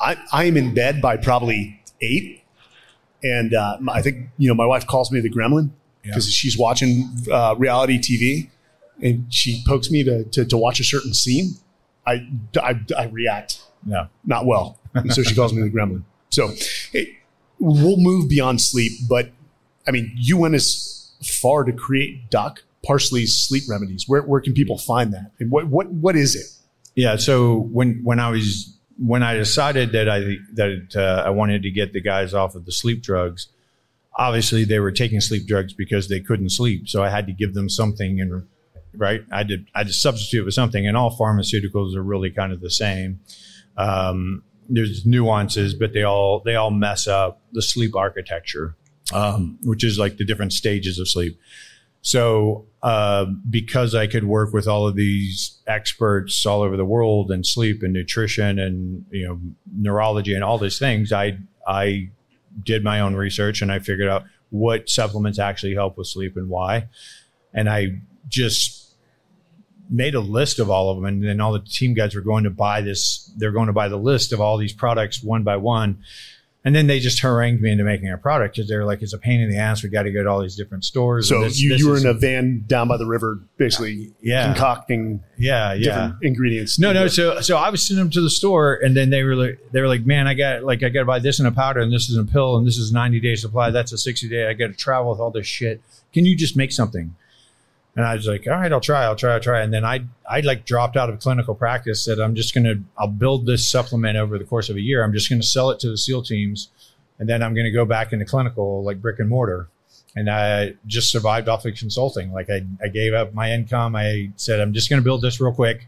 I, 0.00 0.16
I 0.32 0.44
am 0.44 0.56
in 0.56 0.74
bed 0.74 1.00
by 1.00 1.16
probably 1.16 1.80
eight. 2.02 2.42
And 3.22 3.54
uh, 3.54 3.78
I 3.88 4.02
think, 4.02 4.28
you 4.36 4.48
know, 4.48 4.54
my 4.54 4.66
wife 4.66 4.86
calls 4.86 5.12
me 5.12 5.20
the 5.20 5.30
gremlin 5.30 5.70
because 6.02 6.26
yeah. 6.26 6.32
she's 6.32 6.58
watching 6.58 7.08
uh, 7.30 7.54
reality 7.56 7.98
TV 7.98 8.50
and 9.00 9.32
she 9.32 9.62
pokes 9.66 9.90
me 9.90 10.02
to, 10.04 10.24
to, 10.24 10.44
to 10.44 10.56
watch 10.56 10.80
a 10.80 10.84
certain 10.84 11.14
scene. 11.14 11.54
I, 12.06 12.28
I, 12.60 12.80
I 12.96 13.04
react 13.06 13.60
no. 13.84 14.08
not 14.24 14.46
well. 14.46 14.78
And 14.94 15.12
so 15.12 15.22
she 15.22 15.34
calls 15.34 15.52
me 15.52 15.62
the 15.62 15.70
gremlin. 15.70 16.02
So 16.30 16.50
it, 16.92 17.08
we'll 17.58 17.96
move 17.96 18.28
beyond 18.28 18.60
sleep, 18.60 18.92
but 19.08 19.30
I 19.86 19.90
mean, 19.90 20.12
you 20.16 20.36
went 20.36 20.54
as 20.54 21.12
far 21.22 21.64
to 21.64 21.72
create 21.72 22.30
Doc 22.30 22.62
Parsley's 22.84 23.36
sleep 23.36 23.64
remedies. 23.68 24.08
Where, 24.08 24.22
where 24.22 24.40
can 24.40 24.54
people 24.54 24.78
find 24.78 25.12
that? 25.12 25.32
And 25.38 25.50
what, 25.50 25.66
what, 25.66 25.88
what 25.88 26.16
is 26.16 26.34
it? 26.34 26.46
Yeah. 26.94 27.16
So 27.16 27.56
when, 27.56 28.00
when 28.02 28.20
I 28.20 28.30
was 28.30 28.76
when 28.98 29.22
I 29.22 29.34
decided 29.34 29.92
that 29.92 30.08
I 30.08 30.36
that 30.54 30.94
uh, 30.94 31.26
I 31.26 31.30
wanted 31.30 31.62
to 31.62 31.70
get 31.70 31.92
the 31.92 32.00
guys 32.00 32.34
off 32.34 32.54
of 32.54 32.64
the 32.66 32.72
sleep 32.72 33.02
drugs, 33.02 33.48
obviously 34.16 34.64
they 34.64 34.78
were 34.78 34.92
taking 34.92 35.20
sleep 35.20 35.46
drugs 35.46 35.72
because 35.72 36.08
they 36.08 36.20
couldn't 36.20 36.50
sleep. 36.50 36.88
So 36.88 37.02
I 37.02 37.10
had 37.10 37.26
to 37.26 37.32
give 37.32 37.54
them 37.54 37.68
something, 37.68 38.20
and 38.20 38.46
right, 38.96 39.22
I 39.30 39.42
did 39.42 39.66
I 39.74 39.84
to 39.84 39.92
substitute 39.92 40.44
with 40.44 40.54
something. 40.54 40.86
And 40.86 40.96
all 40.96 41.16
pharmaceuticals 41.16 41.94
are 41.94 42.02
really 42.02 42.30
kind 42.30 42.52
of 42.52 42.60
the 42.60 42.70
same. 42.70 43.20
Um, 43.76 44.42
there's 44.68 45.04
nuances, 45.04 45.74
but 45.74 45.92
they 45.92 46.02
all 46.02 46.40
they 46.40 46.54
all 46.54 46.70
mess 46.70 47.06
up 47.06 47.40
the 47.52 47.62
sleep 47.62 47.94
architecture, 47.96 48.76
um, 49.12 49.58
which 49.62 49.84
is 49.84 49.98
like 49.98 50.16
the 50.16 50.24
different 50.24 50.52
stages 50.52 50.98
of 50.98 51.08
sleep. 51.08 51.38
So 52.02 52.66
uh, 52.82 53.26
because 53.48 53.94
I 53.94 54.08
could 54.08 54.24
work 54.24 54.52
with 54.52 54.66
all 54.66 54.88
of 54.88 54.96
these 54.96 55.58
experts 55.68 56.44
all 56.44 56.62
over 56.62 56.76
the 56.76 56.84
world 56.84 57.30
in 57.30 57.44
sleep 57.44 57.82
and 57.82 57.92
nutrition 57.92 58.58
and 58.58 59.06
you 59.10 59.26
know 59.26 59.40
neurology 59.74 60.34
and 60.34 60.42
all 60.42 60.58
these 60.58 60.78
things, 60.78 61.12
I 61.12 61.38
I 61.66 62.10
did 62.62 62.84
my 62.84 63.00
own 63.00 63.14
research 63.14 63.62
and 63.62 63.70
I 63.70 63.78
figured 63.78 64.08
out 64.08 64.24
what 64.50 64.88
supplements 64.88 65.38
actually 65.38 65.74
help 65.74 65.96
with 65.96 66.08
sleep 66.08 66.36
and 66.36 66.48
why, 66.48 66.88
and 67.54 67.68
I 67.68 68.00
just 68.28 68.81
made 69.92 70.14
a 70.14 70.20
list 70.20 70.58
of 70.58 70.70
all 70.70 70.90
of 70.90 70.96
them 70.96 71.04
and 71.04 71.22
then 71.22 71.40
all 71.40 71.52
the 71.52 71.60
team 71.60 71.94
guys 71.94 72.14
were 72.14 72.20
going 72.20 72.44
to 72.44 72.50
buy 72.50 72.80
this 72.80 73.30
they're 73.36 73.52
going 73.52 73.66
to 73.66 73.72
buy 73.72 73.88
the 73.88 73.96
list 73.96 74.32
of 74.32 74.40
all 74.40 74.56
these 74.56 74.72
products 74.72 75.22
one 75.22 75.42
by 75.42 75.56
one 75.56 76.02
and 76.64 76.76
then 76.76 76.86
they 76.86 77.00
just 77.00 77.18
harangued 77.20 77.60
me 77.60 77.72
into 77.72 77.82
making 77.82 78.10
a 78.10 78.16
product 78.16 78.54
because 78.54 78.68
they're 78.68 78.84
like, 78.84 79.02
it's 79.02 79.12
a 79.12 79.18
pain 79.18 79.40
in 79.40 79.50
the 79.50 79.56
ass. 79.56 79.82
We 79.82 79.88
got 79.88 80.04
to 80.04 80.12
go 80.12 80.22
to 80.22 80.28
all 80.28 80.40
these 80.40 80.54
different 80.54 80.84
stores. 80.84 81.28
So 81.28 81.42
this, 81.42 81.60
you, 81.60 81.70
this 81.70 81.80
you 81.80 81.88
were 81.88 81.96
in 81.96 82.06
a 82.06 82.14
van 82.14 82.62
down 82.68 82.86
by 82.86 82.98
the 82.98 83.06
river, 83.06 83.40
basically 83.56 84.12
yeah. 84.20 84.46
concocting 84.46 85.24
yeah, 85.36 85.72
yeah. 85.72 86.12
ingredients. 86.22 86.78
No, 86.78 86.92
no. 86.92 87.08
So, 87.08 87.40
so 87.40 87.56
I 87.56 87.70
was 87.70 87.84
sending 87.84 88.04
them 88.04 88.10
to 88.12 88.20
the 88.20 88.30
store 88.30 88.74
and 88.74 88.96
then 88.96 89.10
they 89.10 89.24
were 89.24 89.34
like, 89.34 89.58
they 89.72 89.80
were 89.80 89.88
like, 89.88 90.06
man, 90.06 90.28
I 90.28 90.34
got 90.34 90.62
like, 90.62 90.84
I 90.84 90.88
got 90.88 91.00
to 91.00 91.04
buy 91.04 91.18
this 91.18 91.40
in 91.40 91.46
a 91.46 91.52
powder 91.52 91.80
and 91.80 91.92
this 91.92 92.08
is 92.08 92.16
a 92.16 92.24
pill 92.24 92.56
and 92.56 92.64
this 92.64 92.78
is 92.78 92.92
a 92.92 92.94
90 92.94 93.18
day 93.18 93.34
supply. 93.34 93.70
That's 93.70 93.90
a 93.90 93.98
60 93.98 94.28
day. 94.28 94.46
I 94.46 94.52
got 94.52 94.68
to 94.68 94.74
travel 94.74 95.10
with 95.10 95.18
all 95.18 95.32
this 95.32 95.48
shit. 95.48 95.82
Can 96.12 96.26
you 96.26 96.36
just 96.36 96.56
make 96.56 96.70
something? 96.70 97.16
And 97.94 98.06
I 98.06 98.14
was 98.14 98.26
like, 98.26 98.46
all 98.46 98.54
right, 98.54 98.72
I'll 98.72 98.80
try, 98.80 99.04
I'll 99.04 99.16
try, 99.16 99.34
I'll 99.34 99.40
try. 99.40 99.60
And 99.60 99.72
then 99.72 99.84
I, 99.84 100.00
I 100.28 100.40
like 100.40 100.64
dropped 100.64 100.96
out 100.96 101.10
of 101.10 101.20
clinical 101.20 101.54
practice. 101.54 102.02
Said 102.02 102.18
I'm 102.20 102.34
just 102.34 102.54
gonna, 102.54 102.76
I'll 102.96 103.08
build 103.08 103.44
this 103.44 103.68
supplement 103.68 104.16
over 104.16 104.38
the 104.38 104.44
course 104.44 104.70
of 104.70 104.76
a 104.76 104.80
year. 104.80 105.04
I'm 105.04 105.12
just 105.12 105.28
gonna 105.28 105.42
sell 105.42 105.70
it 105.70 105.78
to 105.80 105.90
the 105.90 105.98
SEAL 105.98 106.22
teams 106.22 106.70
and 107.18 107.28
then 107.28 107.42
I'm 107.42 107.54
to 107.66 107.70
go 107.70 107.84
back 107.84 108.12
into 108.12 108.24
clinical 108.24 108.82
like 108.82 109.00
brick 109.00 109.18
and 109.18 109.28
mortar. 109.28 109.68
And 110.16 110.28
I 110.28 110.74
just 110.86 111.10
survived 111.10 111.48
off 111.48 111.64
of 111.64 111.74
consulting. 111.74 112.32
Like 112.32 112.50
I, 112.50 112.66
I 112.82 112.88
gave 112.88 113.14
up 113.14 113.32
my 113.32 113.52
income. 113.52 113.94
I 113.94 114.30
said, 114.36 114.60
I'm 114.60 114.72
just 114.72 114.88
to 115.00 115.04
build 115.04 115.22
this 115.22 115.40
real 115.40 115.52
quick. 115.52 115.86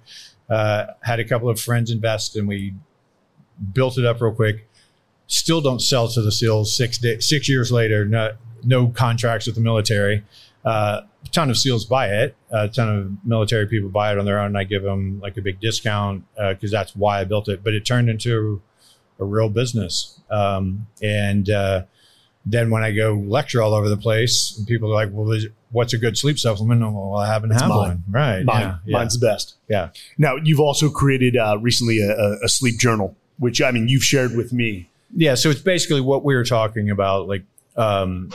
Uh, 0.49 0.87
had 1.03 1.21
a 1.21 1.25
couple 1.25 1.49
of 1.49 1.59
friends 1.59 1.91
invest 1.91 2.37
and 2.37 2.47
we 2.47 2.75
built 3.73 3.99
it 3.99 4.05
up 4.05 4.21
real 4.21 4.33
quick. 4.33 4.69
Still 5.27 5.61
don't 5.61 5.81
sell 5.81 6.07
to 6.09 6.23
the 6.23 6.31
SEALs 6.31 6.75
six 6.77 6.99
day, 6.99 7.19
six 7.19 7.49
years 7.49 7.73
later. 7.73 8.05
No, 8.05 8.33
no 8.63 8.89
contracts 8.89 9.47
with 9.47 9.57
the 9.57 9.61
military. 9.61 10.23
Uh, 10.65 11.03
a 11.25 11.29
ton 11.29 11.51
of 11.51 11.59
SEALs 11.59 11.85
buy 11.85 12.09
it. 12.09 12.37
A 12.51 12.69
ton 12.69 12.89
of 12.89 13.27
military 13.27 13.67
people 13.67 13.91
buy 13.91 14.13
it 14.13 14.19
on 14.19 14.25
their 14.25 14.39
own. 14.39 14.47
And 14.49 14.59
I 14.59 14.65
give 14.65 14.83
them 14.83 15.21
like 15.21 15.37
a 15.37 15.43
big 15.43 15.61
discount 15.61 16.25
because 16.37 16.73
uh, 16.73 16.79
that's 16.79 16.97
why 16.97 17.21
I 17.21 17.25
built 17.25 17.49
it. 17.49 17.63
But 17.63 17.75
it 17.75 17.85
turned 17.85 18.09
into 18.09 18.63
a 19.19 19.25
real 19.25 19.49
business. 19.49 20.21
Um, 20.31 20.87
and 21.03 21.49
uh, 21.51 21.85
then 22.47 22.71
when 22.71 22.83
I 22.83 22.93
go 22.93 23.15
lecture 23.15 23.63
all 23.63 23.75
over 23.75 23.89
the 23.89 23.97
place, 23.97 24.61
people 24.67 24.91
are 24.91 24.95
like, 24.95 25.11
"Well, 25.13 25.39
what's 25.71 25.93
a 25.93 25.99
good 25.99 26.19
sleep 26.19 26.39
supplement?" 26.39 26.81
Well, 26.81 27.17
I 27.17 27.27
haven't 27.27 27.51
had 27.51 27.69
one. 27.69 28.05
Right? 28.11 28.45
Mine. 28.45 28.79
Yeah, 28.85 28.99
Mine's 28.99 29.19
the 29.19 29.27
best. 29.27 29.57
Yeah. 29.69 29.91
Now 30.19 30.37
you've 30.37 30.61
also 30.61 30.91
created 30.91 31.37
uh, 31.37 31.59
recently 31.61 32.01
a, 32.01 32.37
a, 32.43 32.49
sleep 32.49 32.79
journal, 32.79 33.17
which 33.39 33.63
I 33.63 33.71
mean 33.71 33.89
you've 33.89 34.05
shared 34.05 34.37
with 34.37 34.53
me. 34.53 34.91
Yeah. 35.15 35.37
So 35.37 35.51
it's 35.51 35.63
basically 35.63 36.01
what 36.01 36.25
we 36.25 36.35
were 36.35 36.45
talking 36.45 36.91
about, 36.91 37.29
like 37.29 37.45
um, 37.77 38.31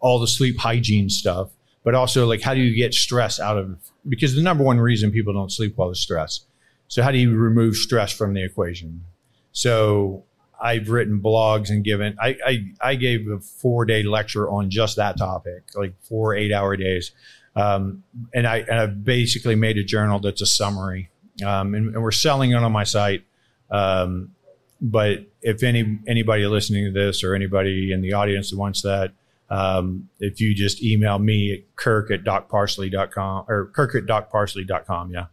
all 0.00 0.18
the 0.18 0.28
sleep 0.28 0.58
hygiene 0.58 1.10
stuff, 1.10 1.50
but 1.84 1.94
also 1.94 2.26
like 2.26 2.40
how 2.40 2.54
do 2.54 2.60
you 2.60 2.74
get 2.76 2.94
stress 2.94 3.40
out 3.40 3.58
of 3.58 3.76
because 4.08 4.34
the 4.34 4.42
number 4.42 4.64
one 4.64 4.78
reason 4.78 5.10
people 5.10 5.32
don't 5.32 5.52
sleep 5.52 5.76
well 5.76 5.90
is 5.90 6.00
stress. 6.00 6.44
So 6.88 7.02
how 7.02 7.10
do 7.10 7.18
you 7.18 7.34
remove 7.34 7.76
stress 7.76 8.12
from 8.12 8.34
the 8.34 8.44
equation? 8.44 9.04
So 9.52 10.24
I've 10.60 10.88
written 10.88 11.20
blogs 11.20 11.70
and 11.70 11.84
given, 11.84 12.16
I, 12.20 12.36
I, 12.46 12.64
I 12.80 12.94
gave 12.94 13.28
a 13.28 13.40
four 13.40 13.84
day 13.84 14.02
lecture 14.02 14.48
on 14.48 14.70
just 14.70 14.96
that 14.96 15.18
topic, 15.18 15.64
like 15.74 15.94
four 16.02 16.34
eight 16.34 16.52
hour 16.52 16.76
days. 16.76 17.12
Um, 17.56 18.04
and 18.32 18.46
I, 18.46 18.58
and 18.58 18.78
I've 18.78 19.04
basically 19.04 19.56
made 19.56 19.76
a 19.76 19.84
journal 19.84 20.20
that's 20.20 20.40
a 20.40 20.46
summary. 20.46 21.10
Um, 21.44 21.74
and, 21.74 21.94
and, 21.94 22.02
we're 22.02 22.10
selling 22.12 22.52
it 22.52 22.54
on 22.54 22.72
my 22.72 22.84
site. 22.84 23.24
Um, 23.70 24.34
but 24.80 25.26
if 25.42 25.62
any, 25.62 25.98
anybody 26.06 26.46
listening 26.46 26.84
to 26.84 26.92
this 26.92 27.24
or 27.24 27.34
anybody 27.34 27.92
in 27.92 28.00
the 28.00 28.12
audience 28.12 28.50
that 28.50 28.58
wants 28.58 28.82
that, 28.82 29.12
um, 29.52 30.08
if 30.18 30.40
you 30.40 30.54
just 30.54 30.82
email 30.82 31.18
me 31.18 31.52
at 31.52 31.76
kirk 31.76 32.10
at 32.10 32.24
docparsley.com 32.24 33.44
or 33.48 33.66
kirk 33.66 33.94
at 33.94 34.04
docparsley.com. 34.04 35.12
Yeah. 35.12 35.26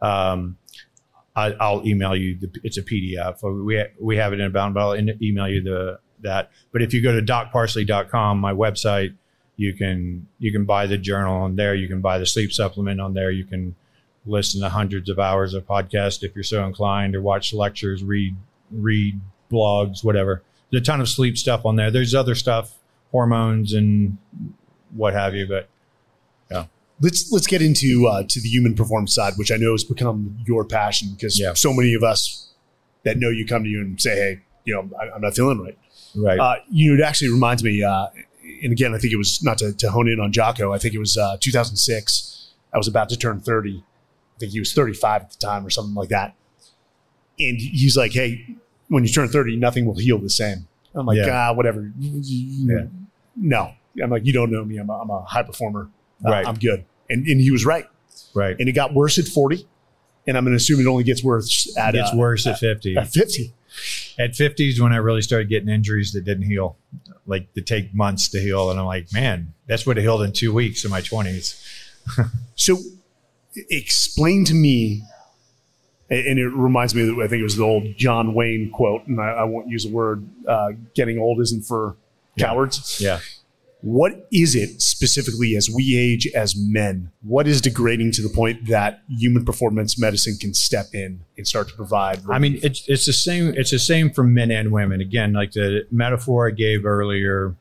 Um, 0.00 0.56
I, 1.34 1.50
will 1.72 1.86
email 1.86 2.14
you. 2.14 2.38
The, 2.38 2.50
it's 2.62 2.78
a 2.78 2.82
PDF. 2.82 3.42
We 3.42 3.84
we 4.00 4.16
have 4.16 4.32
it 4.32 4.40
in 4.40 4.46
a 4.46 4.50
bound, 4.50 4.74
but 4.74 4.80
I'll 4.80 4.96
email 5.20 5.48
you 5.48 5.62
the 5.62 5.98
that. 6.20 6.50
But 6.72 6.82
if 6.82 6.94
you 6.94 7.02
go 7.02 7.12
to 7.12 7.20
docparsley.com, 7.20 8.38
my 8.38 8.52
website, 8.52 9.14
you 9.56 9.74
can 9.74 10.28
you 10.38 10.52
can 10.52 10.64
buy 10.64 10.86
the 10.86 10.96
journal 10.96 11.34
on 11.36 11.56
there. 11.56 11.74
You 11.74 11.88
can 11.88 12.00
buy 12.00 12.18
the 12.18 12.26
sleep 12.26 12.52
supplement 12.52 13.00
on 13.00 13.14
there. 13.14 13.32
You 13.32 13.44
can 13.44 13.74
listen 14.24 14.60
to 14.60 14.68
hundreds 14.68 15.10
of 15.10 15.18
hours 15.18 15.54
of 15.54 15.66
podcast 15.66 16.22
if 16.22 16.34
you're 16.36 16.44
so 16.44 16.64
inclined, 16.64 17.16
or 17.16 17.20
watch 17.20 17.52
lectures, 17.52 18.04
read 18.04 18.36
read 18.70 19.20
blogs, 19.50 20.04
whatever. 20.04 20.42
There's 20.70 20.82
a 20.82 20.84
ton 20.84 21.00
of 21.00 21.08
sleep 21.08 21.36
stuff 21.36 21.66
on 21.66 21.76
there. 21.76 21.90
There's 21.90 22.14
other 22.14 22.34
stuff, 22.34 22.75
hormones 23.12 23.72
and 23.72 24.18
what 24.94 25.14
have 25.14 25.34
you, 25.34 25.46
but 25.46 25.68
yeah 26.50 26.66
let's 27.00 27.30
let's 27.32 27.46
get 27.46 27.62
into 27.62 28.06
uh, 28.10 28.22
to 28.28 28.40
the 28.40 28.48
human 28.48 28.74
performance 28.74 29.14
side, 29.14 29.34
which 29.36 29.50
I 29.50 29.56
know 29.56 29.72
has 29.72 29.84
become 29.84 30.38
your 30.46 30.64
passion 30.64 31.12
because 31.12 31.38
yeah. 31.38 31.54
so 31.54 31.72
many 31.72 31.94
of 31.94 32.02
us 32.02 32.48
that 33.04 33.18
know 33.18 33.28
you 33.28 33.46
come 33.46 33.64
to 33.64 33.68
you 33.68 33.80
and 33.80 34.00
say, 34.00 34.16
"Hey, 34.16 34.40
you 34.64 34.74
know, 34.74 34.90
I, 34.98 35.14
am 35.14 35.20
not 35.20 35.34
feeling 35.34 35.60
right." 35.60 35.78
Right. 36.14 36.38
Uh, 36.38 36.56
you 36.70 36.92
know, 36.94 37.02
it 37.02 37.06
actually 37.06 37.30
reminds 37.30 37.62
me, 37.62 37.82
uh, 37.82 38.06
and 38.62 38.72
again, 38.72 38.94
I 38.94 38.98
think 38.98 39.12
it 39.12 39.16
was 39.16 39.42
not 39.42 39.58
to, 39.58 39.72
to 39.72 39.90
hone 39.90 40.08
in 40.08 40.20
on 40.20 40.32
Jocko. 40.32 40.72
I 40.72 40.78
think 40.78 40.94
it 40.94 40.98
was 40.98 41.16
uh, 41.16 41.36
2006. 41.40 42.54
I 42.72 42.78
was 42.78 42.88
about 42.88 43.08
to 43.10 43.16
turn 43.16 43.40
30. 43.40 43.82
I 44.36 44.38
think 44.38 44.52
he 44.52 44.58
was 44.58 44.72
35 44.72 45.22
at 45.22 45.30
the 45.30 45.38
time 45.38 45.64
or 45.64 45.70
something 45.70 45.94
like 45.94 46.10
that. 46.10 46.34
And 47.38 47.58
he's 47.58 47.96
like, 47.96 48.12
"Hey, 48.12 48.56
when 48.88 49.04
you 49.04 49.10
turn 49.10 49.28
30, 49.28 49.56
nothing 49.56 49.84
will 49.84 49.98
heal 49.98 50.18
the 50.18 50.30
same." 50.30 50.68
I'm 50.96 51.06
like, 51.06 51.18
yeah. 51.18 51.50
"Ah, 51.50 51.54
whatever." 51.54 51.90
Yeah. 51.98 52.86
No, 53.36 53.72
I'm 54.02 54.10
like, 54.10 54.24
"You 54.26 54.32
don't 54.32 54.50
know 54.50 54.64
me. 54.64 54.78
I'm 54.78 54.90
a, 54.90 55.00
I'm 55.00 55.10
a 55.10 55.22
high 55.22 55.42
performer." 55.42 55.90
Uh, 56.24 56.30
right. 56.30 56.46
I'm 56.46 56.56
good. 56.56 56.84
And, 57.10 57.26
and 57.26 57.40
he 57.40 57.50
was 57.50 57.64
right. 57.64 57.86
Right. 58.34 58.56
And 58.58 58.68
it 58.68 58.72
got 58.72 58.94
worse 58.94 59.18
at 59.18 59.26
40. 59.26 59.66
And 60.26 60.36
I'm 60.36 60.44
going 60.44 60.52
to 60.52 60.56
assume 60.56 60.80
it 60.80 60.86
only 60.86 61.04
gets 61.04 61.22
worse 61.22 61.76
at 61.76 61.94
it 61.94 61.98
gets 61.98 62.12
uh, 62.12 62.16
worse 62.16 62.46
at, 62.46 62.54
at 62.54 62.58
50. 62.58 62.96
At 62.96 63.08
50. 63.08 63.52
At 64.18 64.34
50 64.34 64.68
is 64.70 64.80
when 64.80 64.92
I 64.92 64.96
really 64.96 65.22
started 65.22 65.48
getting 65.48 65.68
injuries 65.68 66.12
that 66.12 66.24
didn't 66.24 66.44
heal, 66.44 66.76
like 67.26 67.52
to 67.54 67.60
take 67.60 67.94
months 67.94 68.28
to 68.30 68.40
heal. 68.40 68.70
And 68.70 68.80
I'm 68.80 68.86
like, 68.86 69.12
man, 69.12 69.52
that's 69.66 69.86
what 69.86 69.98
it 69.98 70.00
healed 70.00 70.22
in 70.22 70.32
two 70.32 70.52
weeks 70.52 70.84
in 70.84 70.90
my 70.90 71.00
20s. 71.00 71.62
so 72.56 72.78
explain 73.70 74.44
to 74.46 74.54
me, 74.54 75.02
and 76.08 76.38
it 76.38 76.48
reminds 76.48 76.94
me 76.94 77.08
of, 77.08 77.18
I 77.18 77.26
think 77.26 77.40
it 77.40 77.44
was 77.44 77.56
the 77.56 77.64
old 77.64 77.96
John 77.96 78.34
Wayne 78.34 78.70
quote, 78.70 79.06
and 79.06 79.20
I, 79.20 79.30
I 79.30 79.44
won't 79.44 79.68
use 79.68 79.84
the 79.84 79.90
word, 79.90 80.28
uh, 80.46 80.68
getting 80.94 81.18
old 81.18 81.40
isn't 81.40 81.64
for 81.64 81.96
cowards. 82.38 83.00
Yeah. 83.00 83.20
What 83.82 84.26
is 84.32 84.54
it 84.54 84.80
specifically 84.80 85.54
as 85.54 85.68
we 85.68 85.96
age 85.96 86.26
as 86.34 86.56
men? 86.56 87.12
What 87.22 87.46
is 87.46 87.60
degrading 87.60 88.12
to 88.12 88.22
the 88.22 88.28
point 88.28 88.66
that 88.66 89.02
human 89.08 89.44
performance 89.44 89.98
medicine 89.98 90.36
can 90.40 90.54
step 90.54 90.86
in 90.92 91.20
and 91.36 91.46
start 91.46 91.68
to 91.68 91.74
provide? 91.74 92.18
Relief? 92.18 92.30
I 92.30 92.38
mean, 92.38 92.58
it's 92.62 92.88
it's 92.88 93.06
the 93.06 93.12
same. 93.12 93.54
It's 93.54 93.70
the 93.70 93.78
same 93.78 94.10
for 94.10 94.24
men 94.24 94.50
and 94.50 94.72
women. 94.72 95.00
Again, 95.00 95.34
like 95.34 95.52
the 95.52 95.86
metaphor 95.90 96.48
I 96.48 96.52
gave 96.52 96.84
earlier. 96.84 97.54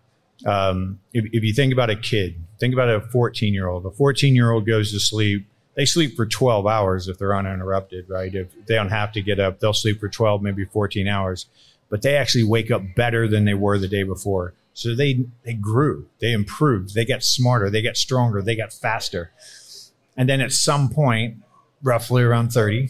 Um, 0.45 0.99
if, 1.13 1.25
if 1.31 1.43
you 1.43 1.53
think 1.53 1.73
about 1.73 1.89
a 1.89 1.95
kid, 1.95 2.41
think 2.59 2.73
about 2.73 2.89
a 2.89 3.01
14 3.01 3.53
year 3.53 3.67
old. 3.67 3.85
A 3.85 3.91
14 3.91 4.33
year 4.33 4.51
old 4.51 4.65
goes 4.65 4.91
to 4.93 4.99
sleep 4.99 5.47
they 5.75 5.85
sleep 5.85 6.15
for 6.15 6.25
12 6.25 6.65
hours 6.65 7.07
if 7.07 7.17
they're 7.17 7.35
uninterrupted, 7.35 8.09
right? 8.09 8.33
If 8.33 8.47
they 8.65 8.75
don't 8.75 8.89
have 8.89 9.11
to 9.13 9.21
get 9.21 9.39
up, 9.39 9.59
they'll 9.59 9.73
sleep 9.73 9.99
for 9.99 10.09
12, 10.09 10.41
maybe 10.41 10.65
14 10.65 11.07
hours, 11.07 11.45
but 11.89 12.01
they 12.01 12.15
actually 12.15 12.45
wake 12.45 12.71
up 12.71 12.81
better 12.95 13.27
than 13.27 13.45
they 13.45 13.53
were 13.53 13.77
the 13.77 13.87
day 13.87 14.03
before. 14.03 14.53
So 14.73 14.95
they, 14.95 15.25
they 15.43 15.53
grew, 15.53 16.07
they 16.19 16.33
improved, 16.33 16.95
they 16.95 17.05
got 17.05 17.23
smarter, 17.23 17.69
they 17.69 17.81
got 17.81 17.97
stronger, 17.97 18.41
they 18.41 18.55
got 18.55 18.73
faster. 18.73 19.31
And 20.17 20.27
then 20.27 20.41
at 20.41 20.51
some 20.51 20.89
point, 20.89 21.37
roughly 21.83 22.23
around 22.23 22.51
30, 22.51 22.89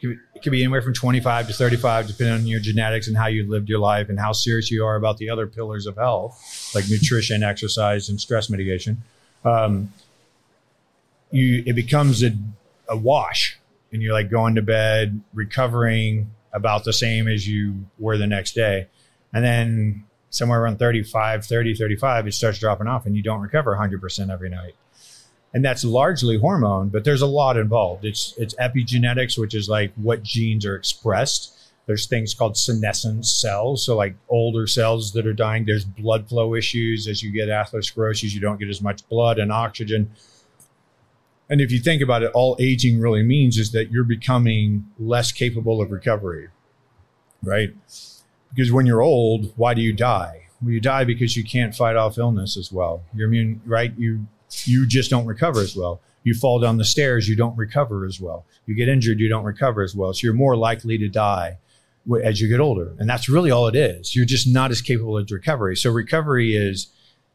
it 0.00 0.18
could 0.42 0.50
be 0.50 0.62
anywhere 0.62 0.82
from 0.82 0.94
25 0.94 1.48
to 1.48 1.52
35, 1.52 2.08
depending 2.08 2.34
on 2.34 2.46
your 2.46 2.58
genetics 2.60 3.06
and 3.06 3.16
how 3.16 3.26
you 3.26 3.48
lived 3.48 3.68
your 3.68 3.78
life 3.78 4.08
and 4.08 4.18
how 4.18 4.32
serious 4.32 4.70
you 4.70 4.84
are 4.84 4.96
about 4.96 5.18
the 5.18 5.30
other 5.30 5.46
pillars 5.46 5.86
of 5.86 5.96
health, 5.96 6.72
like 6.74 6.88
nutrition, 6.90 7.44
exercise, 7.44 8.08
and 8.08 8.20
stress 8.20 8.50
mitigation. 8.50 9.02
Um, 9.44 9.92
you 11.32 11.62
it 11.66 11.74
becomes 11.74 12.22
a, 12.22 12.30
a 12.88 12.96
wash 12.96 13.58
and 13.92 14.02
you're 14.02 14.12
like 14.12 14.30
going 14.30 14.54
to 14.54 14.62
bed 14.62 15.20
recovering 15.34 16.30
about 16.52 16.84
the 16.84 16.92
same 16.92 17.26
as 17.26 17.48
you 17.48 17.86
were 17.98 18.16
the 18.16 18.26
next 18.26 18.54
day. 18.54 18.86
And 19.32 19.44
then 19.44 20.04
somewhere 20.30 20.62
around 20.62 20.78
35 20.78 21.44
30 21.44 21.74
35 21.74 22.26
it 22.26 22.32
starts 22.32 22.58
dropping 22.58 22.86
off 22.86 23.04
and 23.06 23.16
you 23.16 23.22
don't 23.22 23.40
recover 23.40 23.76
100% 23.76 24.32
every 24.32 24.48
night. 24.48 24.74
And 25.54 25.64
that's 25.64 25.84
largely 25.84 26.38
hormone 26.38 26.90
but 26.90 27.04
there's 27.04 27.22
a 27.22 27.26
lot 27.26 27.56
involved. 27.56 28.04
It's 28.04 28.34
it's 28.36 28.54
epigenetics 28.54 29.38
which 29.38 29.54
is 29.54 29.68
like 29.68 29.92
what 29.96 30.22
genes 30.22 30.66
are 30.66 30.76
expressed. 30.76 31.58
There's 31.86 32.06
things 32.06 32.32
called 32.32 32.56
senescent 32.56 33.26
cells. 33.26 33.84
So 33.84 33.96
like 33.96 34.14
older 34.28 34.66
cells 34.66 35.12
that 35.12 35.26
are 35.26 35.32
dying 35.32 35.64
there's 35.64 35.84
blood 35.84 36.28
flow 36.28 36.54
issues. 36.54 37.08
As 37.08 37.22
you 37.22 37.32
get 37.32 37.48
atherosclerosis 37.48 38.32
you 38.32 38.40
don't 38.40 38.58
get 38.58 38.68
as 38.68 38.82
much 38.82 39.06
blood 39.08 39.38
and 39.38 39.50
oxygen 39.50 40.10
and 41.52 41.60
if 41.60 41.70
you 41.70 41.80
think 41.80 42.00
about 42.00 42.22
it, 42.22 42.30
all 42.32 42.56
aging 42.58 42.98
really 42.98 43.22
means 43.22 43.58
is 43.58 43.72
that 43.72 43.90
you're 43.90 44.04
becoming 44.04 44.86
less 44.98 45.32
capable 45.32 45.82
of 45.82 45.90
recovery, 45.90 46.48
right? 47.42 47.74
Because 48.54 48.72
when 48.72 48.86
you're 48.86 49.02
old, 49.02 49.52
why 49.56 49.74
do 49.74 49.82
you 49.82 49.92
die? 49.92 50.46
Well, 50.62 50.70
you 50.70 50.80
die 50.80 51.04
because 51.04 51.36
you 51.36 51.44
can't 51.44 51.74
fight 51.74 51.94
off 51.94 52.16
illness 52.16 52.56
as 52.56 52.72
well. 52.72 53.04
You're 53.14 53.28
immune, 53.28 53.60
right? 53.66 53.92
You 53.98 54.26
you 54.64 54.86
just 54.86 55.10
don't 55.10 55.26
recover 55.26 55.60
as 55.60 55.76
well. 55.76 56.00
You 56.24 56.32
fall 56.32 56.58
down 56.58 56.78
the 56.78 56.86
stairs, 56.86 57.28
you 57.28 57.36
don't 57.36 57.56
recover 57.58 58.06
as 58.06 58.18
well. 58.18 58.46
You 58.64 58.74
get 58.74 58.88
injured, 58.88 59.20
you 59.20 59.28
don't 59.28 59.44
recover 59.44 59.82
as 59.82 59.94
well. 59.94 60.14
So 60.14 60.26
you're 60.26 60.32
more 60.32 60.56
likely 60.56 60.96
to 60.96 61.08
die 61.08 61.58
as 62.24 62.40
you 62.40 62.48
get 62.48 62.60
older. 62.60 62.94
And 62.98 63.10
that's 63.10 63.28
really 63.28 63.50
all 63.50 63.66
it 63.66 63.76
is. 63.76 64.16
You're 64.16 64.24
just 64.24 64.48
not 64.48 64.70
as 64.70 64.80
capable 64.80 65.18
of 65.18 65.30
recovery. 65.30 65.76
So 65.76 65.90
recovery 65.90 66.56
is 66.56 66.86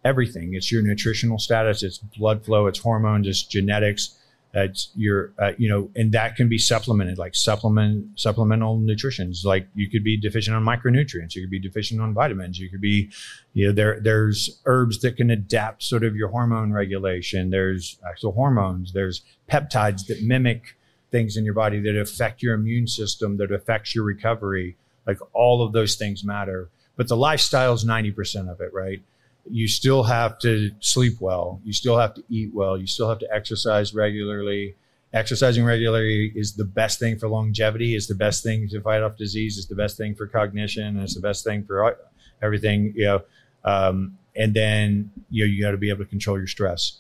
everything. 0.05 0.53
It's 0.53 0.71
your 0.71 0.81
nutritional 0.81 1.39
status, 1.39 1.83
it's 1.83 1.97
blood 1.97 2.45
flow, 2.45 2.67
it's 2.67 2.79
hormones, 2.79 3.27
it's 3.27 3.43
genetics. 3.43 4.17
It's 4.53 4.89
your, 4.95 5.33
uh, 5.37 5.51
you 5.57 5.69
know, 5.69 5.91
and 5.95 6.11
that 6.13 6.35
can 6.35 6.49
be 6.49 6.57
supplemented, 6.57 7.17
like 7.17 7.35
supplement, 7.35 8.19
supplemental 8.19 8.79
nutritions. 8.79 9.43
Like 9.45 9.67
you 9.75 9.89
could 9.89 10.03
be 10.03 10.17
deficient 10.17 10.55
on 10.55 10.63
micronutrients, 10.63 11.35
you 11.35 11.43
could 11.43 11.51
be 11.51 11.59
deficient 11.59 12.01
on 12.01 12.13
vitamins, 12.13 12.57
you 12.57 12.69
could 12.69 12.81
be, 12.81 13.11
you 13.53 13.67
know, 13.67 13.73
there, 13.73 13.99
there's 13.99 14.59
herbs 14.65 14.99
that 15.01 15.17
can 15.17 15.29
adapt 15.29 15.83
sort 15.83 16.03
of 16.03 16.15
your 16.15 16.29
hormone 16.29 16.71
regulation. 16.71 17.49
There's 17.49 17.99
actual 18.09 18.31
hormones. 18.31 18.93
There's 18.93 19.21
peptides 19.49 20.07
that 20.07 20.23
mimic 20.23 20.75
things 21.11 21.37
in 21.37 21.45
your 21.45 21.53
body 21.53 21.79
that 21.81 21.99
affect 21.99 22.41
your 22.41 22.55
immune 22.55 22.87
system, 22.87 23.37
that 23.37 23.51
affects 23.51 23.93
your 23.93 24.05
recovery. 24.05 24.75
Like 25.05 25.19
all 25.33 25.61
of 25.61 25.73
those 25.73 25.95
things 25.97 26.23
matter. 26.23 26.69
But 26.95 27.09
the 27.09 27.17
lifestyle 27.17 27.73
is 27.73 27.85
90% 27.85 28.49
of 28.49 28.59
it, 28.59 28.73
right? 28.73 29.01
You 29.49 29.67
still 29.67 30.03
have 30.03 30.39
to 30.39 30.71
sleep 30.79 31.13
well. 31.19 31.61
You 31.63 31.73
still 31.73 31.97
have 31.97 32.13
to 32.15 32.23
eat 32.29 32.51
well. 32.53 32.77
You 32.77 32.87
still 32.87 33.09
have 33.09 33.19
to 33.19 33.27
exercise 33.33 33.93
regularly. 33.93 34.75
Exercising 35.13 35.63
regularly 35.63 36.33
is 36.35 36.55
the 36.55 36.65
best 36.65 36.99
thing 36.99 37.17
for 37.17 37.29
longevity, 37.29 37.95
is 37.95 38.07
the 38.07 38.15
best 38.15 38.43
thing 38.43 38.67
to 38.69 38.81
fight 38.81 39.01
off 39.01 39.15
disease, 39.15 39.57
is 39.57 39.67
the 39.67 39.75
best 39.75 39.95
thing 39.97 40.13
for 40.13 40.27
cognition, 40.27 40.97
it's 40.97 41.15
the 41.15 41.21
best 41.21 41.45
thing 41.45 41.63
for 41.63 41.97
everything, 42.41 42.93
you 42.95 43.05
know. 43.05 43.21
Um, 43.63 44.17
and 44.35 44.53
then, 44.53 45.09
you 45.29 45.45
know, 45.45 45.51
you 45.51 45.63
got 45.63 45.71
to 45.71 45.77
be 45.77 45.89
able 45.89 46.03
to 46.03 46.09
control 46.09 46.37
your 46.37 46.47
stress. 46.47 46.99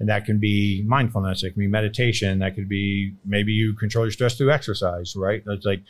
And 0.00 0.08
that 0.08 0.24
can 0.24 0.38
be 0.38 0.82
mindfulness, 0.84 1.44
it 1.44 1.52
can 1.52 1.60
be 1.60 1.68
meditation, 1.68 2.40
that 2.40 2.56
could 2.56 2.68
be 2.68 3.14
maybe 3.24 3.52
you 3.52 3.74
control 3.74 4.04
your 4.04 4.12
stress 4.12 4.36
through 4.36 4.50
exercise, 4.50 5.14
right? 5.14 5.42
It's 5.46 5.64
like, 5.64 5.82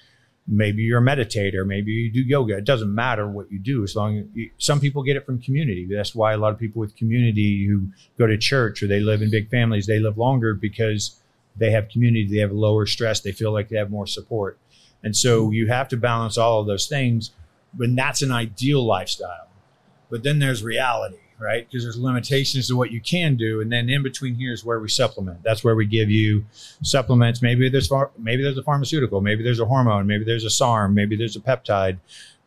maybe 0.47 0.83
you're 0.83 0.99
a 0.99 1.03
meditator 1.03 1.67
maybe 1.67 1.91
you 1.91 2.13
do 2.13 2.21
yoga 2.21 2.59
it 2.59 2.65
doesn't 2.65 2.95
matter 2.95 3.27
what 3.27 3.51
you 3.51 3.59
do 3.59 3.83
as 3.83 3.97
long 3.97 4.19
as 4.19 4.25
you, 4.35 4.51
some 4.59 4.79
people 4.79 5.03
get 5.03 5.17
it 5.17 5.25
from 5.25 5.41
community. 5.41 5.87
That's 5.91 6.15
why 6.15 6.35
a 6.35 6.37
lot 6.37 6.53
of 6.53 6.59
people 6.59 6.81
with 6.81 6.95
community 6.97 7.67
who 7.67 7.89
go 8.19 8.27
to 8.27 8.37
church 8.37 8.83
or 8.83 8.87
they 8.87 9.01
live 9.01 9.23
in 9.23 9.31
big 9.31 9.49
families 9.51 9.87
they 9.87 9.99
live 9.99 10.19
longer 10.19 10.53
because 10.55 11.19
they 11.57 11.71
have 11.71 11.89
community 11.89 12.29
they 12.31 12.41
have 12.41 12.53
lower 12.53 12.85
stress 12.85 13.21
they 13.21 13.33
feel 13.33 13.53
like 13.53 13.69
they 13.69 13.79
have 13.79 13.91
more 13.91 14.07
support. 14.07 14.59
And 15.03 15.17
so 15.17 15.45
mm-hmm. 15.45 15.53
you 15.53 15.69
have 15.69 15.89
to 15.89 15.97
balance 15.97 16.37
all 16.37 16.61
of 16.61 16.67
those 16.67 16.87
things 16.87 17.31
but 17.77 17.95
that's 17.97 18.23
an 18.23 18.31
ideal 18.31 18.85
lifestyle. 18.85 19.49
But 20.11 20.23
then 20.23 20.39
there's 20.39 20.63
reality 20.63 21.17
right? 21.39 21.67
Because 21.69 21.85
there's 21.85 21.99
limitations 21.99 22.69
to 22.69 22.77
what 22.77 22.91
you 22.91 23.01
can 23.01 23.37
do, 23.37 23.61
and 23.61 23.71
then 23.71 23.89
in 23.89 24.03
between 24.03 24.35
here 24.35 24.53
is 24.53 24.65
where 24.65 24.81
we 24.81 24.89
supplement. 24.89 25.43
That's 25.43 25.65
where 25.65 25.75
we 25.75 25.87
give 25.87 26.11
you 26.11 26.45
supplements. 26.83 27.43
Maybe 27.43 27.69
there's 27.69 27.91
maybe 28.19 28.43
there's 28.43 28.59
a 28.59 28.63
pharmaceutical, 28.63 29.21
maybe 29.21 29.43
there's 29.43 29.61
a 29.61 29.67
hormone, 29.67 30.07
maybe 30.07 30.25
there's 30.25 30.45
a 30.45 30.51
SARM, 30.51 30.95
maybe 30.95 31.17
there's 31.17 31.37
a 31.37 31.41
peptide, 31.41 31.99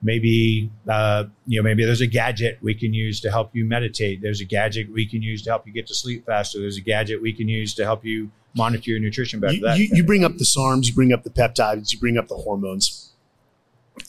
maybe 0.02 0.70
uh, 0.88 1.26
you 1.46 1.60
know 1.60 1.64
maybe 1.64 1.84
there's 1.86 2.02
a 2.02 2.08
gadget 2.08 2.58
we 2.62 2.74
can 2.74 2.94
use 2.94 3.20
to 3.22 3.32
help 3.32 3.56
you 3.56 3.66
meditate. 3.66 4.22
There's 4.22 4.42
a 4.42 4.46
gadget 4.46 4.92
we 4.92 5.06
can 5.06 5.22
use 5.22 5.42
to 5.44 5.50
help 5.50 5.68
you 5.68 5.74
get 5.74 5.88
to 5.88 5.96
sleep 5.96 6.26
faster. 6.26 6.60
There's 6.60 6.78
a 6.78 6.82
gadget 6.82 7.22
we 7.22 7.34
can 7.34 7.48
use 7.48 7.74
to 7.76 7.84
help 7.84 8.06
you 8.06 8.32
monitor 8.56 8.92
your 8.92 9.00
nutrition 9.00 9.40
better. 9.40 9.54
You, 9.54 9.68
you, 9.76 9.90
you 9.98 10.04
bring 10.04 10.24
up 10.24 10.38
the 10.38 10.46
SARMs, 10.46 10.88
you 10.88 10.94
bring 10.94 11.14
up 11.14 11.24
the 11.24 11.30
peptides, 11.30 11.94
you 11.94 12.00
bring 12.00 12.18
up 12.18 12.28
the 12.28 12.38
hormones, 12.38 13.12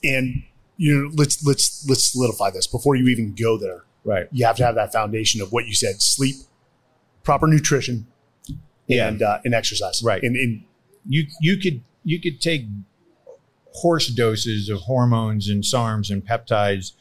and 0.05 0.45
you 0.77 0.95
know 0.95 1.11
let's 1.15 1.45
let's 1.45 1.87
let's 1.89 2.13
solidify 2.13 2.51
this 2.51 2.67
before 2.67 2.95
you 2.95 3.09
even 3.09 3.35
go 3.35 3.59
there 3.59 3.85
Right. 4.05 4.29
You 4.33 4.47
have 4.47 4.57
to 4.57 4.65
have 4.65 4.75
that 4.77 4.93
foundation 4.93 5.41
of 5.41 5.53
what 5.53 5.67
you 5.67 5.75
said: 5.75 6.01
sleep, 6.01 6.37
proper 7.25 7.47
nutrition, 7.47 8.07
yeah. 8.87 9.09
and 9.09 9.23
uh, 9.23 9.39
and 9.45 9.55
exercise. 9.55 10.03
Right. 10.03 10.23
And, 10.23 10.37
and 10.37 10.63
you 11.09 11.27
you 11.41 11.59
could 11.59 11.83
you 12.05 12.21
could 12.21 12.41
take 12.41 12.67
horse 13.73 14.09
doses 14.09 14.69
of 14.69 14.81
hormones 14.81 15.49
and 15.49 15.63
SARMs 15.63 16.11
and 16.11 16.25
peptides, 16.27 16.93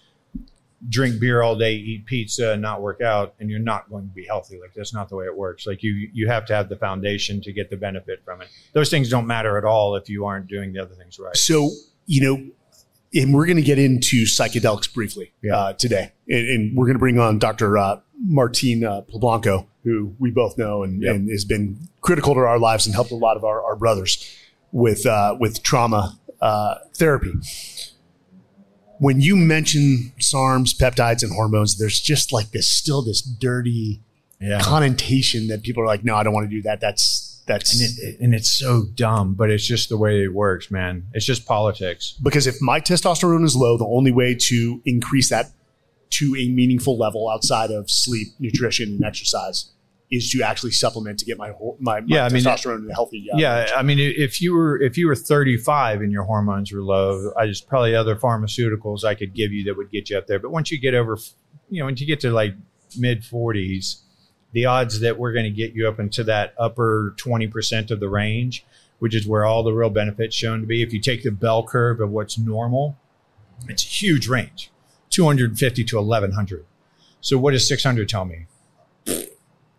drink 0.89 1.19
beer 1.19 1.41
all 1.41 1.55
day, 1.55 1.73
eat 1.73 2.05
pizza, 2.05 2.51
and 2.51 2.61
not 2.61 2.81
work 2.81 3.01
out, 3.01 3.33
and 3.39 3.49
you're 3.49 3.59
not 3.59 3.89
going 3.89 4.07
to 4.07 4.13
be 4.13 4.25
healthy. 4.25 4.59
Like 4.59 4.73
that's 4.75 4.93
not 4.93 5.09
the 5.09 5.15
way 5.15 5.25
it 5.25 5.35
works. 5.35 5.65
Like 5.65 5.83
you 5.83 6.09
you 6.13 6.27
have 6.27 6.45
to 6.47 6.55
have 6.55 6.69
the 6.69 6.75
foundation 6.75 7.41
to 7.41 7.53
get 7.53 7.69
the 7.69 7.77
benefit 7.77 8.21
from 8.23 8.41
it. 8.41 8.49
Those 8.73 8.89
things 8.89 9.09
don't 9.09 9.27
matter 9.27 9.57
at 9.57 9.65
all 9.65 9.95
if 9.95 10.09
you 10.09 10.25
aren't 10.25 10.47
doing 10.47 10.73
the 10.73 10.81
other 10.81 10.95
things 10.95 11.19
right. 11.19 11.35
So 11.35 11.71
you 12.05 12.21
know 12.21 12.51
and 13.13 13.33
we're 13.33 13.45
going 13.45 13.57
to 13.57 13.63
get 13.63 13.79
into 13.79 14.23
psychedelics 14.23 14.93
briefly 14.93 15.31
yeah. 15.41 15.57
uh, 15.57 15.73
today, 15.73 16.11
and, 16.27 16.47
and, 16.47 16.77
we're 16.77 16.85
going 16.85 16.95
to 16.95 16.99
bring 16.99 17.19
on 17.19 17.39
Dr. 17.39 17.77
Uh, 17.77 17.99
Martin 18.25 18.83
uh, 18.83 19.01
Polanco, 19.01 19.67
who 19.83 20.13
we 20.19 20.31
both 20.31 20.57
know 20.57 20.83
and, 20.83 21.01
yep. 21.01 21.15
and, 21.15 21.29
has 21.29 21.45
been 21.45 21.77
critical 22.01 22.33
to 22.33 22.39
our 22.41 22.59
lives 22.59 22.85
and 22.85 22.95
helped 22.95 23.11
a 23.11 23.15
lot 23.15 23.37
of 23.37 23.43
our, 23.43 23.63
our 23.63 23.75
brothers 23.75 24.23
with 24.71 25.05
uh, 25.05 25.35
with 25.39 25.63
trauma 25.63 26.19
uh, 26.41 26.75
therapy. 26.95 27.33
When 28.99 29.21
you 29.21 29.35
mention 29.35 30.11
SARMs, 30.19 30.75
peptides, 30.75 31.21
and 31.21 31.31
hormones, 31.31 31.77
there's 31.77 31.99
just 31.99 32.33
like 32.33 32.51
this 32.51 32.69
still 32.69 33.03
this 33.03 33.21
dirty 33.21 34.01
yeah. 34.39 34.59
connotation 34.59 35.47
that 35.47 35.63
people 35.63 35.83
are 35.83 35.87
like, 35.87 36.03
no, 36.03 36.15
I 36.15 36.23
don't 36.23 36.33
want 36.33 36.49
to 36.49 36.55
do 36.55 36.61
that. 36.63 36.81
That's 36.81 37.26
that's 37.47 37.79
and, 37.79 38.13
it, 38.13 38.19
and, 38.19 38.35
it's 38.35 38.51
so 38.51 38.83
dumb, 38.93 39.33
but 39.33 39.49
it's 39.49 39.65
just 39.65 39.89
the 39.89 39.97
way 39.97 40.23
it 40.23 40.33
works, 40.33 40.69
man. 40.69 41.07
It's 41.13 41.25
just 41.25 41.45
politics. 41.45 42.13
Because 42.21 42.45
if 42.45 42.61
my 42.61 42.79
testosterone 42.79 43.43
is 43.45 43.55
low, 43.55 43.77
the 43.77 43.87
only 43.87 44.11
way 44.11 44.35
to 44.35 44.81
increase 44.85 45.29
that 45.29 45.51
to 46.11 46.35
a 46.37 46.49
meaningful 46.49 46.97
level 46.97 47.29
outside 47.29 47.71
of 47.71 47.89
sleep, 47.89 48.27
nutrition, 48.39 48.89
and 48.89 49.03
exercise 49.03 49.71
is 50.09 50.29
to 50.31 50.41
actually 50.41 50.71
supplement 50.71 51.19
to 51.19 51.25
get 51.25 51.37
my 51.37 51.51
my, 51.79 52.01
my 52.01 52.05
yeah, 52.07 52.29
testosterone 52.29 52.73
I 52.73 52.75
mean, 52.75 52.85
in 52.85 52.91
a 52.91 52.93
healthy. 52.93 53.27
Uh, 53.33 53.37
yeah, 53.37 53.67
I 53.75 53.81
mean, 53.81 53.99
if 53.99 54.41
you 54.41 54.53
were 54.53 54.79
if 54.81 54.97
you 54.97 55.07
were 55.07 55.15
35 55.15 56.01
and 56.01 56.11
your 56.11 56.23
hormones 56.23 56.71
were 56.71 56.81
low, 56.81 57.31
I 57.37 57.47
just 57.47 57.67
probably 57.67 57.95
other 57.95 58.15
pharmaceuticals 58.15 59.03
I 59.03 59.15
could 59.15 59.33
give 59.33 59.51
you 59.51 59.63
that 59.65 59.77
would 59.77 59.91
get 59.91 60.09
you 60.09 60.17
up 60.17 60.27
there. 60.27 60.39
But 60.39 60.51
once 60.51 60.71
you 60.71 60.79
get 60.79 60.93
over, 60.93 61.17
you 61.69 61.79
know, 61.79 61.85
once 61.85 62.01
you 62.01 62.07
get 62.07 62.19
to 62.21 62.31
like 62.31 62.53
mid 62.97 63.23
40s 63.23 64.01
the 64.57 64.65
odds 64.65 65.01
that 65.01 65.19
we're 65.19 65.33
going 65.33 65.45
to 65.45 65.51
get 65.51 65.75
you 65.75 65.87
up 65.87 65.99
into 65.99 66.23
that 66.23 66.55
upper 66.57 67.13
20% 67.17 67.91
of 67.91 67.99
the 67.99 68.09
range, 68.09 68.65
which 68.97 69.13
is 69.13 69.27
where 69.27 69.45
all 69.45 69.61
the 69.61 69.71
real 69.71 69.91
benefits 69.91 70.35
shown 70.35 70.61
to 70.61 70.65
be. 70.65 70.81
If 70.81 70.91
you 70.91 70.99
take 70.99 71.21
the 71.21 71.29
bell 71.29 71.61
curve 71.61 72.01
of 72.01 72.09
what's 72.09 72.39
normal, 72.39 72.97
it's 73.69 73.83
a 73.83 73.87
huge 73.87 74.27
range 74.27 74.71
250 75.11 75.83
to 75.83 75.97
1100. 75.97 76.65
So, 77.21 77.37
what 77.37 77.51
does 77.51 77.67
600 77.67 78.09
tell 78.09 78.25
me? 78.25 78.47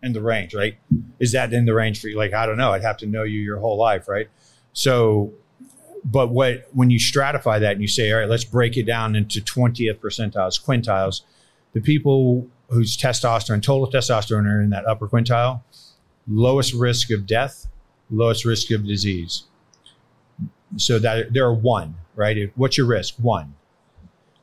In 0.01 0.13
the 0.13 0.21
range, 0.21 0.55
right? 0.55 0.77
Is 1.19 1.33
that 1.33 1.51
in 1.51 1.65
the 1.65 1.73
range 1.73 1.99
for 1.99 2.07
you? 2.07 2.15
Like, 2.15 2.31
I 2.31 2.45
don't 2.45 2.55
know. 2.55 2.71
I'd 2.71 2.81
have 2.81 2.95
to 2.99 3.05
know 3.05 3.23
you 3.23 3.41
your 3.41 3.59
whole 3.59 3.77
life, 3.77 4.07
right? 4.07 4.29
So, 4.71 5.33
but 6.05 6.29
what 6.29 6.69
when 6.71 6.89
you 6.89 6.99
stratify 6.99 7.59
that 7.59 7.73
and 7.73 7.81
you 7.81 7.89
say, 7.89 8.13
all 8.13 8.19
right, 8.21 8.29
let's 8.29 8.45
break 8.45 8.77
it 8.77 8.83
down 8.83 9.17
into 9.17 9.41
20th 9.41 9.99
percentiles, 9.99 10.63
quintiles, 10.63 11.23
the 11.73 11.81
people 11.81 12.47
whose 12.69 12.97
testosterone, 12.97 13.61
total 13.61 13.89
testosterone 13.89 14.45
are 14.45 14.61
in 14.61 14.69
that 14.69 14.85
upper 14.85 15.07
quintile, 15.07 15.61
lowest 16.27 16.73
risk 16.73 17.11
of 17.11 17.25
death, 17.25 17.67
lowest 18.09 18.45
risk 18.45 18.71
of 18.71 18.85
disease. 18.85 19.43
So 20.77 20.99
that 20.99 21.33
there 21.33 21.45
are 21.45 21.53
one, 21.53 21.95
right? 22.15 22.51
What's 22.55 22.77
your 22.77 22.87
risk? 22.87 23.15
One. 23.17 23.55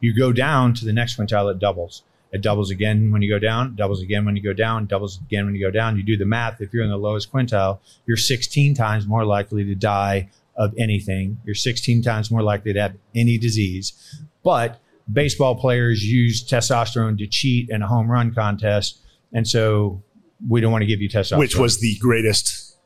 You 0.00 0.16
go 0.16 0.32
down 0.32 0.74
to 0.74 0.84
the 0.84 0.92
next 0.92 1.16
quintile, 1.16 1.50
it 1.50 1.58
doubles. 1.58 2.02
It 2.32 2.42
doubles 2.42 2.70
again 2.70 3.12
when 3.12 3.22
you 3.22 3.30
go 3.30 3.38
down, 3.38 3.76
doubles 3.76 4.02
again 4.02 4.24
when 4.24 4.36
you 4.36 4.42
go 4.42 4.52
down, 4.52 4.86
doubles 4.86 5.20
again 5.20 5.46
when 5.46 5.54
you 5.54 5.64
go 5.64 5.70
down. 5.70 5.96
You 5.96 6.02
do 6.02 6.16
the 6.16 6.26
math. 6.26 6.60
If 6.60 6.72
you're 6.74 6.82
in 6.82 6.90
the 6.90 6.96
lowest 6.96 7.32
quintile, 7.32 7.78
you're 8.06 8.16
16 8.16 8.74
times 8.74 9.06
more 9.06 9.24
likely 9.24 9.64
to 9.64 9.74
die 9.74 10.28
of 10.56 10.74
anything. 10.76 11.38
You're 11.44 11.54
16 11.54 12.02
times 12.02 12.30
more 12.30 12.42
likely 12.42 12.72
to 12.72 12.80
have 12.80 12.96
any 13.14 13.38
disease. 13.38 13.92
But 14.42 14.80
baseball 15.12 15.54
players 15.56 16.04
use 16.04 16.46
testosterone 16.46 17.18
to 17.18 17.26
cheat 17.26 17.70
in 17.70 17.82
a 17.82 17.86
home 17.86 18.10
run 18.10 18.34
contest. 18.34 19.00
And 19.32 19.46
so 19.46 20.02
we 20.48 20.60
don't 20.60 20.72
want 20.72 20.82
to 20.82 20.86
give 20.86 21.00
you 21.00 21.08
testosterone. 21.08 21.38
Which 21.38 21.56
was 21.56 21.80
the 21.80 21.96
greatest 21.98 22.76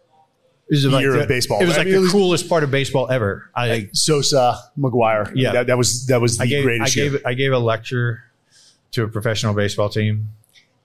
year 0.71 1.13
the, 1.13 1.23
of 1.23 1.29
baseball. 1.29 1.61
It 1.61 1.67
was 1.67 1.75
I 1.75 1.79
like 1.79 1.87
mean, 1.87 1.97
the 1.97 2.01
was- 2.03 2.13
coolest 2.13 2.49
part 2.49 2.63
of 2.63 2.71
baseball 2.71 3.11
ever. 3.11 3.51
I, 3.55 3.69
like 3.69 3.91
Sosa, 3.93 4.57
McGwire. 4.79 5.33
Yeah. 5.35 5.53
that, 5.53 5.67
that 5.69 5.79
was 5.79 6.07
that 6.07 6.21
was 6.21 6.39
the 6.39 6.45
I 6.45 6.47
gave, 6.47 6.61
I 6.61 6.65
greatest 6.65 6.97
year. 6.97 7.11
gave, 7.11 7.27
I 7.27 7.35
gave 7.35 7.53
a 7.53 7.59
lecture 7.59 8.25
to 8.93 9.05
a 9.05 9.09
professional 9.09 9.55
baseball 9.55 9.89
team, 9.89 10.29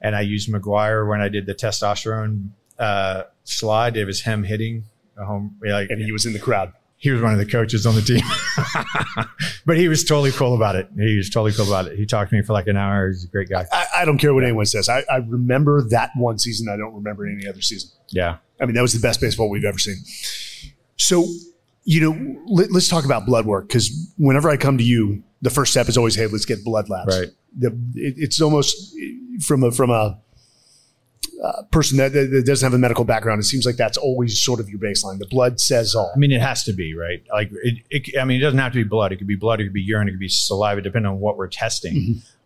and 0.02 0.16
I 0.16 0.22
used 0.22 0.50
McGwire 0.50 1.08
when 1.08 1.22
I 1.22 1.30
did 1.30 1.46
the 1.46 1.56
testosterone 1.56 2.50
uh, 2.80 3.24
slide. 3.44 3.98
It 3.98 4.06
was 4.06 4.22
him 4.22 4.44
hitting 4.44 4.86
a 5.18 5.26
home. 5.26 5.58
Like, 5.64 5.90
and 5.90 6.02
he 6.02 6.12
was 6.12 6.26
in 6.26 6.34
the 6.34 6.40
crowd. 6.40 6.74
He 6.98 7.12
was 7.12 7.22
one 7.22 7.34
of 7.34 7.40
the 7.40 7.46
coaches 7.46 7.86
on 7.86 7.96
the 7.96 8.02
team, 8.02 8.22
but 9.66 9.78
he 9.78 9.88
was 9.88 10.04
totally 10.04 10.32
cool 10.32 10.56
about 10.56 10.76
it. 10.76 10.90
He 10.98 11.18
was 11.18 11.30
totally 11.30 11.52
cool 11.52 11.68
about 11.68 11.88
it. 11.88 11.98
He 11.98 12.06
talked 12.06 12.30
to 12.30 12.36
me 12.36 12.42
for 12.42 12.54
like 12.54 12.68
an 12.68 12.78
hour. 12.78 13.10
He's 13.10 13.26
a 13.26 13.28
great 13.28 13.50
guy. 13.50 13.66
I, 13.72 13.86
I 13.98 14.06
don't 14.06 14.18
care 14.18 14.34
what 14.34 14.44
anyone 14.44 14.66
says. 14.66 14.88
I, 14.88 15.04
I 15.12 15.18
remember 15.18 15.84
that 15.90 16.12
one 16.16 16.40
season. 16.40 16.68
I 16.70 16.78
don't 16.78 16.94
remember 16.94 17.28
any 17.28 17.48
other 17.48 17.62
season. 17.62 17.90
Yeah. 18.10 18.38
I 18.60 18.66
mean, 18.66 18.76
that 18.76 18.82
was 18.82 18.94
the 18.94 19.06
best 19.06 19.20
baseball 19.20 19.50
we've 19.50 19.66
ever 19.66 19.78
seen. 19.78 19.98
So, 20.98 21.26
you 21.84 22.02
know, 22.02 22.42
let, 22.48 22.72
us 22.72 22.88
talk 22.88 23.04
about 23.04 23.26
blood 23.26 23.46
work 23.46 23.68
because 23.68 24.12
whenever 24.18 24.50
I 24.50 24.58
come 24.58 24.78
to 24.78 24.84
you, 24.84 25.22
the 25.42 25.50
first 25.50 25.72
step 25.72 25.90
is 25.90 25.98
always, 25.98 26.16
hey, 26.16 26.28
let's 26.28 26.46
get 26.46 26.64
blood 26.64 26.90
labs. 26.90 27.20
Right. 27.20 27.30
The, 27.58 27.68
it, 27.96 28.16
it's 28.18 28.42
almost 28.42 28.96
from 29.42 29.64
a 29.64 29.72
from 29.72 29.90
a 29.90 30.20
uh, 31.44 31.64
person 31.72 31.98
that, 31.98 32.14
that 32.14 32.44
doesn't 32.46 32.66
have 32.66 32.74
a 32.74 32.78
medical 32.78 33.06
background. 33.06 33.40
It 33.40 33.46
seems 33.46 33.66
like 33.66 33.76
that's 33.76 33.98
always 33.98 34.40
sort 34.40 34.60
of 34.60 34.70
your 34.70 34.80
baseline. 34.80 35.20
The 35.20 35.28
blood 35.28 35.60
says 35.60 35.96
all. 35.96 36.12
I 36.16 36.18
mean, 36.18 36.32
it 36.32 36.42
has 36.42 36.64
to 36.66 36.74
be 36.74 36.96
right. 36.96 37.24
Like, 37.32 37.52
it, 37.64 37.80
it, 37.90 38.18
I 38.20 38.26
mean, 38.26 38.40
it 38.40 38.44
doesn't 38.44 38.60
have 38.60 38.72
to 38.74 38.78
be 38.78 38.88
blood. 38.88 39.12
It 39.12 39.18
could 39.18 39.28
be 39.28 39.36
blood. 39.36 39.60
It 39.60 39.66
could 39.66 39.74
be 39.74 39.82
urine. 39.82 40.08
It 40.08 40.12
could 40.12 40.20
be 40.20 40.30
saliva, 40.30 40.82
depending 40.82 41.12
on 41.12 41.20
what 41.20 41.38
we're 41.38 41.48
testing. 41.48 41.96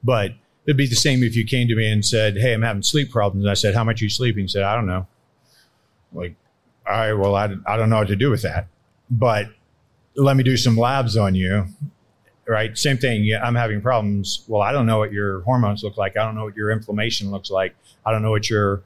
But 0.03 0.31
it'd 0.65 0.77
be 0.77 0.87
the 0.87 0.95
same 0.95 1.23
if 1.23 1.35
you 1.35 1.45
came 1.45 1.67
to 1.67 1.75
me 1.75 1.91
and 1.91 2.05
said, 2.05 2.37
"Hey, 2.37 2.53
I'm 2.53 2.61
having 2.61 2.83
sleep 2.83 3.11
problems." 3.11 3.43
And 3.43 3.51
I 3.51 3.55
said, 3.55 3.75
"How 3.75 3.83
much 3.83 4.01
are 4.01 4.05
you 4.05 4.09
sleeping?" 4.09 4.43
You 4.43 4.47
said, 4.47 4.63
"I 4.63 4.75
don't 4.75 4.85
know." 4.87 5.07
Like, 6.13 6.35
all 6.87 6.93
right, 6.93 7.13
well, 7.13 7.35
I, 7.35 7.53
I 7.67 7.77
don't 7.77 7.89
know 7.89 7.97
what 7.97 8.07
to 8.07 8.15
do 8.15 8.29
with 8.29 8.43
that. 8.43 8.67
But 9.09 9.47
let 10.15 10.37
me 10.37 10.43
do 10.43 10.57
some 10.57 10.77
labs 10.77 11.17
on 11.17 11.35
you. 11.35 11.67
Right. 12.49 12.75
Same 12.75 12.97
thing. 12.97 13.23
Yeah, 13.25 13.45
I'm 13.45 13.53
having 13.53 13.79
problems. 13.79 14.43
Well, 14.47 14.63
I 14.63 14.71
don't 14.71 14.87
know 14.87 14.97
what 14.97 15.13
your 15.13 15.41
hormones 15.41 15.83
look 15.83 15.97
like. 15.97 16.17
I 16.17 16.25
don't 16.25 16.33
know 16.33 16.45
what 16.45 16.55
your 16.55 16.71
inflammation 16.71 17.29
looks 17.29 17.51
like. 17.51 17.75
I 18.03 18.11
don't 18.11 18.23
know 18.23 18.31
what 18.31 18.49
your 18.49 18.81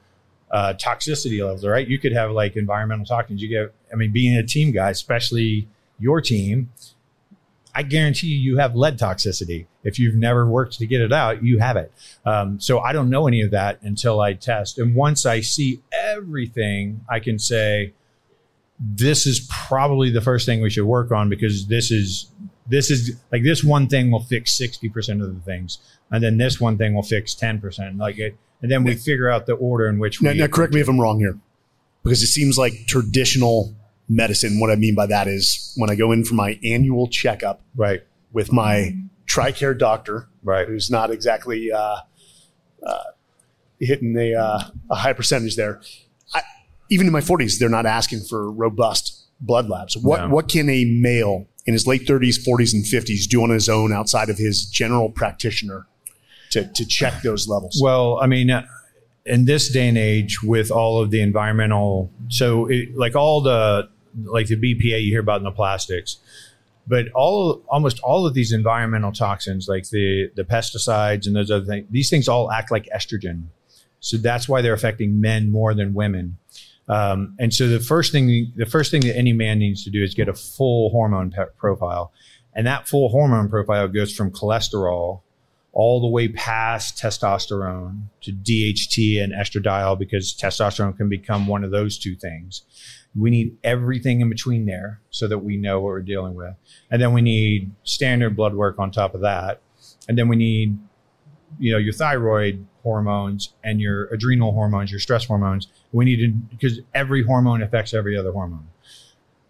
uh, 0.50 0.74
toxicity 0.74 1.42
levels 1.42 1.64
are. 1.64 1.70
Right. 1.70 1.88
You 1.88 1.98
could 1.98 2.12
have 2.12 2.30
like 2.30 2.56
environmental 2.56 3.06
toxins. 3.06 3.40
You 3.40 3.48
get. 3.48 3.74
I 3.90 3.96
mean, 3.96 4.12
being 4.12 4.36
a 4.36 4.42
team 4.42 4.70
guy, 4.70 4.90
especially 4.90 5.66
your 5.98 6.20
team, 6.20 6.72
I 7.74 7.84
guarantee 7.84 8.26
you, 8.26 8.52
you 8.52 8.58
have 8.58 8.76
lead 8.76 8.98
toxicity. 8.98 9.64
If 9.82 9.98
you've 9.98 10.14
never 10.14 10.46
worked 10.46 10.78
to 10.78 10.86
get 10.86 11.00
it 11.00 11.12
out, 11.12 11.42
you 11.42 11.58
have 11.58 11.78
it. 11.78 11.90
Um, 12.26 12.60
so 12.60 12.80
I 12.80 12.92
don't 12.92 13.08
know 13.08 13.26
any 13.26 13.40
of 13.40 13.50
that 13.52 13.80
until 13.80 14.20
I 14.20 14.34
test. 14.34 14.78
And 14.78 14.94
once 14.94 15.24
I 15.24 15.40
see 15.40 15.80
everything, 15.90 17.00
I 17.08 17.18
can 17.18 17.38
say, 17.38 17.94
this 18.78 19.26
is 19.26 19.48
probably 19.50 20.10
the 20.10 20.20
first 20.20 20.44
thing 20.44 20.60
we 20.60 20.68
should 20.68 20.84
work 20.84 21.12
on 21.12 21.30
because 21.30 21.66
this 21.66 21.90
is 21.90 22.30
this 22.66 22.90
is 22.90 23.16
like 23.30 23.42
this 23.42 23.62
one 23.62 23.88
thing 23.88 24.10
will 24.10 24.22
fix 24.22 24.58
60% 24.58 25.22
of 25.22 25.34
the 25.34 25.40
things 25.40 25.78
and 26.10 26.22
then 26.22 26.38
this 26.38 26.60
one 26.60 26.78
thing 26.78 26.94
will 26.94 27.02
fix 27.02 27.34
10% 27.34 27.98
like 27.98 28.18
it 28.18 28.36
and 28.64 28.70
then 28.70 28.82
we 28.82 28.94
figure 28.94 29.28
out 29.28 29.44
the 29.44 29.52
order 29.52 29.86
in 29.88 29.98
which 29.98 30.22
Now, 30.22 30.32
we 30.32 30.38
now, 30.38 30.46
correct 30.46 30.72
me 30.72 30.80
if 30.80 30.88
I'm 30.88 30.98
wrong 30.98 31.18
here, 31.18 31.38
because 32.02 32.22
it 32.22 32.28
seems 32.28 32.56
like 32.56 32.86
traditional 32.86 33.74
medicine. 34.08 34.58
What 34.58 34.70
I 34.70 34.76
mean 34.76 34.94
by 34.94 35.04
that 35.04 35.28
is 35.28 35.74
when 35.76 35.90
I 35.90 35.94
go 35.94 36.12
in 36.12 36.24
for 36.24 36.32
my 36.32 36.58
annual 36.64 37.06
checkup 37.06 37.60
right 37.76 38.02
with 38.32 38.52
my 38.52 38.96
TRICARE 39.26 39.78
doctor, 39.78 40.30
right 40.42 40.66
who's 40.66 40.90
not 40.90 41.10
exactly 41.10 41.70
uh, 41.70 41.96
uh, 42.86 43.02
hitting 43.80 44.16
a, 44.16 44.34
uh, 44.34 44.60
a 44.90 44.94
high 44.94 45.12
percentage 45.12 45.56
there. 45.56 45.82
I, 46.32 46.40
even 46.90 47.06
in 47.06 47.12
my 47.12 47.20
40s, 47.20 47.58
they're 47.58 47.68
not 47.68 47.84
asking 47.84 48.20
for 48.20 48.50
robust 48.50 49.13
blood 49.40 49.68
labs. 49.68 49.96
What 49.96 50.20
No. 50.22 50.28
what 50.28 50.48
can 50.48 50.68
a 50.68 50.84
male 50.84 51.46
in 51.66 51.72
his 51.72 51.86
late 51.86 52.06
30s, 52.06 52.38
40s, 52.46 52.74
and 52.74 52.84
50s 52.84 53.26
do 53.28 53.42
on 53.42 53.50
his 53.50 53.68
own 53.68 53.92
outside 53.92 54.28
of 54.28 54.38
his 54.38 54.66
general 54.66 55.10
practitioner 55.10 55.86
to, 56.50 56.66
to 56.72 56.84
check 56.86 57.22
those 57.22 57.48
levels? 57.48 57.80
Well, 57.82 58.18
I 58.20 58.26
mean, 58.26 58.50
uh, 58.50 58.66
in 59.26 59.46
this 59.46 59.70
day 59.70 59.88
and 59.88 59.96
age, 59.98 60.42
with 60.42 60.70
all 60.70 61.00
of 61.00 61.10
the 61.10 61.20
environmental, 61.20 62.10
so 62.28 62.66
it, 62.66 62.94
like 62.96 63.16
all 63.16 63.40
the 63.40 63.88
like 64.22 64.46
the 64.46 64.56
BPA 64.56 65.02
you 65.02 65.10
hear 65.10 65.20
about 65.20 65.38
in 65.38 65.44
the 65.44 65.50
plastics, 65.50 66.18
but 66.86 67.06
all 67.14 67.62
almost 67.68 67.98
all 68.00 68.26
of 68.26 68.34
these 68.34 68.52
environmental 68.52 69.12
toxins, 69.12 69.66
like 69.68 69.88
the 69.90 70.30
the 70.36 70.44
pesticides 70.44 71.26
and 71.26 71.34
those 71.34 71.50
other 71.50 71.64
things, 71.64 71.86
these 71.90 72.10
things 72.10 72.28
all 72.28 72.50
act 72.50 72.70
like 72.70 72.88
estrogen. 72.94 73.44
So 74.00 74.18
that's 74.18 74.46
why 74.48 74.60
they're 74.60 74.74
affecting 74.74 75.18
men 75.20 75.50
more 75.50 75.72
than 75.72 75.94
women. 75.94 76.36
Um, 76.88 77.34
and 77.38 77.52
so 77.52 77.68
the 77.68 77.80
first 77.80 78.12
thing 78.12 78.52
the 78.56 78.66
first 78.66 78.90
thing 78.90 79.00
that 79.02 79.16
any 79.16 79.32
man 79.32 79.58
needs 79.58 79.84
to 79.84 79.90
do 79.90 80.02
is 80.02 80.14
get 80.14 80.28
a 80.28 80.34
full 80.34 80.90
hormone 80.90 81.30
pe- 81.30 81.46
profile, 81.56 82.12
and 82.54 82.66
that 82.66 82.86
full 82.86 83.08
hormone 83.08 83.48
profile 83.48 83.88
goes 83.88 84.14
from 84.14 84.30
cholesterol 84.30 85.22
all 85.74 86.00
the 86.00 86.06
way 86.06 86.28
past 86.28 86.96
testosterone 86.96 88.04
to 88.20 88.32
DHT 88.32 89.22
and 89.22 89.32
estradiol 89.32 89.98
because 89.98 90.32
testosterone 90.32 90.96
can 90.96 91.08
become 91.08 91.48
one 91.48 91.64
of 91.64 91.72
those 91.72 91.98
two 91.98 92.14
things. 92.14 92.62
We 93.16 93.30
need 93.30 93.56
everything 93.64 94.20
in 94.20 94.28
between 94.28 94.66
there 94.66 95.00
so 95.10 95.26
that 95.26 95.38
we 95.38 95.56
know 95.56 95.80
what 95.80 95.88
we're 95.88 96.02
dealing 96.02 96.34
with. 96.34 96.54
And 96.90 97.02
then 97.02 97.12
we 97.12 97.22
need 97.22 97.72
standard 97.82 98.36
blood 98.36 98.54
work 98.54 98.78
on 98.78 98.92
top 98.92 99.14
of 99.16 99.22
that. 99.22 99.60
And 100.08 100.16
then 100.16 100.28
we 100.28 100.36
need, 100.36 100.78
you 101.58 101.72
know, 101.72 101.78
your 101.78 101.92
thyroid 101.92 102.64
hormones 102.84 103.54
and 103.64 103.80
your 103.80 104.04
adrenal 104.12 104.52
hormones, 104.52 104.92
your 104.92 105.00
stress 105.00 105.24
hormones. 105.24 105.66
We 105.90 106.04
need 106.04 106.16
to, 106.18 106.28
because 106.28 106.80
every 106.94 107.24
hormone 107.24 107.62
affects 107.62 107.92
every 107.92 108.16
other 108.16 108.30
hormone. 108.30 108.68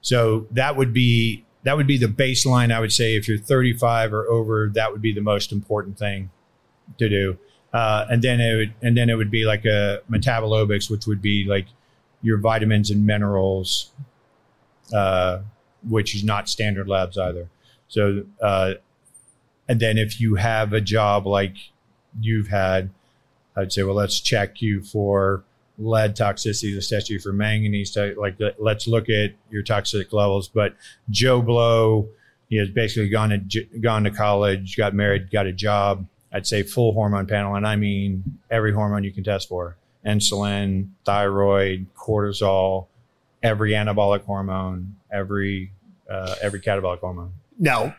So 0.01 0.47
that 0.53 0.77
would 0.77 0.95
be 0.95 1.45
that 1.65 1.77
would 1.77 1.87
be 1.87 1.99
the 1.99 2.07
baseline. 2.07 2.73
I 2.73 2.81
would 2.81 2.93
say 2.93 3.17
if 3.17 3.27
you're 3.27 3.39
35 3.39 4.13
or 4.13 4.27
over, 4.27 4.71
that 4.75 4.93
would 4.93 5.03
be 5.03 5.13
the 5.13 5.21
most 5.21 5.51
important 5.51 5.99
thing 5.99 6.31
to 6.99 7.09
do. 7.09 7.39
Uh, 7.73 8.07
and 8.11 8.23
then 8.23 8.41
it 8.41 8.55
would 8.55 8.75
and 8.83 8.97
then 8.97 9.11
it 9.11 9.17
would 9.17 9.31
be 9.31 9.45
like 9.45 9.65
a 9.65 10.01
metabolomics, 10.11 10.89
which 10.91 11.07
would 11.07 11.21
be 11.21 11.45
like 11.45 11.67
your 12.23 12.39
vitamins 12.39 12.91
and 12.91 13.05
minerals, 13.05 13.91
uh, 14.95 15.41
which 15.89 16.15
is 16.15 16.23
not 16.23 16.49
standard 16.49 16.89
labs 16.89 17.19
either. 17.19 17.49
So 17.89 18.25
uh, 18.41 18.75
and 19.69 19.81
then 19.81 19.99
if 19.99 20.21
you 20.21 20.37
have 20.37 20.73
a 20.73 20.81
job 20.81 21.27
like 21.27 21.57
you've 22.21 22.49
had, 22.49 22.91
I'd 23.57 23.73
say, 23.73 23.83
well, 23.83 23.95
let's 23.95 24.21
check 24.21 24.61
you 24.61 24.83
for 24.83 25.45
lead 25.79 26.17
toxicity. 26.17 26.75
Let's 26.75 26.89
test 26.89 27.11
you 27.11 27.19
for 27.19 27.33
manganese. 27.33 27.97
Like, 27.97 28.39
let- 28.39 28.63
let's 28.63 28.87
look 28.87 29.09
at 29.09 29.33
your 29.51 29.63
toxic 29.63 30.13
levels. 30.13 30.49
But 30.49 30.75
Joe 31.11 31.43
Blow, 31.43 32.09
he 32.49 32.57
has 32.57 32.69
basically 32.69 33.09
gone 33.09 33.31
to 33.31 33.65
gone 33.81 34.05
to 34.05 34.11
college, 34.11 34.77
got 34.77 34.95
married, 34.95 35.31
got 35.31 35.47
a 35.47 35.53
job. 35.53 36.07
I'd 36.33 36.47
say 36.47 36.63
full 36.65 36.93
hormone 36.93 37.27
panel, 37.27 37.55
and 37.55 37.67
I 37.67 37.77
mean 37.77 38.39
every 38.51 38.73
hormone 38.73 39.05
you 39.05 39.13
can 39.13 39.25
test 39.25 39.49
for: 39.49 39.77
insulin, 40.05 40.89
thyroid, 41.05 41.87
cortisol, 41.97 42.87
every 43.43 43.71
anabolic 43.73 44.25
hormone, 44.25 44.97
every 45.13 45.71
uh, 46.11 46.35
every 46.43 46.61
catabolic 46.61 46.99
hormone. 46.99 47.33
Now, 47.59 47.85
uh, 47.85 47.95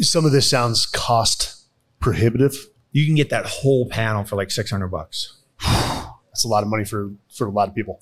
some 0.00 0.24
of 0.24 0.32
this 0.32 0.48
sounds 0.48 0.86
cost 0.86 1.62
prohibitive. 2.00 2.56
You 2.92 3.06
can 3.06 3.14
get 3.14 3.30
that 3.30 3.46
whole 3.46 3.88
panel 3.88 4.24
for 4.24 4.36
like 4.36 4.50
six 4.50 4.70
hundred 4.70 4.88
bucks. 4.88 5.38
That's 5.62 6.44
a 6.44 6.48
lot 6.48 6.62
of 6.62 6.68
money 6.68 6.84
for 6.84 7.10
for 7.30 7.46
a 7.46 7.50
lot 7.50 7.68
of 7.68 7.74
people. 7.74 8.00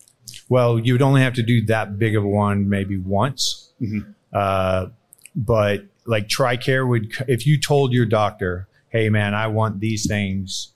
Well, 0.48 0.78
you 0.78 0.94
would 0.94 1.02
only 1.02 1.22
have 1.22 1.34
to 1.34 1.42
do 1.42 1.64
that 1.66 1.98
big 1.98 2.16
of 2.16 2.24
a 2.24 2.28
one 2.28 2.68
maybe 2.68 2.98
once. 2.98 3.72
Mhm. 3.80 4.14
Uh, 4.32 4.86
but 5.34 5.84
like 6.06 6.28
TRICARE 6.28 6.88
would, 6.88 7.12
if 7.28 7.46
you 7.46 7.58
told 7.58 7.92
your 7.92 8.06
doctor, 8.06 8.68
hey 8.88 9.08
man, 9.10 9.34
I 9.34 9.46
want 9.46 9.80
these 9.80 10.06
things, 10.06 10.72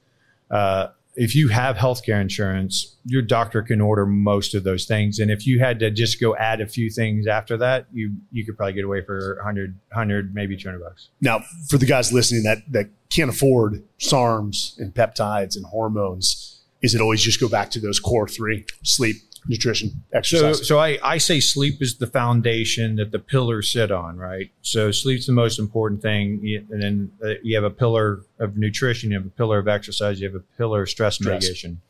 uh, 0.50 0.88
if 1.16 1.34
you 1.34 1.48
have 1.48 1.76
healthcare 1.76 2.20
insurance, 2.20 2.96
your 3.04 3.22
doctor 3.22 3.62
can 3.62 3.80
order 3.80 4.04
most 4.06 4.54
of 4.54 4.64
those 4.64 4.84
things. 4.84 5.18
And 5.18 5.30
if 5.30 5.46
you 5.46 5.60
had 5.60 5.78
to 5.80 5.90
just 5.90 6.20
go 6.20 6.36
add 6.36 6.60
a 6.60 6.66
few 6.66 6.90
things 6.90 7.26
after 7.26 7.56
that, 7.58 7.86
you, 7.92 8.16
you 8.32 8.44
could 8.44 8.56
probably 8.56 8.72
get 8.72 8.84
away 8.84 9.02
for 9.04 9.36
100, 9.36 9.78
100 9.90 10.34
maybe 10.34 10.56
200 10.56 10.80
bucks. 10.80 11.10
Now, 11.20 11.40
for 11.68 11.78
the 11.78 11.86
guys 11.86 12.12
listening 12.12 12.42
that 12.44 12.58
that 12.70 12.90
can't 13.10 13.30
afford 13.30 13.82
SARMs 13.98 14.78
and 14.78 14.92
peptides 14.92 15.56
and 15.56 15.64
hormones, 15.66 16.62
is 16.82 16.94
it 16.94 17.00
always 17.00 17.22
just 17.22 17.40
go 17.40 17.48
back 17.48 17.70
to 17.70 17.80
those 17.80 18.00
core 18.00 18.28
three: 18.28 18.66
sleep, 18.82 19.16
nutrition, 19.48 19.90
So, 19.90 20.18
exercise. 20.18 20.66
so 20.66 20.78
I, 20.78 20.98
I 21.02 21.18
say 21.18 21.40
sleep 21.40 21.82
is 21.82 21.96
the 21.98 22.06
foundation 22.06 22.96
that 22.96 23.10
the 23.12 23.18
pillars 23.18 23.70
sit 23.70 23.90
on, 23.90 24.16
right? 24.16 24.50
So 24.62 24.90
sleep's 24.90 25.26
the 25.26 25.32
most 25.32 25.58
important 25.58 26.00
thing. 26.02 26.64
And 26.70 26.82
then 26.82 27.12
uh, 27.24 27.34
you 27.42 27.54
have 27.56 27.64
a 27.64 27.70
pillar 27.70 28.22
of 28.38 28.56
nutrition, 28.56 29.10
you 29.10 29.16
have 29.18 29.26
a 29.26 29.30
pillar 29.30 29.58
of 29.58 29.68
exercise, 29.68 30.20
you 30.20 30.26
have 30.26 30.34
a 30.34 30.44
pillar 30.58 30.82
of 30.82 30.90
stress, 30.90 31.16
Stress. 31.16 31.42
mitigation. 31.42 31.80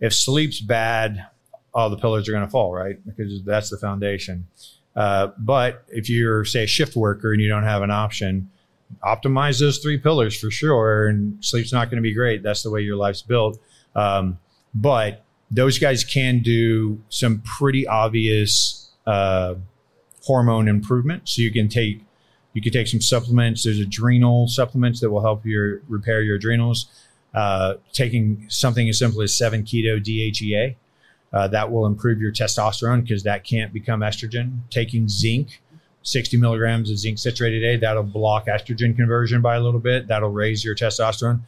If 0.00 0.14
sleep's 0.14 0.60
bad, 0.60 1.26
all 1.72 1.90
the 1.90 1.96
pillars 1.96 2.28
are 2.28 2.32
going 2.32 2.44
to 2.44 2.50
fall, 2.50 2.72
right? 2.74 2.98
Because 3.06 3.42
that's 3.42 3.70
the 3.70 3.78
foundation. 3.78 4.46
Uh, 4.94 5.28
but 5.38 5.84
if 5.88 6.08
you're, 6.08 6.44
say, 6.44 6.64
a 6.64 6.66
shift 6.66 6.96
worker 6.96 7.32
and 7.32 7.40
you 7.42 7.48
don't 7.48 7.64
have 7.64 7.82
an 7.82 7.90
option, 7.90 8.50
optimize 9.04 9.60
those 9.60 9.78
three 9.78 9.98
pillars 9.98 10.38
for 10.38 10.50
sure. 10.50 11.08
And 11.08 11.42
sleep's 11.44 11.72
not 11.72 11.90
going 11.90 11.96
to 11.96 12.02
be 12.02 12.14
great. 12.14 12.42
That's 12.42 12.62
the 12.62 12.70
way 12.70 12.80
your 12.80 12.96
life's 12.96 13.20
built. 13.22 13.58
Um, 13.94 14.38
but 14.74 15.22
those 15.50 15.78
guys 15.78 16.04
can 16.04 16.40
do 16.40 17.00
some 17.08 17.42
pretty 17.42 17.86
obvious 17.86 18.90
uh, 19.06 19.54
hormone 20.24 20.68
improvement. 20.68 21.28
So 21.28 21.42
you 21.42 21.52
can 21.52 21.68
take 21.68 22.02
you 22.52 22.62
can 22.62 22.72
take 22.72 22.88
some 22.88 23.02
supplements. 23.02 23.64
There's 23.64 23.78
adrenal 23.78 24.48
supplements 24.48 25.00
that 25.00 25.10
will 25.10 25.20
help 25.20 25.44
your 25.44 25.82
repair 25.88 26.22
your 26.22 26.36
adrenals. 26.36 26.86
Uh, 27.34 27.74
taking 27.92 28.46
something 28.48 28.88
as 28.88 28.98
simple 28.98 29.20
as 29.20 29.36
seven 29.36 29.62
keto 29.62 30.02
DHEA 30.02 30.74
uh, 31.32 31.48
that 31.48 31.70
will 31.70 31.84
improve 31.84 32.18
your 32.18 32.32
testosterone 32.32 33.02
because 33.02 33.22
that 33.24 33.44
can't 33.44 33.72
become 33.72 34.00
estrogen. 34.00 34.60
Taking 34.70 35.06
zinc, 35.06 35.60
60 36.02 36.38
milligrams 36.38 36.90
of 36.90 36.98
zinc 36.98 37.18
citrate 37.18 37.52
a 37.52 37.60
day, 37.60 37.76
that'll 37.76 38.04
block 38.04 38.46
estrogen 38.46 38.96
conversion 38.96 39.42
by 39.42 39.56
a 39.56 39.60
little 39.60 39.80
bit. 39.80 40.08
That'll 40.08 40.30
raise 40.30 40.64
your 40.64 40.74
testosterone. 40.74 41.40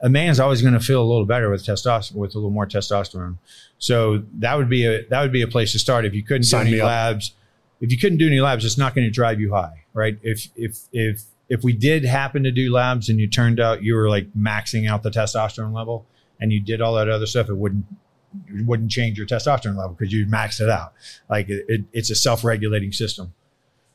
A 0.00 0.08
man's 0.08 0.40
always 0.40 0.62
going 0.62 0.74
to 0.74 0.80
feel 0.80 1.02
a 1.02 1.04
little 1.04 1.26
better 1.26 1.50
with 1.50 1.64
testosterone, 1.64 2.14
with 2.14 2.34
a 2.34 2.38
little 2.38 2.50
more 2.50 2.66
testosterone. 2.66 3.38
So 3.78 4.22
that 4.34 4.56
would 4.56 4.68
be 4.68 4.86
a 4.86 5.06
that 5.08 5.22
would 5.22 5.32
be 5.32 5.42
a 5.42 5.48
place 5.48 5.72
to 5.72 5.78
start. 5.78 6.04
If 6.04 6.14
you 6.14 6.22
couldn't 6.22 6.44
Sign 6.44 6.66
do 6.66 6.72
any 6.72 6.82
labs, 6.82 7.32
if 7.80 7.90
you 7.90 7.98
couldn't 7.98 8.18
do 8.18 8.26
any 8.26 8.40
labs, 8.40 8.64
it's 8.64 8.78
not 8.78 8.94
going 8.94 9.06
to 9.06 9.10
drive 9.10 9.40
you 9.40 9.52
high, 9.52 9.84
right? 9.92 10.18
If 10.22 10.48
if 10.56 10.78
if 10.92 11.22
if 11.48 11.64
we 11.64 11.72
did 11.72 12.04
happen 12.04 12.44
to 12.44 12.50
do 12.50 12.72
labs 12.72 13.08
and 13.08 13.18
you 13.18 13.28
turned 13.28 13.60
out 13.60 13.82
you 13.82 13.94
were 13.94 14.08
like 14.08 14.32
maxing 14.34 14.88
out 14.88 15.02
the 15.02 15.10
testosterone 15.10 15.74
level 15.74 16.06
and 16.40 16.52
you 16.52 16.60
did 16.60 16.80
all 16.80 16.94
that 16.94 17.08
other 17.08 17.26
stuff, 17.26 17.48
it 17.48 17.56
wouldn't 17.56 17.84
it 18.48 18.64
wouldn't 18.66 18.90
change 18.90 19.18
your 19.18 19.26
testosterone 19.26 19.76
level 19.76 19.96
because 19.98 20.12
you 20.12 20.26
maxed 20.26 20.60
it 20.60 20.70
out. 20.70 20.92
Like 21.28 21.48
it, 21.48 21.64
it, 21.68 21.84
it's 21.92 22.10
a 22.10 22.14
self-regulating 22.14 22.92
system. 22.92 23.34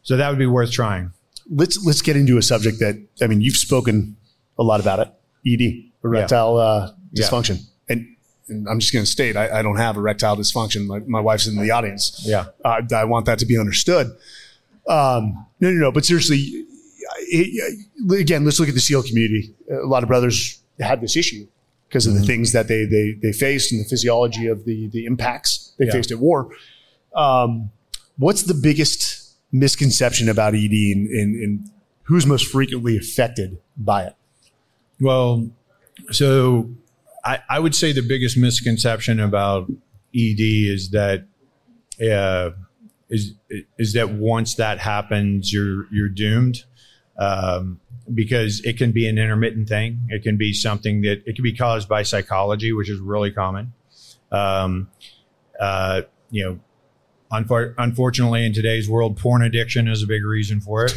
So 0.04 0.18
that 0.18 0.30
would 0.30 0.40
be 0.40 0.46
worth 0.46 0.72
trying. 0.72 1.12
let's 1.50 1.84
let's 1.86 2.02
get 2.02 2.16
into 2.16 2.38
a 2.38 2.42
subject 2.42 2.80
that 2.80 3.02
I 3.22 3.28
mean 3.28 3.42
you've 3.42 3.56
spoken 3.56 4.18
a 4.60 4.64
lot 4.64 4.80
about 4.80 5.00
it. 5.00 5.14
ED, 5.48 5.92
erectile 6.04 6.58
uh, 6.58 6.92
Yeah. 7.12 7.26
dysfunction, 7.26 7.64
and, 7.90 8.06
and 8.50 8.68
I'm 8.68 8.80
just 8.80 8.94
going 8.94 9.06
to 9.06 9.10
state 9.12 9.36
I, 9.38 9.60
I 9.60 9.62
don't 9.62 9.78
have 9.78 9.98
erectile 9.98 10.36
dysfunction. 10.38 10.86
My, 10.88 11.00
my 11.00 11.20
wife's 11.20 11.48
in 11.48 11.56
the 11.58 11.72
audience. 11.72 12.22
Yeah. 12.26 12.46
uh, 12.66 12.82
I 12.94 13.04
want 13.06 13.26
that 13.26 13.40
to 13.40 13.46
be 13.46 13.58
understood. 13.58 14.08
Um, 14.88 15.46
no, 15.60 15.70
no, 15.72 15.80
no. 15.80 15.92
But 15.92 16.06
seriously, 16.06 16.66
it, 17.30 17.80
again, 18.12 18.46
let's 18.46 18.60
look 18.60 18.70
at 18.70 18.76
the 18.76 18.82
SEAL 18.82 19.04
community. 19.04 19.54
A 19.72 19.86
lot 19.86 20.04
of 20.04 20.08
brothers 20.10 20.62
had 20.80 21.02
this 21.02 21.16
issue 21.18 21.48
because 21.90 22.06
of 22.08 22.14
the 22.14 22.22
things 22.22 22.52
that 22.52 22.68
they 22.68 22.86
they 22.86 23.14
they 23.22 23.32
faced 23.32 23.72
and 23.72 23.84
the 23.84 23.88
physiology 23.90 24.48
of 24.48 24.66
the 24.66 24.88
the 24.90 25.06
impacts 25.06 25.74
they 25.78 25.86
Yeah. 25.86 25.92
faced 25.94 26.12
at 26.12 26.20
war. 26.20 26.50
Um, 27.16 27.72
what's 28.18 28.44
the 28.44 28.54
biggest 28.54 29.34
misconception 29.52 30.28
about 30.30 30.54
ED 30.54 30.72
and, 30.94 31.08
and, 31.08 31.36
and 31.44 31.72
who's 32.04 32.26
most 32.26 32.46
frequently 32.48 32.98
affected 32.98 33.58
by 33.78 34.04
it? 34.04 34.16
Well, 35.00 35.50
so 36.12 36.72
I, 37.24 37.40
I 37.50 37.60
would 37.60 37.76
say 37.76 37.92
the 37.92 38.02
biggest 38.02 38.38
misconception 38.38 39.20
about 39.20 39.70
ED 40.16 40.40
is 40.40 40.92
that 40.92 41.28
uh, 42.02 42.52
is 43.10 43.34
is 43.78 43.94
that 43.94 44.10
once 44.10 44.56
that 44.56 44.80
happens, 44.80 45.52
you're 45.52 45.88
you're 45.92 46.10
doomed. 46.10 46.64
Um, 47.20 47.80
because 48.14 48.62
it 48.62 48.78
can 48.78 48.92
be 48.92 49.08
an 49.08 49.18
intermittent 49.18 49.68
thing. 49.68 50.08
It 50.10 50.24
can 50.24 50.38
be 50.38 50.54
something 50.54 51.02
that 51.02 51.24
it 51.26 51.36
can 51.36 51.44
be 51.44 51.54
caused 51.54 51.90
by 51.90 52.04
psychology, 52.04 52.72
which 52.72 52.90
is 52.90 53.00
really 53.00 53.32
common. 53.32 53.74
Um, 54.32 54.90
uh, 55.60 56.04
you 56.30 56.44
know, 56.44 56.60
unfor- 57.32 57.74
unfortunately, 57.78 58.46
in 58.46 58.54
today's 58.54 58.90
world, 58.90 59.18
porn 59.18 59.44
addiction 59.44 59.88
is 59.88 60.04
a 60.04 60.08
big 60.08 60.24
reason 60.24 60.62
for 60.62 60.86
it. 60.86 60.94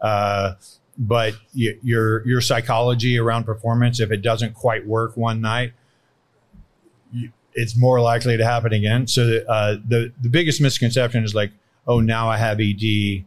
Uh, 0.00 0.54
but 1.00 1.34
your 1.54 2.26
your 2.26 2.40
psychology 2.42 3.18
around 3.18 3.44
performance, 3.44 4.00
if 4.00 4.12
it 4.12 4.20
doesn't 4.20 4.52
quite 4.52 4.86
work 4.86 5.16
one 5.16 5.40
night, 5.40 5.72
you, 7.10 7.32
it's 7.54 7.74
more 7.76 8.00
likely 8.02 8.36
to 8.36 8.44
happen 8.44 8.74
again. 8.74 9.06
So 9.06 9.26
the, 9.26 9.50
uh, 9.50 9.76
the 9.88 10.12
the 10.20 10.28
biggest 10.28 10.60
misconception 10.60 11.24
is 11.24 11.34
like, 11.34 11.52
oh, 11.86 12.00
now 12.00 12.28
I 12.28 12.36
have 12.36 12.60
ED, 12.60 13.24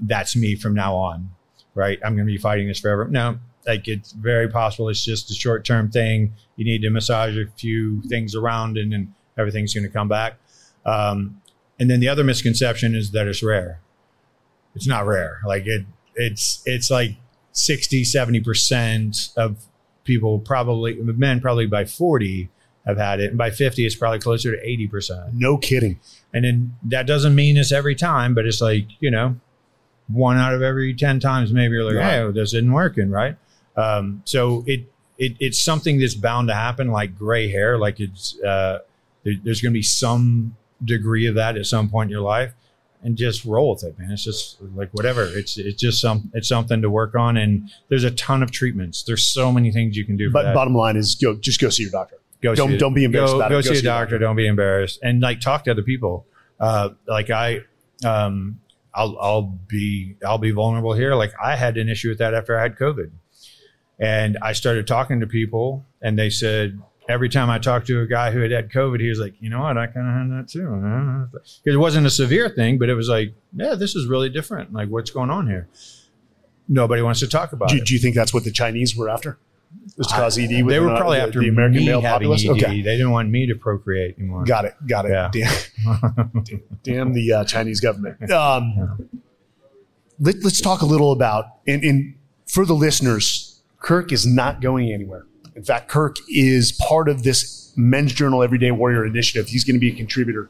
that's 0.00 0.36
me 0.36 0.54
from 0.54 0.74
now 0.74 0.94
on, 0.94 1.30
right? 1.74 1.98
I'm 2.04 2.14
going 2.14 2.26
to 2.26 2.32
be 2.32 2.38
fighting 2.38 2.68
this 2.68 2.80
forever. 2.80 3.08
No, 3.08 3.38
like 3.66 3.88
it's 3.88 4.12
very 4.12 4.48
possible 4.48 4.90
it's 4.90 5.02
just 5.02 5.30
a 5.30 5.34
short 5.34 5.64
term 5.64 5.90
thing. 5.90 6.34
You 6.56 6.66
need 6.66 6.82
to 6.82 6.90
massage 6.90 7.38
a 7.38 7.46
few 7.56 8.02
things 8.02 8.34
around, 8.34 8.76
and 8.76 8.92
then 8.92 9.14
everything's 9.38 9.72
going 9.72 9.84
to 9.84 9.90
come 9.90 10.08
back. 10.08 10.34
Um, 10.84 11.40
and 11.80 11.90
then 11.90 12.00
the 12.00 12.08
other 12.08 12.22
misconception 12.22 12.94
is 12.94 13.12
that 13.12 13.26
it's 13.26 13.42
rare. 13.42 13.80
It's 14.74 14.86
not 14.86 15.06
rare. 15.06 15.40
Like 15.46 15.66
it, 15.66 15.86
it's 16.16 16.62
it's 16.66 16.90
like 16.90 17.16
60, 17.52 18.04
70 18.04 18.40
percent 18.40 19.16
of 19.36 19.56
people 20.04 20.38
probably 20.38 20.94
men 20.96 21.40
probably 21.40 21.66
by 21.66 21.84
40 21.84 22.48
have 22.84 22.98
had 22.98 23.20
it 23.20 23.30
and 23.30 23.38
by 23.38 23.48
50 23.50 23.86
it's 23.86 23.94
probably 23.94 24.18
closer 24.18 24.54
to 24.54 24.62
80 24.68 24.88
percent 24.88 25.34
No 25.34 25.56
kidding. 25.56 25.98
and 26.34 26.44
then 26.44 26.76
that 26.84 27.06
doesn't 27.06 27.34
mean 27.34 27.56
it's 27.56 27.72
every 27.72 27.94
time 27.94 28.34
but 28.34 28.44
it's 28.44 28.60
like 28.60 28.86
you 29.00 29.10
know 29.10 29.36
one 30.08 30.36
out 30.36 30.52
of 30.52 30.60
every 30.60 30.92
10 30.92 31.20
times 31.20 31.52
maybe 31.52 31.72
you're 31.72 31.84
like 31.84 31.94
Right. 31.94 32.20
hey 32.26 32.30
this 32.32 32.52
isn't 32.52 32.70
working 32.72 33.08
right 33.10 33.36
um, 33.76 34.22
so 34.26 34.62
it, 34.66 34.92
it 35.16 35.36
it's 35.40 35.58
something 35.64 35.98
that's 35.98 36.14
bound 36.14 36.48
to 36.48 36.54
happen 36.54 36.88
like 36.90 37.16
gray 37.18 37.48
hair 37.48 37.78
like 37.78 37.98
it's 38.00 38.38
uh, 38.42 38.80
there, 39.22 39.34
there's 39.42 39.62
going 39.62 39.72
to 39.72 39.78
be 39.78 39.82
some 39.82 40.54
degree 40.84 41.26
of 41.26 41.36
that 41.36 41.56
at 41.56 41.64
some 41.64 41.88
point 41.88 42.08
in 42.08 42.10
your 42.10 42.20
life 42.20 42.52
and 43.04 43.16
just 43.16 43.44
roll 43.44 43.74
with 43.74 43.84
it 43.84 43.96
man 43.98 44.10
it's 44.10 44.24
just 44.24 44.56
like 44.74 44.88
whatever 44.92 45.24
it's 45.24 45.56
it's 45.58 45.80
just 45.80 46.00
some 46.00 46.30
it's 46.34 46.48
something 46.48 46.80
to 46.82 46.90
work 46.90 47.14
on 47.14 47.36
and 47.36 47.70
there's 47.88 48.02
a 48.04 48.10
ton 48.12 48.42
of 48.42 48.50
treatments 48.50 49.02
there's 49.04 49.24
so 49.26 49.52
many 49.52 49.70
things 49.70 49.96
you 49.96 50.04
can 50.04 50.16
do 50.16 50.28
for 50.30 50.32
But 50.32 50.42
that 50.44 50.54
bottom 50.54 50.74
line 50.74 50.96
is 50.96 51.14
go 51.14 51.34
just 51.36 51.60
go 51.60 51.68
see 51.68 51.82
your 51.84 51.92
doctor. 51.92 52.16
go 52.42 52.54
Don't- 52.54 52.70
see, 52.70 52.78
don't 52.78 52.94
be 52.94 53.04
embarrassed 53.04 53.34
go, 53.34 53.36
about 53.40 53.52
it. 53.52 53.54
go 53.54 53.60
Go 53.60 53.68
see 53.68 53.74
see 53.76 53.86
a 53.86 53.90
doctor. 53.90 54.18
Don't 54.18 54.36
be 54.36 54.46
embarrassed, 54.46 54.98
and 55.02 55.20
like 55.20 55.40
talk 55.40 55.64
to 55.64 55.70
other 55.70 55.82
people. 55.82 56.26
Uh, 56.58 56.90
like 57.06 57.28
I, 57.30 57.60
um, 58.04 58.58
I'll 58.94 59.16
I'll 59.20 59.42
be 59.42 60.16
I'll 60.26 60.38
be 60.38 60.50
vulnerable 60.52 60.94
here. 60.94 61.14
Like 61.14 61.32
I 61.42 61.56
had 61.56 61.76
an 61.76 61.88
issue 61.88 62.08
with 62.08 62.18
that 62.18 62.32
after 62.32 62.58
I 62.58 62.62
had 62.62 62.76
COVID, 62.76 63.10
and 63.98 64.38
I 64.42 64.52
started 64.52 64.86
talking 64.86 65.20
to 65.20 65.26
people, 65.26 65.84
and 66.00 66.18
they 66.18 66.30
said 66.30 66.80
every 67.08 67.28
time 67.28 67.50
I 67.50 67.58
talked 67.58 67.86
to 67.88 68.00
a 68.00 68.06
guy 68.06 68.30
who 68.30 68.40
had 68.40 68.50
had 68.50 68.70
COVID, 68.70 69.00
he 69.00 69.08
was 69.08 69.18
like, 69.18 69.34
you 69.40 69.50
know 69.50 69.60
what, 69.60 69.76
I 69.76 69.86
kind 69.86 70.06
of 70.06 70.14
had 70.14 70.38
that 70.38 70.48
too. 70.48 71.28
Because 71.32 71.74
it 71.74 71.78
wasn't 71.78 72.06
a 72.06 72.10
severe 72.10 72.48
thing, 72.48 72.78
but 72.78 72.88
it 72.88 72.94
was 72.94 73.08
like, 73.08 73.34
yeah, 73.54 73.74
this 73.74 73.94
is 73.94 74.06
really 74.06 74.28
different. 74.28 74.72
Like 74.72 74.88
what's 74.88 75.10
going 75.10 75.30
on 75.30 75.46
here? 75.46 75.68
Nobody 76.68 77.02
wants 77.02 77.20
to 77.20 77.28
talk 77.28 77.52
about 77.52 77.68
Do, 77.68 77.76
it. 77.76 77.84
do 77.84 77.94
you 77.94 78.00
think 78.00 78.14
that's 78.14 78.32
what 78.32 78.44
the 78.44 78.50
Chinese 78.50 78.96
were 78.96 79.08
after? 79.08 79.38
Was 79.98 80.06
to 80.06 80.14
cause 80.14 80.38
ED? 80.38 80.48
They 80.48 80.80
were 80.80 80.90
uh, 80.90 80.96
probably 80.96 81.18
the, 81.18 81.24
after 81.24 81.40
the 81.40 81.48
American 81.48 81.80
me 81.80 81.86
male 81.86 82.00
populace. 82.00 82.44
ED. 82.44 82.50
Okay, 82.52 82.82
They 82.82 82.96
didn't 82.96 83.10
want 83.10 83.28
me 83.28 83.46
to 83.46 83.54
procreate 83.54 84.16
anymore. 84.18 84.44
got 84.44 84.64
it, 84.64 84.74
got 84.86 85.04
it. 85.04 85.10
Yeah. 85.10 85.30
Damn, 85.32 86.44
damn 86.82 87.12
the 87.12 87.32
uh, 87.32 87.44
Chinese 87.44 87.80
government. 87.80 88.30
Um, 88.30 89.10
let, 90.18 90.36
us 90.36 90.60
talk 90.60 90.80
a 90.80 90.86
little 90.86 91.12
about 91.12 91.46
and, 91.66 91.84
and 91.84 92.14
for 92.46 92.64
the 92.64 92.72
listeners, 92.72 93.60
Kirk 93.80 94.12
is 94.12 94.26
not 94.26 94.60
going 94.60 94.92
anywhere. 94.92 95.26
In 95.56 95.62
fact, 95.62 95.88
Kirk 95.88 96.16
is 96.28 96.72
part 96.72 97.08
of 97.08 97.22
this 97.22 97.72
Men's 97.76 98.12
Journal 98.12 98.42
Everyday 98.42 98.70
Warrior 98.70 99.04
initiative. 99.04 99.48
He's 99.48 99.64
going 99.64 99.74
to 99.74 99.80
be 99.80 99.90
a 99.90 99.94
contributor. 99.94 100.48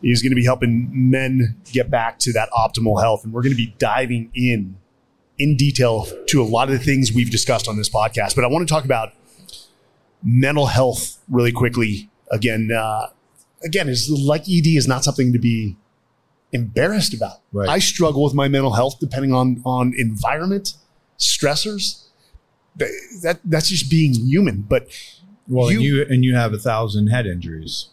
He's 0.00 0.22
going 0.22 0.30
to 0.30 0.36
be 0.36 0.44
helping 0.44 0.88
men 0.92 1.56
get 1.72 1.90
back 1.90 2.18
to 2.20 2.32
that 2.32 2.50
optimal 2.50 3.02
health, 3.02 3.24
and 3.24 3.32
we're 3.32 3.42
going 3.42 3.52
to 3.52 3.56
be 3.56 3.74
diving 3.78 4.30
in 4.34 4.76
in 5.38 5.56
detail 5.56 6.06
to 6.26 6.42
a 6.42 6.44
lot 6.44 6.68
of 6.68 6.78
the 6.78 6.84
things 6.84 7.12
we've 7.12 7.30
discussed 7.30 7.68
on 7.68 7.76
this 7.76 7.88
podcast. 7.88 8.34
But 8.34 8.44
I 8.44 8.48
want 8.48 8.66
to 8.66 8.72
talk 8.72 8.84
about 8.84 9.12
mental 10.22 10.66
health 10.66 11.18
really 11.28 11.52
quickly. 11.52 12.10
Again, 12.30 12.70
uh, 12.72 13.08
again, 13.64 13.88
is 13.88 14.10
like 14.10 14.42
ED 14.42 14.66
is 14.66 14.86
not 14.86 15.04
something 15.04 15.32
to 15.32 15.38
be 15.38 15.76
embarrassed 16.52 17.14
about. 17.14 17.40
Right. 17.52 17.68
I 17.68 17.78
struggle 17.78 18.24
with 18.24 18.34
my 18.34 18.48
mental 18.48 18.72
health 18.72 18.98
depending 19.00 19.32
on 19.32 19.62
on 19.64 19.94
environment, 19.96 20.74
stressors. 21.18 22.04
Th- 22.78 22.90
That 23.22 23.40
that's 23.44 23.68
just 23.68 23.90
being 23.90 24.14
human. 24.14 24.62
But 24.62 24.88
Well, 25.48 25.68
and 25.68 25.80
You- 25.82 25.96
you 25.96 26.06
and 26.08 26.24
you 26.24 26.34
have 26.34 26.52
a 26.52 26.58
thousand 26.58 27.08
head 27.08 27.26
injuries. 27.26 27.88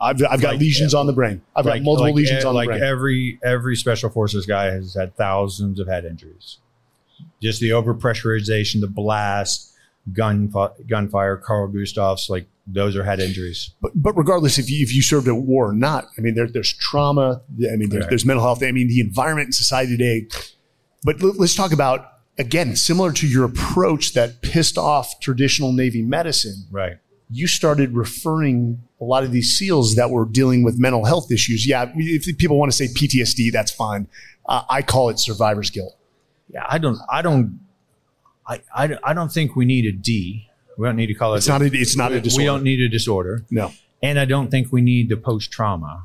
I've 0.00 0.22
I've 0.28 0.40
got 0.40 0.52
Like, 0.54 0.60
lesions 0.60 0.92
on 0.94 1.06
the 1.06 1.12
brain. 1.12 1.40
I've 1.56 1.64
Like- 1.66 1.80
got 1.80 1.84
multiple 1.84 2.06
like, 2.08 2.14
lesions 2.14 2.44
eh, 2.44 2.48
on 2.48 2.54
like 2.54 2.66
the 2.68 2.72
brain. 2.78 2.82
every 2.82 3.38
every 3.42 3.76
special 3.76 4.10
forces 4.10 4.44
guy 4.46 4.64
has 4.66 4.94
had 4.94 5.16
thousands 5.16 5.80
of 5.80 5.86
head 5.88 6.04
injuries. 6.04 6.58
Just 7.40 7.60
the 7.60 7.70
overpressurization, 7.70 8.80
the 8.80 8.86
blast, 8.88 9.72
gun 10.12 10.52
gunfire. 10.88 11.36
Carl 11.38 11.68
Gustav's 11.68 12.28
like 12.28 12.46
those 12.66 12.96
are 12.96 13.04
head 13.04 13.20
injuries. 13.20 13.70
But, 13.82 13.92
but 13.94 14.16
regardless, 14.16 14.58
if 14.58 14.70
you, 14.70 14.82
if 14.82 14.94
you 14.94 15.02
served 15.02 15.28
a 15.28 15.34
war 15.34 15.68
or 15.68 15.74
not, 15.74 16.08
I 16.16 16.22
mean, 16.22 16.34
there, 16.34 16.46
there's 16.48 16.72
trauma. 16.72 17.42
I 17.70 17.76
mean, 17.76 17.90
there's, 17.90 18.04
Right. 18.04 18.08
there's 18.08 18.24
mental 18.24 18.42
health. 18.42 18.62
I 18.62 18.72
mean, 18.72 18.88
the 18.88 19.00
environment 19.00 19.48
in 19.48 19.52
society 19.52 19.96
today. 19.98 20.26
But 21.04 21.22
let's 21.22 21.54
talk 21.54 21.72
about 21.74 22.06
again, 22.38 22.76
similar 22.76 23.12
to 23.12 23.26
your 23.26 23.44
approach 23.44 24.12
that 24.14 24.42
pissed 24.42 24.78
off 24.78 25.20
traditional 25.20 25.72
Navy 25.72 26.02
medicine. 26.02 26.64
Right. 26.70 26.98
You 27.30 27.46
started 27.46 27.94
referring 27.94 28.82
a 29.00 29.04
lot 29.04 29.24
of 29.24 29.32
these 29.32 29.56
SEALs 29.56 29.94
that 29.96 30.10
were 30.10 30.24
dealing 30.24 30.62
with 30.62 30.78
mental 30.78 31.04
health 31.04 31.32
issues. 31.32 31.66
Yeah, 31.66 31.90
if 31.96 32.38
people 32.38 32.58
want 32.58 32.70
to 32.70 32.76
say 32.76 32.86
PTSD, 32.86 33.50
that's 33.50 33.72
fine. 33.72 34.08
Uh, 34.46 34.62
I 34.68 34.82
call 34.82 35.08
it 35.08 35.18
survivor's 35.18 35.70
guilt. 35.70 35.96
Yeah. 36.52 36.66
I 36.68 36.78
don't. 36.78 36.98
I 37.10 37.22
don't. 37.22 37.60
I, 38.46 38.60
I, 38.74 38.98
I 39.02 39.14
don't 39.14 39.32
think 39.32 39.56
we 39.56 39.64
need 39.64 39.86
a 39.86 39.92
D. 39.92 40.48
We 40.76 40.86
don't 40.86 40.96
need 40.96 41.06
to 41.06 41.14
call 41.14 41.34
it. 41.34 41.38
It's 41.38 41.48
not 41.48 41.62
a, 41.62 41.66
it's 41.66 41.96
not 41.96 42.12
a 42.12 42.20
we 42.36 42.44
don't 42.44 42.62
need 42.62 42.80
a 42.80 42.88
disorder. 42.88 43.44
no. 43.50 43.72
and 44.02 44.18
I 44.18 44.24
don't 44.24 44.50
think 44.50 44.72
we 44.72 44.82
need 44.82 45.08
the 45.08 45.16
post 45.16 45.50
trauma. 45.50 46.04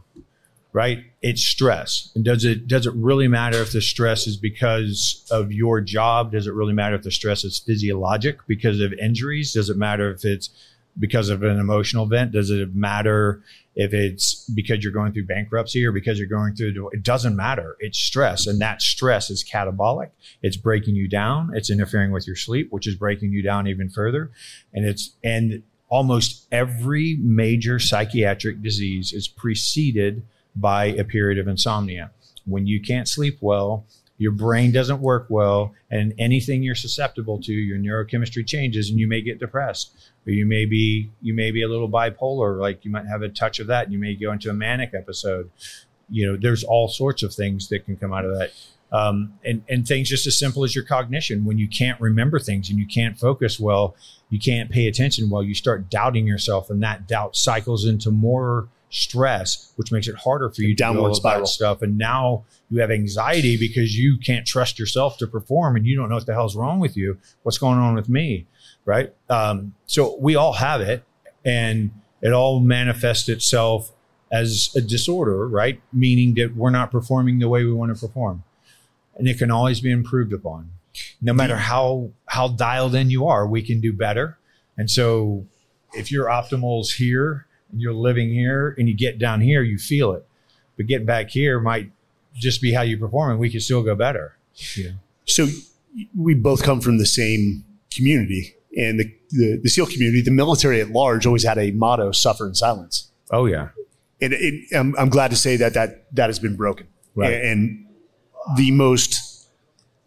Right? 0.71 1.05
It's 1.21 1.41
stress. 1.41 2.11
And 2.13 2.23
does 2.23 2.45
it 2.45 2.67
does 2.67 2.85
it 2.85 2.93
really 2.93 3.27
matter 3.27 3.59
if 3.61 3.71
the 3.71 3.81
stress 3.81 4.27
is 4.27 4.37
because 4.37 5.25
of 5.31 5.51
your 5.51 5.81
job? 5.81 6.31
Does 6.31 6.45
it 6.45 6.53
really 6.53 6.73
matter 6.73 6.95
if 6.95 7.03
the 7.03 7.11
stress 7.11 7.43
is 7.43 7.59
physiologic 7.59 8.39
because 8.47 8.79
of 8.79 8.93
injuries? 8.93 9.53
Does 9.53 9.69
it 9.69 9.77
matter 9.77 10.11
if 10.11 10.23
it's 10.23 10.49
because 10.97 11.29
of 11.29 11.41
an 11.41 11.59
emotional 11.59 12.05
event? 12.05 12.33
Does 12.33 12.51
it 12.51 12.75
matter 12.75 13.41
if 13.79 13.93
it's 13.93 14.43
because 14.49 14.83
you're 14.83 14.91
going 14.91 15.13
through 15.13 15.25
bankruptcy 15.25 15.85
or 15.85 15.93
because 15.93 16.19
you're 16.19 16.27
going 16.27 16.53
through 16.53 16.89
it 16.91 17.01
doesn't 17.01 17.35
matter. 17.35 17.77
It's 17.79 17.97
stress 17.97 18.45
and 18.45 18.59
that 18.59 18.81
stress 18.81 19.29
is 19.29 19.41
catabolic. 19.41 20.09
It's 20.41 20.57
breaking 20.57 20.95
you 20.95 21.07
down. 21.07 21.51
It's 21.55 21.69
interfering 21.69 22.11
with 22.11 22.27
your 22.27 22.35
sleep, 22.35 22.73
which 22.73 22.87
is 22.87 22.95
breaking 22.95 23.31
you 23.31 23.41
down 23.41 23.67
even 23.67 23.89
further. 23.89 24.31
And 24.73 24.85
it's 24.85 25.11
and 25.23 25.63
almost 25.87 26.45
every 26.51 27.17
major 27.21 27.79
psychiatric 27.79 28.61
disease 28.61 29.13
is 29.13 29.29
preceded 29.29 30.23
by 30.59 30.85
a 30.85 31.03
period 31.03 31.39
of 31.39 31.47
insomnia. 31.47 32.11
When 32.45 32.67
you 32.67 32.81
can't 32.81 33.07
sleep 33.07 33.37
well, 33.41 33.85
your 34.17 34.33
brain 34.33 34.73
doesn't 34.73 34.99
work 34.99 35.27
well, 35.29 35.73
and 35.89 36.13
anything 36.19 36.61
you're 36.61 36.75
susceptible 36.75 37.39
to, 37.41 37.53
your 37.53 37.77
neurochemistry 37.77 38.45
changes, 38.45 38.89
and 38.89 38.99
you 38.99 39.07
may 39.07 39.21
get 39.21 39.39
depressed, 39.39 39.95
or 40.27 40.33
you 40.33 40.45
may 40.45 40.65
be 40.65 41.09
you 41.21 41.33
may 41.33 41.51
be 41.51 41.63
a 41.63 41.69
little 41.69 41.89
bipolar, 41.89 42.59
like 42.59 42.83
you 42.83 42.91
might 42.91 43.07
have 43.07 43.21
a 43.21 43.29
touch 43.29 43.59
of 43.59 43.67
that, 43.67 43.85
and 43.85 43.93
you 43.93 43.99
may 43.99 44.15
go 44.15 44.31
into 44.33 44.49
a 44.49 44.53
manic 44.53 44.93
episode. 44.93 45.49
You 46.09 46.27
know, 46.27 46.37
there's 46.37 46.63
all 46.63 46.89
sorts 46.89 47.23
of 47.23 47.33
things 47.33 47.69
that 47.69 47.85
can 47.85 47.95
come 47.95 48.13
out 48.13 48.25
of 48.25 48.37
that. 48.37 48.51
Um, 48.91 49.35
and, 49.45 49.63
and 49.69 49.87
things 49.87 50.09
just 50.09 50.25
as 50.25 50.37
simple 50.37 50.63
as 50.63 50.73
your 50.73 50.83
cognition. 50.83 51.45
When 51.45 51.59
you 51.59 51.69
can't 51.69 52.01
remember 52.01 52.39
things 52.39 52.71
and 52.71 52.79
you 52.79 52.87
can't 52.87 53.19
focus 53.19 53.59
well, 53.59 53.95
you 54.31 54.39
can't 54.39 54.71
pay 54.71 54.87
attention 54.87 55.29
well, 55.29 55.43
you 55.43 55.53
start 55.53 55.89
doubting 55.89 56.27
yourself, 56.27 56.69
and 56.69 56.81
that 56.83 57.07
doubt 57.07 57.35
cycles 57.35 57.85
into 57.85 58.11
more 58.11 58.67
stress, 58.89 59.71
which 59.75 59.91
makes 59.91 60.07
it 60.07 60.15
harder 60.15 60.49
for 60.49 60.61
you 60.61 60.69
to 60.69 60.73
do 60.73 60.77
Downward 60.77 61.15
spiral. 61.15 61.45
stuff. 61.45 61.81
And 61.81 61.97
now 61.97 62.43
you 62.69 62.81
have 62.81 62.91
anxiety 62.91 63.57
because 63.57 63.97
you 63.97 64.17
can't 64.17 64.45
trust 64.45 64.79
yourself 64.79 65.17
to 65.19 65.27
perform, 65.27 65.75
and 65.75 65.85
you 65.85 65.95
don't 65.95 66.09
know 66.09 66.15
what 66.15 66.25
the 66.25 66.33
hell's 66.33 66.55
wrong 66.55 66.79
with 66.79 66.97
you. 66.97 67.17
What's 67.43 67.57
going 67.57 67.77
on 67.77 67.95
with 67.95 68.09
me, 68.09 68.47
right? 68.85 69.13
Um, 69.29 69.75
so 69.85 70.17
we 70.19 70.35
all 70.35 70.53
have 70.53 70.81
it, 70.81 71.03
and 71.45 71.91
it 72.21 72.33
all 72.33 72.59
manifests 72.59 73.29
itself 73.29 73.91
as 74.31 74.69
a 74.75 74.81
disorder, 74.81 75.47
right? 75.47 75.81
Meaning 75.93 76.35
that 76.35 76.55
we're 76.55 76.69
not 76.69 76.91
performing 76.91 77.39
the 77.39 77.49
way 77.49 77.63
we 77.63 77.73
want 77.73 77.93
to 77.95 77.99
perform, 77.99 78.43
and 79.15 79.27
it 79.27 79.37
can 79.37 79.51
always 79.51 79.81
be 79.81 79.91
improved 79.91 80.33
upon. 80.33 80.71
No 81.21 81.33
matter 81.33 81.55
how 81.55 82.09
how 82.25 82.49
dialed 82.49 82.95
in 82.95 83.09
you 83.09 83.27
are, 83.27 83.47
we 83.47 83.61
can 83.61 83.79
do 83.79 83.93
better. 83.93 84.37
And 84.77 84.89
so, 84.89 85.45
if 85.93 86.11
your 86.11 86.29
optimal's 86.29 86.93
here 86.93 87.45
and 87.71 87.81
you're 87.81 87.93
living 87.93 88.29
here, 88.29 88.75
and 88.77 88.87
you 88.87 88.95
get 88.95 89.19
down 89.19 89.41
here, 89.41 89.61
you 89.61 89.77
feel 89.77 90.13
it. 90.13 90.25
But 90.77 90.87
getting 90.87 91.05
back 91.05 91.29
here 91.29 91.59
might 91.59 91.91
just 92.35 92.61
be 92.61 92.73
how 92.73 92.81
you 92.81 92.97
perform, 92.97 93.31
and 93.31 93.39
we 93.39 93.49
can 93.49 93.59
still 93.59 93.83
go 93.83 93.95
better. 93.95 94.37
Yeah. 94.75 94.91
So 95.25 95.47
we 96.17 96.33
both 96.33 96.63
come 96.63 96.81
from 96.81 96.97
the 96.97 97.05
same 97.05 97.63
community, 97.93 98.55
and 98.77 98.99
the, 98.99 99.13
the, 99.31 99.59
the 99.63 99.69
SEAL 99.69 99.87
community, 99.87 100.21
the 100.21 100.31
military 100.31 100.81
at 100.81 100.89
large, 100.89 101.25
always 101.25 101.43
had 101.43 101.57
a 101.57 101.71
motto: 101.71 102.11
"Suffer 102.11 102.47
in 102.47 102.55
silence." 102.55 103.11
Oh 103.31 103.45
yeah. 103.45 103.69
And 104.21 104.33
it, 104.33 104.65
I'm, 104.75 104.95
I'm 104.97 105.09
glad 105.09 105.31
to 105.31 105.37
say 105.37 105.55
that 105.57 105.73
that 105.73 106.13
that 106.15 106.27
has 106.27 106.39
been 106.39 106.55
broken. 106.55 106.87
Right. 107.15 107.33
And 107.33 107.85
the 108.57 108.71
most 108.71 109.47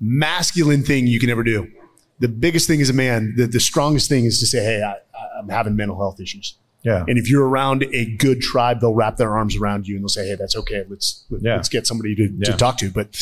masculine 0.01 0.83
thing 0.83 1.07
you 1.07 1.21
can 1.21 1.31
ever 1.31 1.43
do, 1.43 1.71
the 2.19 2.29
biggest 2.29 2.67
thing 2.67 2.81
as 2.81 2.91
a 2.91 2.95
man, 2.95 3.35
the, 3.37 3.47
the 3.47 3.61
strongest 3.61 4.09
thing 4.09 4.25
is 4.25 4.41
to 4.41 4.47
say, 4.47 4.63
"Hey, 4.63 4.83
I, 4.83 4.95
I'm 5.39 5.49
having 5.49 5.77
mental 5.77 5.97
health 5.97 6.21
issues." 6.21 6.57
Yeah. 6.85 7.05
And 7.07 7.17
if 7.17 7.31
you're 7.31 7.47
around 7.47 7.85
a 7.93 8.05
good 8.17 8.41
tribe, 8.41 8.81
they'll 8.81 8.93
wrap 8.95 9.17
their 9.17 9.37
arms 9.37 9.55
around 9.57 9.87
you 9.87 9.95
and 9.95 10.03
they'll 10.03 10.09
say, 10.09 10.27
"Hey, 10.27 10.35
that's 10.35 10.57
okay. 10.57 10.85
Let's 10.89 11.23
Yeah. 11.41 11.55
let's 11.55 11.69
get 11.69 11.87
somebody 11.87 12.17
to, 12.17 12.25
Yeah. 12.25 12.51
to 12.51 12.57
talk 12.57 12.77
to." 12.79 12.91
But 12.91 13.17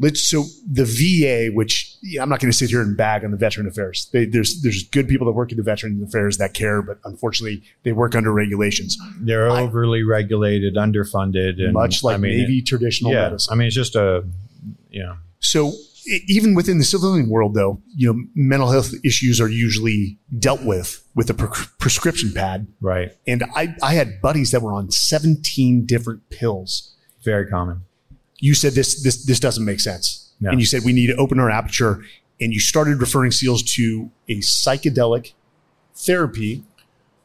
let's 0.00 0.20
so 0.20 0.44
the 0.68 0.84
VA, 0.84 1.50
which 1.54 1.94
yeah, 2.02 2.22
I'm 2.22 2.28
not 2.28 2.40
going 2.40 2.50
to 2.50 2.56
sit 2.56 2.70
here 2.70 2.80
and 2.82 2.96
bag 2.96 3.24
on 3.24 3.30
the 3.30 3.36
Veteran 3.36 3.68
Affairs. 3.68 4.08
They, 4.12 4.24
there's 4.24 4.62
there's 4.62 4.82
good 4.88 5.06
people 5.08 5.26
that 5.26 5.32
work 5.32 5.52
in 5.52 5.56
the 5.58 5.62
Veteran 5.62 6.02
Affairs 6.02 6.38
that 6.38 6.54
care, 6.54 6.82
but 6.82 6.98
unfortunately, 7.04 7.62
they 7.84 7.92
work 7.92 8.16
under 8.16 8.32
regulations, 8.32 8.98
They're 9.20 9.48
I- 9.48 9.60
overly 9.62 10.02
regulated, 10.02 10.74
underfunded, 10.74 11.62
and 11.62 11.72
much 11.72 12.02
like 12.02 12.14
I 12.14 12.18
mean, 12.18 12.38
Navy 12.38 12.62
traditional 12.62 13.12
yeah. 13.12 13.22
medicine. 13.28 13.52
I 13.52 13.56
mean, 13.56 13.66
it's 13.68 13.76
just 13.76 13.94
a 13.94 14.24
yeah. 14.90 15.16
So 15.38 15.72
even 16.26 16.54
within 16.54 16.78
the 16.78 16.84
civilian 16.84 17.28
world, 17.28 17.54
though, 17.54 17.80
you 17.96 18.12
know, 18.12 18.22
mental 18.34 18.70
health 18.70 18.92
issues 19.04 19.40
are 19.40 19.48
usually 19.48 20.18
dealt 20.38 20.62
with 20.62 21.02
with 21.14 21.30
a 21.30 21.34
pre- 21.34 21.48
prescription 21.78 22.32
pad. 22.32 22.66
Right. 22.80 23.12
And 23.26 23.44
I, 23.54 23.74
I 23.82 23.94
had 23.94 24.20
buddies 24.20 24.50
that 24.50 24.60
were 24.62 24.72
on 24.72 24.90
17 24.90 25.86
different 25.86 26.28
pills. 26.30 26.94
Very 27.24 27.46
common. 27.46 27.82
You 28.38 28.54
said 28.54 28.72
this 28.74 29.02
this 29.02 29.24
this 29.24 29.40
doesn't 29.40 29.64
make 29.64 29.80
sense, 29.80 30.32
No. 30.40 30.50
and 30.50 30.60
you 30.60 30.66
said 30.66 30.82
we 30.84 30.92
need 30.92 31.06
to 31.08 31.16
open 31.16 31.38
our 31.40 31.50
aperture. 31.50 32.02
And 32.40 32.52
you 32.52 32.58
started 32.60 33.00
referring 33.00 33.30
SEALs 33.30 33.62
to 33.74 34.10
a 34.28 34.38
psychedelic 34.40 35.32
therapy 35.94 36.64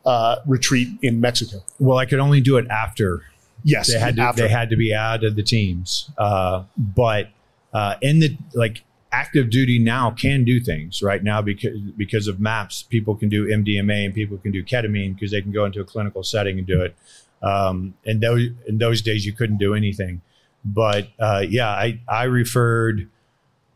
uh, 0.05 0.37
retreat 0.45 0.87
in 1.01 1.19
Mexico. 1.19 1.63
Well, 1.79 1.97
I 1.97 2.05
could 2.05 2.19
only 2.19 2.41
do 2.41 2.57
it 2.57 2.67
after 2.69 3.23
Yes, 3.63 3.91
they 3.91 3.99
had 3.99 4.15
to, 4.15 4.21
after. 4.21 4.43
they 4.43 4.47
had 4.47 4.69
to 4.69 4.77
be 4.77 4.93
out 4.93 5.23
of 5.25 5.35
the 5.35 5.43
teams. 5.43 6.09
Uh, 6.17 6.63
but 6.77 7.29
uh, 7.73 7.95
in 8.01 8.19
the 8.19 8.37
like 8.53 8.83
active 9.11 9.49
duty 9.49 9.79
now 9.79 10.11
can 10.11 10.43
do 10.43 10.59
things 10.59 11.01
right 11.01 11.23
now 11.23 11.41
because 11.41 11.79
because 11.97 12.27
of 12.27 12.39
MAPS. 12.39 12.83
People 12.83 13.15
can 13.15 13.29
do 13.29 13.47
MDMA 13.47 14.05
and 14.05 14.13
people 14.13 14.37
can 14.37 14.51
do 14.51 14.63
ketamine 14.63 15.15
because 15.15 15.31
they 15.31 15.41
can 15.41 15.51
go 15.51 15.65
into 15.65 15.81
a 15.81 15.85
clinical 15.85 16.23
setting 16.23 16.57
and 16.57 16.67
do 16.67 16.81
it. 16.81 16.95
Um, 17.41 17.95
and 18.05 18.21
those 18.21 18.47
in 18.67 18.77
those 18.77 19.01
days 19.01 19.25
you 19.25 19.33
couldn't 19.33 19.57
do 19.57 19.73
anything. 19.73 20.21
But 20.63 21.07
uh, 21.19 21.45
yeah, 21.47 21.69
I 21.69 22.01
I 22.07 22.23
referred. 22.23 23.09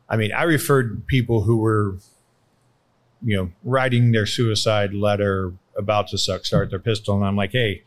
I 0.10 0.18
mean, 0.18 0.32
I 0.34 0.44
referred 0.44 1.08
people 1.08 1.41
who 1.41 1.58
were, 1.58 1.98
you 3.24 3.38
know, 3.38 3.52
writing 3.64 4.12
their 4.12 4.26
suicide 4.26 4.94
letter, 4.94 5.54
about 5.78 6.10
to 6.10 6.18
suck, 6.18 6.46
start 6.46 6.70
their 6.70 6.80
pistol, 6.80 7.16
and 7.16 7.26
I'm 7.26 7.38
like, 7.38 7.52
hey, 7.52 7.84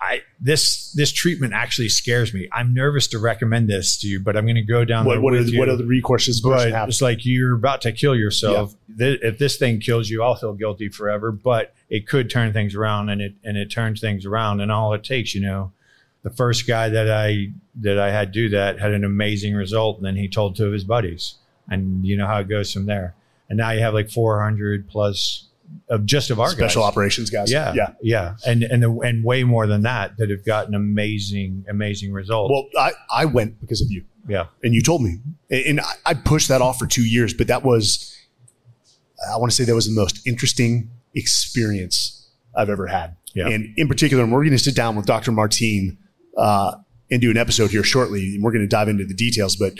I 0.00 0.22
this 0.40 0.92
this 0.92 1.12
treatment 1.12 1.52
actually 1.52 1.90
scares 1.90 2.32
me. 2.32 2.48
I'm 2.52 2.72
nervous 2.72 3.06
to 3.08 3.18
recommend 3.18 3.68
this 3.68 3.98
to 4.00 4.06
you, 4.06 4.18
but 4.18 4.34
I'm 4.34 4.44
going 4.44 4.54
to 4.54 4.62
go 4.62 4.84
down 4.84 5.04
what 5.04 5.20
what 5.20 5.34
are, 5.34 5.38
with 5.38 5.46
the, 5.46 5.52
you. 5.52 5.58
what 5.58 5.68
are 5.68 5.76
the 5.76 5.84
recourses? 5.84 6.40
but 6.42 6.70
have? 6.72 6.88
it's 6.88 7.02
like 7.02 7.26
you're 7.26 7.54
about 7.54 7.82
to 7.82 7.92
kill 7.92 8.16
yourself. 8.16 8.74
Th- 8.98 9.20
if 9.22 9.38
this 9.38 9.56
thing 9.56 9.78
kills 9.78 10.08
you, 10.08 10.22
I'll 10.22 10.36
feel 10.36 10.54
guilty 10.54 10.88
forever. 10.88 11.30
But 11.30 11.74
it 11.90 12.08
could 12.08 12.30
turn 12.30 12.54
things 12.54 12.74
around, 12.74 13.10
and 13.10 13.20
it 13.20 13.34
and 13.44 13.58
it 13.58 13.70
turns 13.70 14.00
things 14.00 14.24
around. 14.24 14.60
And 14.60 14.72
all 14.72 14.94
it 14.94 15.04
takes, 15.04 15.34
you 15.34 15.42
know, 15.42 15.72
the 16.22 16.30
first 16.30 16.66
guy 16.66 16.88
that 16.88 17.10
I 17.10 17.48
that 17.82 17.98
I 17.98 18.10
had 18.10 18.32
do 18.32 18.48
that 18.50 18.80
had 18.80 18.92
an 18.92 19.04
amazing 19.04 19.54
result, 19.54 19.98
and 19.98 20.06
then 20.06 20.16
he 20.16 20.28
told 20.28 20.56
two 20.56 20.66
of 20.66 20.72
his 20.72 20.84
buddies, 20.84 21.34
and 21.68 22.06
you 22.06 22.16
know 22.16 22.26
how 22.26 22.38
it 22.38 22.48
goes 22.48 22.72
from 22.72 22.86
there. 22.86 23.14
And 23.50 23.58
now 23.58 23.70
you 23.72 23.80
have 23.80 23.94
like 23.94 24.10
400 24.10 24.88
plus 24.88 25.48
of 25.88 26.06
just 26.06 26.30
of 26.30 26.38
our 26.40 26.50
Special 26.50 26.82
guys. 26.82 26.88
operations 26.88 27.30
guys. 27.30 27.50
Yeah, 27.50 27.72
yeah. 27.74 27.92
yeah, 28.02 28.36
and 28.46 28.62
and 28.62 28.84
and 28.84 29.24
way 29.24 29.44
more 29.44 29.66
than 29.66 29.82
that 29.82 30.16
that 30.18 30.30
have 30.30 30.44
gotten 30.44 30.74
amazing, 30.74 31.64
amazing 31.68 32.12
results. 32.12 32.52
Well, 32.52 32.66
I, 32.78 32.92
I 33.22 33.24
went 33.24 33.60
because 33.60 33.80
of 33.82 33.90
you. 33.90 34.04
yeah, 34.28 34.46
and 34.62 34.74
you 34.74 34.82
told 34.82 35.02
me, 35.02 35.18
and 35.50 35.80
I- 36.06 36.14
pushed 36.14 36.48
that 36.48 36.60
off 36.62 36.78
for 36.78 36.86
two 36.86 37.04
years, 37.04 37.34
but 37.34 37.46
that 37.48 37.64
was, 37.64 38.16
I 39.32 39.36
want 39.36 39.50
to 39.50 39.56
say 39.56 39.64
that 39.64 39.74
was 39.74 39.86
the 39.86 40.00
most 40.00 40.26
interesting 40.26 40.90
experience 41.14 42.28
I've 42.56 42.68
ever 42.70 42.86
had. 42.86 43.16
Yeah. 43.34 43.48
And 43.48 43.74
in 43.76 43.88
particular, 43.88 44.22
and 44.24 44.32
we're 44.32 44.40
going 44.42 44.50
to 44.52 44.58
sit 44.58 44.74
down 44.74 44.96
with 44.96 45.06
Dr. 45.06 45.30
Martine 45.32 45.98
uh, 46.36 46.72
and 47.10 47.20
do 47.20 47.30
an 47.30 47.36
episode 47.36 47.70
here 47.70 47.82
shortly, 47.84 48.34
and 48.34 48.42
we're 48.42 48.52
going 48.52 48.64
to 48.64 48.68
dive 48.68 48.88
into 48.88 49.04
the 49.04 49.14
details. 49.14 49.56
But 49.56 49.74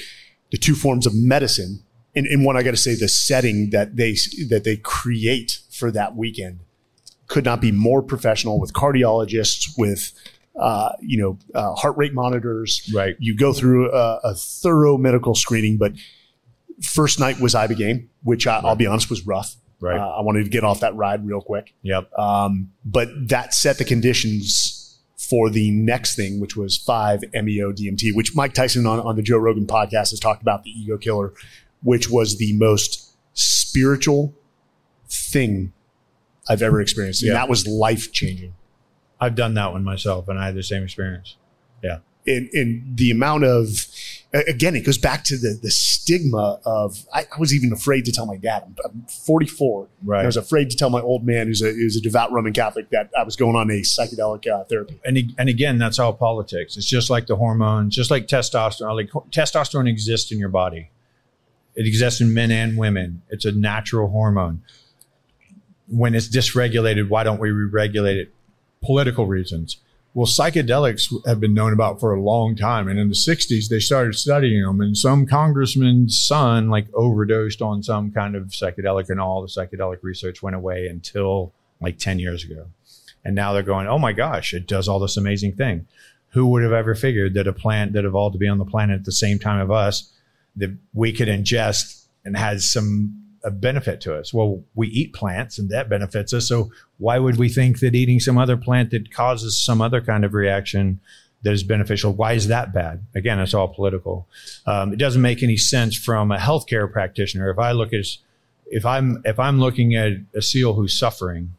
the 0.52 0.58
two 0.58 0.74
forms 0.74 1.06
of 1.06 1.14
medicine, 1.14 1.82
and, 2.14 2.26
and 2.26 2.44
one 2.44 2.56
I 2.56 2.62
got 2.62 2.72
to 2.72 2.76
say, 2.76 2.94
the 2.94 3.08
setting 3.08 3.70
that 3.70 3.96
they 3.96 4.12
that 4.48 4.62
they 4.64 4.76
create 4.76 5.60
for 5.80 5.90
that 5.90 6.14
weekend 6.14 6.60
could 7.30 7.44
not 7.44 7.60
be 7.60 7.72
more 7.72 8.02
professional 8.02 8.60
with 8.60 8.72
cardiologists, 8.74 9.70
with 9.78 10.12
uh, 10.60 10.92
you 11.00 11.16
know 11.16 11.38
uh, 11.54 11.72
heart 11.74 11.96
rate 11.96 12.12
monitors, 12.12 12.90
right. 12.94 13.16
you 13.18 13.34
go 13.34 13.52
through 13.52 13.90
a, 13.90 14.20
a 14.24 14.34
thorough 14.34 14.98
medical 14.98 15.34
screening, 15.34 15.78
but 15.78 15.92
first 16.82 17.18
night 17.18 17.40
was 17.40 17.54
Ibogaine, 17.54 18.08
which 18.22 18.46
I, 18.46 18.58
I'll 18.58 18.76
be 18.76 18.86
honest 18.86 19.08
was 19.08 19.26
rough. 19.26 19.56
Right. 19.80 19.98
Uh, 19.98 20.18
I 20.18 20.20
wanted 20.20 20.44
to 20.44 20.50
get 20.50 20.62
off 20.62 20.80
that 20.80 20.94
ride 20.94 21.26
real 21.26 21.40
quick. 21.40 21.72
Yep. 21.82 22.12
Um, 22.18 22.72
but 22.84 23.08
that 23.28 23.54
set 23.54 23.78
the 23.78 23.84
conditions 23.84 24.98
for 25.16 25.48
the 25.48 25.70
next 25.70 26.16
thing, 26.16 26.40
which 26.40 26.56
was 26.56 26.76
5 26.76 27.22
MEO 27.32 27.72
DMT, 27.72 28.14
which 28.14 28.34
Mike 28.34 28.52
Tyson 28.52 28.84
on, 28.84 29.00
on 29.00 29.16
the 29.16 29.22
Joe 29.22 29.38
Rogan 29.38 29.66
podcast 29.66 30.10
has 30.10 30.20
talked 30.20 30.42
about 30.42 30.64
the 30.64 30.70
ego 30.70 30.98
killer, 30.98 31.32
which 31.82 32.10
was 32.10 32.36
the 32.36 32.52
most 32.58 33.14
spiritual 33.32 34.34
thing 35.10 35.72
I've 36.48 36.62
ever 36.62 36.80
experienced. 36.80 37.22
And 37.22 37.28
Yeah. 37.28 37.34
that 37.34 37.48
was 37.48 37.66
life 37.66 38.12
changing. 38.12 38.54
I've 39.20 39.34
done 39.34 39.54
that 39.54 39.72
one 39.72 39.84
myself, 39.84 40.28
and 40.28 40.38
I 40.38 40.46
had 40.46 40.54
the 40.54 40.62
same 40.62 40.82
experience. 40.82 41.36
Yeah. 41.82 41.98
And, 42.26 42.48
and 42.52 42.96
the 42.96 43.10
amount 43.10 43.44
of, 43.44 43.86
again, 44.32 44.76
it 44.76 44.84
goes 44.84 44.98
back 44.98 45.24
to 45.24 45.36
the, 45.38 45.58
the 45.60 45.70
stigma 45.70 46.60
of, 46.64 47.06
I, 47.14 47.20
I 47.34 47.38
was 47.38 47.54
even 47.54 47.72
afraid 47.72 48.04
to 48.06 48.12
tell 48.12 48.26
my 48.26 48.36
dad. 48.36 48.62
I'm, 48.64 48.76
I'm 48.84 49.02
44. 49.08 49.88
Right. 50.04 50.22
I 50.22 50.26
was 50.26 50.36
afraid 50.36 50.70
to 50.70 50.76
tell 50.76 50.90
my 50.90 51.00
old 51.00 51.24
man, 51.26 51.46
who's 51.48 51.62
a, 51.62 51.72
who's 51.72 51.96
a 51.96 52.00
devout 52.00 52.30
Roman 52.30 52.52
Catholic, 52.52 52.90
that 52.90 53.10
I 53.18 53.22
was 53.24 53.36
going 53.36 53.56
on 53.56 53.70
a 53.70 53.80
psychedelic 53.80 54.46
uh, 54.46 54.64
therapy. 54.64 55.00
and 55.04 55.18
and 55.38 55.48
again, 55.48 55.78
that's 55.78 55.98
all 55.98 56.12
politics. 56.12 56.76
It's 56.76 56.86
just 56.86 57.08
like 57.10 57.26
the 57.26 57.36
hormones, 57.36 57.94
just 57.96 58.10
like 58.10 58.26
testosterone. 58.26 58.94
Like 58.94 59.10
testosterone 59.30 59.88
exists 59.88 60.30
in 60.30 60.38
your 60.38 60.50
body. 60.50 60.90
It 61.74 61.86
exists 61.86 62.20
in 62.20 62.34
men 62.34 62.50
and 62.50 62.76
women. 62.76 63.22
It's 63.30 63.44
a 63.46 63.52
natural 63.52 64.10
hormone. 64.10 64.62
When 65.90 66.14
it's 66.14 66.28
dysregulated, 66.28 67.08
why 67.08 67.24
don't 67.24 67.40
we 67.40 67.50
re-regulate 67.50 68.16
it? 68.16 68.32
Political 68.82 69.26
reasons. 69.26 69.76
Well, 70.12 70.26
psychedelics 70.26 71.12
have 71.26 71.38
been 71.38 71.54
known 71.54 71.72
about 71.72 72.00
for 72.00 72.12
a 72.12 72.20
long 72.20 72.56
time, 72.56 72.88
and 72.88 72.98
in 72.98 73.08
the 73.08 73.14
'60s 73.14 73.68
they 73.68 73.78
started 73.78 74.14
studying 74.14 74.62
them. 74.64 74.80
And 74.80 74.96
some 74.96 75.26
congressman's 75.26 76.20
son 76.20 76.68
like 76.68 76.86
overdosed 76.94 77.62
on 77.62 77.82
some 77.82 78.10
kind 78.10 78.34
of 78.34 78.46
psychedelic, 78.46 79.08
and 79.08 79.20
all 79.20 79.42
the 79.42 79.48
psychedelic 79.48 79.98
research 80.02 80.42
went 80.42 80.56
away 80.56 80.86
until 80.86 81.52
like 81.80 81.98
10 81.98 82.18
years 82.18 82.44
ago. 82.44 82.66
And 83.24 83.34
now 83.34 83.52
they're 83.52 83.62
going, 83.62 83.86
oh 83.86 83.98
my 83.98 84.12
gosh, 84.12 84.52
it 84.52 84.66
does 84.66 84.88
all 84.88 84.98
this 84.98 85.16
amazing 85.16 85.52
thing. 85.52 85.86
Who 86.30 86.46
would 86.48 86.62
have 86.62 86.72
ever 86.72 86.94
figured 86.94 87.34
that 87.34 87.46
a 87.46 87.52
plant 87.52 87.92
that 87.92 88.04
evolved 88.04 88.34
to 88.34 88.38
be 88.38 88.48
on 88.48 88.58
the 88.58 88.64
planet 88.64 89.00
at 89.00 89.04
the 89.04 89.12
same 89.12 89.38
time 89.38 89.60
of 89.60 89.70
us 89.70 90.12
that 90.56 90.76
we 90.94 91.12
could 91.12 91.28
ingest 91.28 92.06
and 92.24 92.36
has 92.36 92.70
some 92.70 93.19
a 93.42 93.50
benefit 93.50 94.00
to 94.02 94.14
us? 94.14 94.34
Well, 94.34 94.62
we 94.74 94.88
eat 94.88 95.12
plants 95.14 95.58
and 95.58 95.70
that 95.70 95.88
benefits 95.88 96.32
us. 96.32 96.48
So 96.48 96.70
why 96.98 97.18
would 97.18 97.38
we 97.38 97.48
think 97.48 97.80
that 97.80 97.94
eating 97.94 98.20
some 98.20 98.38
other 98.38 98.56
plant 98.56 98.90
that 98.90 99.12
causes 99.12 99.58
some 99.58 99.80
other 99.80 100.00
kind 100.00 100.24
of 100.24 100.34
reaction 100.34 101.00
that 101.42 101.52
is 101.52 101.62
beneficial? 101.62 102.12
Why 102.12 102.34
is 102.34 102.48
that 102.48 102.72
bad? 102.72 103.04
Again, 103.14 103.38
it's 103.40 103.54
all 103.54 103.68
political. 103.68 104.26
Um, 104.66 104.92
it 104.92 104.98
doesn't 104.98 105.22
make 105.22 105.42
any 105.42 105.56
sense 105.56 105.96
from 105.96 106.30
a 106.30 106.36
healthcare 106.36 106.90
practitioner. 106.90 107.50
If 107.50 107.58
I 107.58 107.72
look 107.72 107.92
at 107.92 108.04
if 108.66 108.86
I'm 108.86 109.22
if 109.24 109.38
I'm 109.38 109.58
looking 109.58 109.94
at 109.94 110.12
a 110.34 110.42
seal 110.42 110.74
who's 110.74 110.96
suffering, 110.96 111.54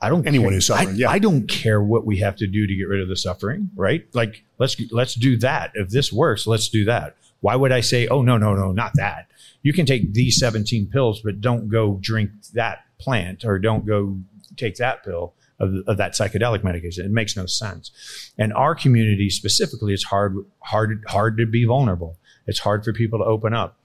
I 0.00 0.08
don't 0.08 0.26
Anyone 0.26 0.48
care. 0.48 0.54
who's 0.54 0.66
suffering, 0.66 0.88
I, 0.96 0.98
yeah. 0.98 1.10
I 1.10 1.18
don't 1.18 1.46
care 1.46 1.80
what 1.82 2.06
we 2.06 2.18
have 2.18 2.34
to 2.36 2.46
do 2.46 2.66
to 2.66 2.74
get 2.74 2.88
rid 2.88 3.02
of 3.02 3.08
the 3.08 3.16
suffering, 3.16 3.70
right? 3.76 4.06
Like 4.14 4.42
let's 4.58 4.74
let's 4.90 5.14
do 5.14 5.36
that. 5.38 5.72
If 5.74 5.90
this 5.90 6.12
works, 6.12 6.46
let's 6.46 6.68
do 6.68 6.84
that. 6.86 7.16
Why 7.40 7.56
would 7.56 7.72
I 7.72 7.80
say, 7.80 8.06
oh 8.08 8.22
no, 8.22 8.36
no, 8.36 8.54
no, 8.54 8.72
not 8.72 8.92
that? 8.96 9.26
You 9.62 9.72
can 9.72 9.86
take 9.86 10.14
these 10.14 10.38
17 10.38 10.86
pills, 10.86 11.20
but 11.22 11.40
don't 11.40 11.68
go 11.68 11.98
drink 12.00 12.30
that 12.54 12.84
plant 12.98 13.44
or 13.44 13.58
don't 13.58 13.86
go 13.86 14.18
take 14.56 14.76
that 14.76 15.04
pill 15.04 15.34
of, 15.58 15.74
of 15.86 15.96
that 15.98 16.12
psychedelic 16.12 16.64
medication. 16.64 17.04
It 17.04 17.12
makes 17.12 17.36
no 17.36 17.46
sense. 17.46 17.90
And 18.38 18.52
our 18.54 18.74
community 18.74 19.28
specifically, 19.30 19.92
it's 19.92 20.04
hard, 20.04 20.36
hard, 20.60 21.04
hard 21.08 21.36
to 21.38 21.46
be 21.46 21.64
vulnerable. 21.64 22.16
It's 22.46 22.58
hard 22.60 22.84
for 22.84 22.92
people 22.92 23.18
to 23.18 23.24
open 23.24 23.52
up. 23.54 23.78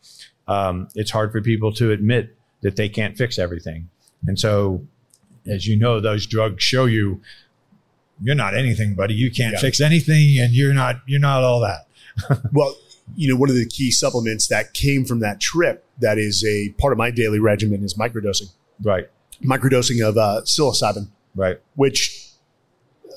Um, 0.48 0.88
it's 0.96 1.12
hard 1.12 1.32
for 1.32 1.42
people 1.42 1.74
to 1.74 1.92
admit 1.92 2.36
that 2.62 2.78
they 2.78 2.88
can't 2.90 3.18
fix 3.18 3.38
everything. 3.38 3.90
And 4.28 4.40
so, 4.40 4.86
as 5.46 5.68
you 5.68 5.76
know, 5.78 6.00
those 6.00 6.26
drugs 6.26 6.64
show 6.64 6.86
you 6.86 7.22
you're 8.22 8.34
not 8.36 8.56
anything, 8.56 8.96
buddy. 8.96 9.14
You 9.14 9.30
can't 9.30 9.54
Yeah. 9.54 9.60
fix 9.60 9.82
anything, 9.82 10.40
and 10.40 10.54
you're 10.54 10.74
not 10.74 11.02
you're 11.06 11.20
not 11.20 11.44
all 11.44 11.60
that. 11.60 11.88
Well, 12.54 12.76
you 13.16 13.32
know, 13.32 13.40
one 13.40 13.50
of 13.50 13.56
the 13.56 13.66
key 13.66 13.92
supplements 13.92 14.48
that 14.48 14.74
came 14.74 15.06
from 15.06 15.20
that 15.20 15.40
trip 15.40 15.86
that 16.00 16.18
is 16.18 16.44
a 16.44 16.70
part 16.80 16.92
of 16.92 16.98
my 16.98 17.12
daily 17.12 17.40
regimen 17.40 17.84
is 17.84 17.94
microdosing. 17.94 18.52
Right, 18.82 19.10
Microdosing 19.44 20.08
of 20.08 20.18
uh, 20.18 20.42
psilocybin, 20.44 21.10
right, 21.36 21.60
which 21.76 22.30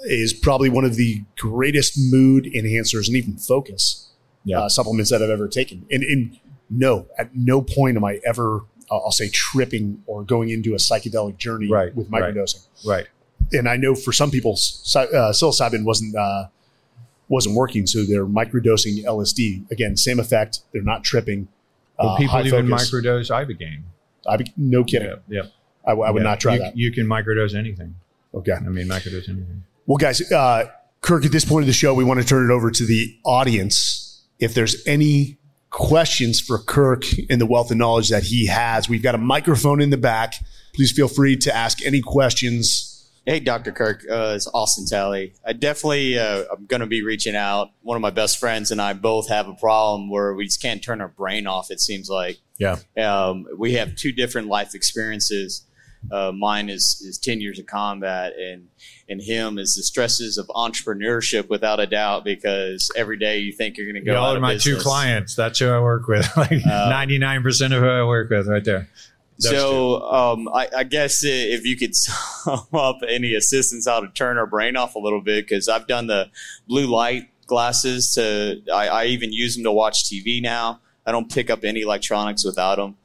is 0.05 0.33
probably 0.33 0.69
one 0.69 0.85
of 0.85 0.95
the 0.97 1.23
greatest 1.39 1.95
mood 1.99 2.45
enhancers 2.45 3.09
and 3.09 3.17
even 3.17 3.37
focus 3.37 4.11
Yeah. 4.45 4.61
uh, 4.61 4.69
supplements 4.69 5.11
that 5.11 5.23
I've 5.23 5.31
ever 5.31 5.49
taken. 5.49 5.87
And, 5.91 6.05
and 6.05 6.39
no, 6.71 7.07
at 7.19 7.35
no 7.35 7.61
point 7.63 7.97
am 7.97 8.05
I 8.05 8.21
ever, 8.25 8.61
uh, 8.91 8.97
I'll 8.97 9.11
say, 9.11 9.29
tripping 9.29 10.03
or 10.07 10.23
going 10.23 10.51
into 10.51 10.75
a 10.75 10.77
psychedelic 10.77 11.37
journey 11.39 11.69
Right, 11.69 11.95
with 11.97 12.11
microdosing. 12.11 12.67
right. 12.87 13.09
And 13.53 13.69
I 13.69 13.77
know 13.77 13.95
for 13.95 14.13
some 14.13 14.31
people, 14.31 14.53
uh, 14.53 14.55
psilocybin 15.33 15.85
wasn't 15.85 16.15
uh, 16.15 16.47
wasn't 17.29 17.55
working, 17.57 17.87
so 17.87 18.05
they're 18.05 18.27
microdosing 18.27 19.05
LSD. 19.05 19.71
Again, 19.71 19.97
same 19.97 20.19
effect. 20.21 20.61
They're 20.73 20.83
not 20.83 21.05
tripping. 21.05 21.49
Well, 21.99 22.11
Uh, 22.11 22.17
people 22.17 22.41
even 22.47 22.69
focus. 22.69 22.91
microdose 22.93 23.31
ibogaine. 23.31 23.83
I 24.27 24.37
be, 24.37 24.53
no 24.57 24.85
kidding. 24.85 25.13
yeah. 25.29 25.43
I, 25.87 25.91
w- 25.91 26.07
I 26.07 26.11
would 26.11 26.21
Yeah. 26.23 26.29
not 26.31 26.41
try 26.41 26.55
you, 26.55 26.59
that. 26.61 26.77
You 26.77 26.93
can 26.93 27.07
microdose 27.07 27.55
anything. 27.55 27.95
Okay. 28.35 28.53
I 28.53 28.61
mean, 28.61 28.87
microdose 28.89 29.29
anything. 29.29 29.65
Well, 29.87 29.97
guys, 29.97 30.21
uh, 30.33 30.67
Kirk, 31.01 31.25
at 31.25 31.33
this 31.33 31.45
point 31.45 31.63
of 31.63 31.67
the 31.67 31.73
show, 31.73 31.95
we 31.95 32.05
want 32.05 32.21
to 32.21 32.27
turn 32.27 32.51
it 32.51 32.53
over 32.53 32.71
to 32.71 32.85
the 32.87 33.17
audience. 33.25 34.23
If 34.39 34.55
there's 34.55 34.87
any 34.87 35.39
questions 35.71 36.41
for 36.41 36.59
Kirk 36.59 37.05
and 37.31 37.41
the 37.41 37.47
wealth 37.47 37.71
of 37.71 37.77
knowledge 37.77 38.09
that 38.11 38.25
he 38.25 38.47
has, 38.47 38.89
we've 38.89 39.03
got 39.03 39.15
a 39.15 39.19
microphone 39.19 39.81
in 39.81 39.91
the 39.91 39.97
back. 39.97 40.35
Please 40.75 40.93
feel 40.93 41.09
free 41.09 41.37
to 41.37 41.55
ask 41.55 41.85
any 41.85 42.01
questions. 42.01 42.88
Hey, 43.29 43.41
Dr. 43.41 43.73
Kirk, 43.73 44.07
uh, 44.11 44.33
it's 44.37 44.47
Austin 44.55 44.87
Talley. 44.87 45.35
I 45.47 45.53
definitely, 45.53 46.19
uh, 46.19 46.45
I'm 46.51 46.65
going 46.65 46.81
to 46.81 46.87
be 46.87 47.03
reaching 47.03 47.37
out. 47.37 47.69
One 47.83 47.95
of 47.95 48.01
my 48.01 48.09
best 48.09 48.39
friends 48.39 48.71
and 48.71 48.81
I 48.81 48.95
both 48.95 49.29
have 49.29 49.49
a 49.49 49.53
problem 49.53 50.09
where 50.09 50.33
we 50.33 50.47
just 50.47 50.63
can't 50.63 50.83
turn 50.83 51.03
our 51.03 51.09
brain 51.09 51.47
off, 51.47 51.71
it 51.71 51.79
seems 51.79 52.09
like. 52.09 52.39
Yeah. 52.57 52.79
Um, 52.97 53.47
we 53.59 53.75
have 53.75 53.97
two 53.97 54.13
different 54.13 54.49
life 54.49 54.75
experiences. 54.75 55.67
Uh, 56.11 56.33
mine 56.33 56.71
is, 56.71 57.03
is 57.07 57.19
10 57.19 57.43
years 57.43 57.59
of 57.59 57.67
combat, 57.67 58.33
and, 58.39 58.69
and 59.11 59.21
him 59.21 59.59
is 59.59 59.75
the 59.75 59.83
stresses 59.83 60.39
of 60.39 60.47
entrepreneurship 60.47 61.51
without 61.51 61.81
a 61.81 61.87
doubt 61.87 62.25
because 62.25 62.91
every 62.97 63.19
day 63.19 63.41
you 63.41 63.53
think 63.53 63.77
you're 63.77 63.93
going 63.93 64.03
to 64.03 64.11
go 64.11 64.15
Y'all 64.15 64.25
out 64.25 64.33
are 64.33 64.37
of 64.37 64.43
my 64.43 64.55
business. 64.55 64.77
two 64.79 64.83
clients. 64.83 65.35
That's 65.35 65.59
who 65.59 65.69
I 65.69 65.81
work 65.81 66.09
with. 66.09 66.27
Like 66.37 66.53
Uh, 66.65 66.89
ninety 66.89 67.19
nine 67.19 67.43
percent 67.43 67.75
of 67.75 67.83
who 67.83 67.89
I 67.91 68.05
work 68.05 68.31
with, 68.31 68.47
right 68.47 68.65
there. 68.65 68.89
Those 69.41 69.51
So 69.53 70.03
um, 70.03 70.49
I, 70.49 70.69
I 70.79 70.85
guess 70.85 71.23
if 71.25 71.65
you 71.65 71.77
could 71.77 71.95
sum 71.97 72.67
up 72.73 72.99
any 73.09 73.35
assistance 73.35 73.87
how 73.87 74.01
to 74.01 74.09
turn 74.09 74.39
our 74.39 74.47
brain 74.47 74.77
off 74.77 74.95
a 74.95 74.99
little 74.99 75.21
bit, 75.21 75.47
because 75.47 75.69
I've 75.69 75.87
done 75.87 76.07
the 76.07 76.31
blue 76.67 76.87
light 76.87 77.29
glasses 77.47 78.15
to, 78.15 78.63
I, 78.73 78.89
I 78.89 79.05
even 79.07 79.33
use 79.33 79.55
them 79.55 79.65
to 79.65 79.73
watch 79.73 80.05
TV 80.05 80.43
now. 80.43 80.81
I 81.07 81.13
don't 81.13 81.33
pick 81.33 81.51
up 81.51 81.65
any 81.65 81.83
electronics 81.83 82.45
without 82.45 82.77
them. 82.77 82.97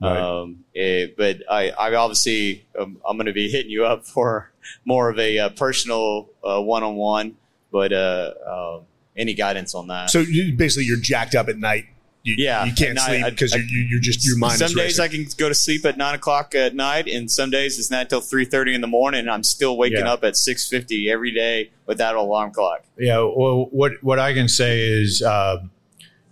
Right. 0.00 0.18
Um, 0.18 0.64
eh, 0.74 1.08
but 1.16 1.42
I, 1.50 1.70
I 1.70 1.94
obviously, 1.94 2.66
um, 2.78 2.98
I'm 3.06 3.16
going 3.16 3.26
to 3.26 3.32
be 3.32 3.48
hitting 3.52 3.70
you 3.70 3.84
up 3.84 4.06
for 4.06 4.50
more 4.84 5.10
of 5.10 5.18
a 5.18 5.38
uh, 5.38 5.48
personal 5.50 6.30
one 6.42 6.82
on 6.82 6.96
one, 6.96 7.36
but 7.70 7.92
uh, 7.92 8.32
uh, 8.46 8.80
any 9.16 9.34
guidance 9.34 9.74
on 9.74 9.88
that? 9.88 10.10
So 10.10 10.24
basically, 10.24 10.84
you're 10.84 11.00
jacked 11.00 11.34
up 11.34 11.48
at 11.48 11.58
night. 11.58 11.84
You, 12.22 12.34
Yeah, 12.36 12.64
you 12.66 12.72
can't 12.74 12.98
sleep 12.98 13.24
because 13.24 13.54
you, 13.54 13.62
you, 13.62 13.86
you're 13.90 14.00
just 14.00 14.26
your 14.26 14.36
mind. 14.36 14.58
some 14.58 14.66
is 14.66 14.74
days. 14.74 15.00
I 15.00 15.08
can 15.08 15.26
go 15.38 15.48
to 15.48 15.54
sleep 15.54 15.86
at 15.86 15.96
nine 15.96 16.14
o'clock 16.14 16.54
at 16.54 16.74
night, 16.74 17.06
and 17.08 17.30
some 17.30 17.48
days 17.50 17.78
it's 17.78 17.90
not 17.90 18.10
till 18.10 18.20
three 18.20 18.44
thirty 18.44 18.74
in 18.74 18.82
the 18.82 18.86
morning. 18.86 19.20
And 19.20 19.30
I'm 19.30 19.42
still 19.42 19.76
waking 19.78 20.00
Yeah. 20.00 20.12
up 20.12 20.22
at 20.24 20.36
six 20.36 20.68
fifty 20.68 21.10
every 21.10 21.32
day 21.32 21.70
without 21.86 22.14
an 22.14 22.20
alarm 22.20 22.52
clock. 22.52 22.84
Yeah. 22.98 23.18
Well, 23.20 23.68
what 23.70 23.92
what 24.02 24.18
I 24.18 24.34
can 24.34 24.48
say 24.48 24.80
is, 24.80 25.22
uh, 25.22 25.62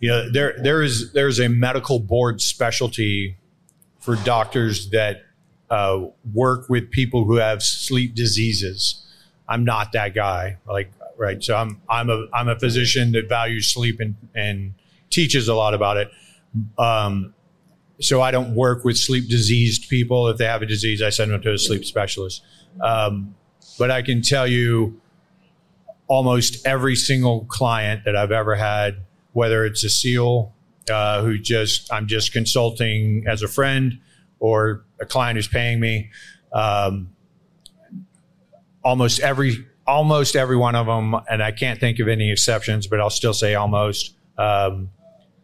you 0.01 0.11
know, 0.11 0.31
there 0.31 0.57
there 0.63 0.83
is 0.83 1.13
there's 1.15 1.41
a 1.41 1.49
medical 1.49 1.99
board 2.01 2.43
specialty 2.43 3.37
for 4.01 4.17
doctors 4.17 4.91
that 4.91 5.23
uh, 5.71 6.05
work 6.35 6.69
with 6.69 6.91
people 6.91 7.25
who 7.25 7.37
have 7.37 7.63
sleep 7.63 8.15
diseases. 8.15 9.05
I'm 9.49 9.65
not 9.65 9.93
that 9.93 10.15
guy. 10.15 10.59
Like, 10.67 10.93
right. 11.17 11.43
So 11.43 11.57
I'm 11.57 11.81
I'm 11.89 12.11
a 12.11 12.27
I'm 12.35 12.49
a 12.49 12.59
physician 12.59 13.13
that 13.13 13.27
values 13.29 13.69
sleep 13.73 14.01
and 14.01 14.17
and 14.35 14.75
teaches 15.11 15.49
a 15.49 15.55
lot 15.55 15.75
about 15.75 15.97
it. 15.97 16.11
Um, 16.79 17.35
so 18.01 18.23
I 18.23 18.31
don't 18.31 18.55
work 18.55 18.85
with 18.85 18.97
sleep 18.97 19.29
diseased 19.29 19.89
people. 19.89 20.29
If 20.29 20.39
they 20.39 20.45
have 20.45 20.63
a 20.63 20.67
disease, 20.67 21.03
I 21.03 21.11
send 21.11 21.33
them 21.33 21.43
to 21.43 21.53
a 21.53 21.59
sleep 21.59 21.85
specialist. 21.85 22.43
Um, 22.81 23.35
but 23.79 23.91
I 23.91 24.03
can 24.03 24.23
tell 24.23 24.47
you, 24.47 25.01
almost 26.07 26.67
every 26.67 26.97
single 26.97 27.45
client 27.45 28.05
that 28.05 28.17
I've 28.17 28.33
ever 28.33 28.55
had, 28.55 29.05
whether 29.33 29.65
it's 29.65 29.85
a 29.85 29.91
SEAL 29.91 30.55
uh, 30.91 31.23
who 31.23 31.39
just 31.39 31.93
I'm 31.93 32.07
just 32.07 32.33
consulting 32.33 33.25
as 33.29 33.43
a 33.43 33.49
friend, 33.49 33.99
or 34.41 34.85
a 35.01 35.07
client 35.07 35.37
who's 35.37 35.49
paying 35.49 35.81
me, 35.81 36.11
um, 36.53 37.11
almost 38.83 39.21
every 39.21 39.67
almost 39.87 40.37
every 40.37 40.57
one 40.57 40.75
of 40.75 40.87
them, 40.87 41.15
and 41.31 41.43
I 41.43 41.51
can't 41.51 41.81
think 41.81 41.99
of 41.99 42.09
any 42.09 42.31
exceptions, 42.31 42.87
but 42.87 43.01
I'll 43.01 43.11
still 43.11 43.35
say 43.35 43.55
almost. 43.55 44.15
Um, 44.37 44.91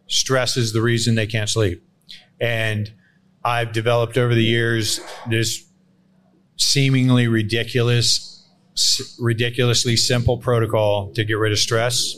stress 0.07 0.57
is 0.57 0.73
the 0.73 0.81
reason 0.81 1.15
they 1.15 1.27
can't 1.27 1.49
sleep, 1.49 1.83
and 2.39 2.91
I've 3.43 3.71
developed 3.71 4.17
over 4.17 4.33
the 4.33 4.43
years 4.43 4.99
this 5.29 5.63
seemingly 6.57 7.27
ridiculous, 7.27 8.43
ridiculously 9.19 9.95
simple 9.95 10.37
protocol 10.37 11.11
to 11.13 11.23
get 11.23 11.35
rid 11.35 11.51
of 11.51 11.59
stress 11.59 12.15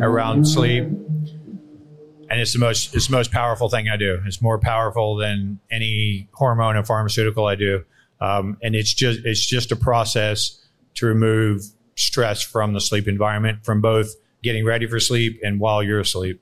around 0.00 0.46
sleep. 0.46 0.84
And 0.84 2.40
it's 2.40 2.52
the 2.52 2.58
most 2.58 2.94
it's 2.94 3.08
the 3.08 3.16
most 3.16 3.30
powerful 3.30 3.68
thing 3.68 3.88
I 3.88 3.96
do. 3.96 4.20
It's 4.26 4.40
more 4.40 4.58
powerful 4.58 5.16
than 5.16 5.60
any 5.70 6.28
hormone 6.32 6.76
and 6.76 6.86
pharmaceutical 6.86 7.46
I 7.46 7.54
do. 7.54 7.84
Um, 8.20 8.56
and 8.62 8.74
it's 8.74 8.92
just 8.92 9.20
it's 9.24 9.44
just 9.44 9.70
a 9.70 9.76
process 9.76 10.60
to 10.94 11.06
remove 11.06 11.62
stress 11.96 12.42
from 12.42 12.72
the 12.72 12.80
sleep 12.80 13.06
environment, 13.06 13.64
from 13.64 13.80
both 13.80 14.14
getting 14.42 14.64
ready 14.64 14.86
for 14.86 14.98
sleep 14.98 15.40
and 15.44 15.60
while 15.60 15.82
you're 15.82 16.00
asleep. 16.00 16.40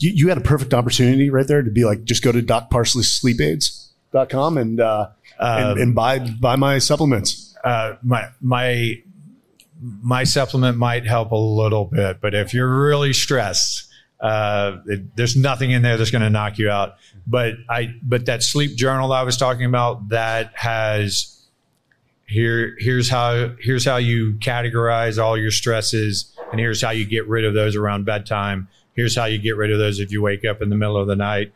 You, 0.00 0.10
you 0.14 0.28
had 0.28 0.38
a 0.38 0.42
perfect 0.42 0.74
opportunity 0.74 1.30
right 1.30 1.46
there 1.46 1.62
to 1.62 1.70
be 1.70 1.84
like, 1.84 2.04
just 2.04 2.22
go 2.22 2.32
to 2.32 2.42
docparsley.sleepaids.com 2.42 4.58
and, 4.58 4.80
uh, 4.80 5.08
and, 5.38 5.64
Um, 5.64 5.78
and 5.78 5.94
buy, 5.94 6.18
buy 6.18 6.56
my 6.56 6.78
supplements. 6.78 7.54
uh, 7.64 7.94
my 8.02 8.28
my 8.40 8.94
my 10.02 10.24
supplement 10.24 10.78
might 10.78 11.06
help 11.06 11.32
a 11.32 11.36
little 11.36 11.84
bit, 11.84 12.20
but 12.20 12.34
if 12.34 12.54
you're 12.54 12.82
really 12.86 13.12
stressed, 13.12 13.86
uh, 14.20 14.78
it, 14.86 15.14
there's 15.16 15.36
nothing 15.36 15.70
in 15.70 15.82
there 15.82 15.96
that's 15.98 16.10
going 16.10 16.22
to 16.22 16.30
knock 16.30 16.56
you 16.58 16.70
out. 16.70 16.94
But 17.26 17.54
I 17.68 17.94
but 18.02 18.24
that 18.26 18.42
sleep 18.42 18.76
journal 18.76 19.08
that 19.10 19.16
I 19.16 19.22
was 19.24 19.36
talking 19.36 19.66
about 19.66 20.08
that 20.08 20.52
has 20.54 21.32
here 22.26 22.74
here's 22.78 23.10
how 23.10 23.50
here's 23.60 23.84
how 23.84 23.96
you 23.98 24.34
categorize 24.34 25.22
all 25.22 25.36
your 25.36 25.50
stresses, 25.50 26.32
and 26.50 26.58
here's 26.60 26.80
how 26.80 26.90
you 26.90 27.04
get 27.04 27.28
rid 27.28 27.44
of 27.44 27.52
those 27.52 27.76
around 27.76 28.06
bedtime. 28.06 28.68
Here's 28.96 29.16
how 29.16 29.26
you 29.26 29.38
get 29.38 29.56
rid 29.56 29.70
of 29.70 29.78
those 29.78 30.00
if 30.00 30.10
you 30.10 30.22
wake 30.22 30.44
up 30.44 30.62
in 30.62 30.70
the 30.70 30.76
middle 30.76 30.96
of 30.96 31.06
the 31.06 31.16
night. 31.16 31.52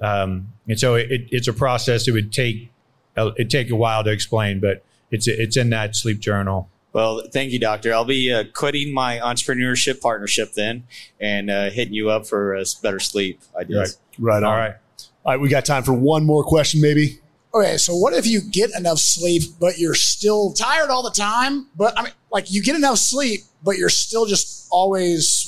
Um, 0.00 0.52
and 0.66 0.80
so 0.80 0.94
it, 0.94 1.28
it's 1.30 1.46
a 1.46 1.52
process. 1.52 2.08
It 2.08 2.12
would 2.12 2.32
take 2.32 2.70
uh, 3.16 3.32
it'd 3.36 3.50
take 3.50 3.70
a 3.70 3.76
while 3.76 4.02
to 4.02 4.10
explain, 4.10 4.60
but 4.60 4.82
it's 5.10 5.28
it's 5.28 5.56
in 5.56 5.70
that 5.70 5.94
sleep 5.94 6.20
journal. 6.20 6.68
Well, 6.92 7.22
thank 7.32 7.52
you, 7.52 7.60
Doctor. 7.60 7.92
I'll 7.92 8.04
be 8.04 8.32
uh, 8.32 8.44
quitting 8.52 8.92
my 8.92 9.18
entrepreneurship 9.18 10.00
partnership 10.00 10.54
then 10.54 10.84
and 11.20 11.48
uh, 11.48 11.70
hitting 11.70 11.94
you 11.94 12.10
up 12.10 12.26
for 12.26 12.56
uh, 12.56 12.64
better 12.82 12.98
sleep 12.98 13.40
ideas. 13.56 13.98
Right 14.18 14.42
on. 14.42 14.44
All 14.44 14.56
right. 14.56 14.74
All 15.24 15.32
right. 15.32 15.40
We 15.40 15.48
got 15.48 15.64
time 15.64 15.84
for 15.84 15.92
one 15.92 16.24
more 16.24 16.42
question, 16.42 16.80
maybe. 16.80 17.20
Okay, 17.52 17.78
so 17.78 17.96
what 17.96 18.12
if 18.12 18.26
you 18.26 18.40
get 18.40 18.70
enough 18.76 18.98
sleep, 18.98 19.42
but 19.58 19.76
you're 19.76 19.94
still 19.94 20.52
tired 20.52 20.88
all 20.88 21.02
the 21.02 21.10
time? 21.10 21.66
But 21.76 21.98
I 21.98 22.04
mean, 22.04 22.12
like 22.30 22.50
you 22.50 22.62
get 22.62 22.76
enough 22.76 22.98
sleep, 22.98 23.40
but 23.64 23.76
you're 23.76 23.88
still 23.88 24.24
just 24.24 24.68
always 24.70 25.39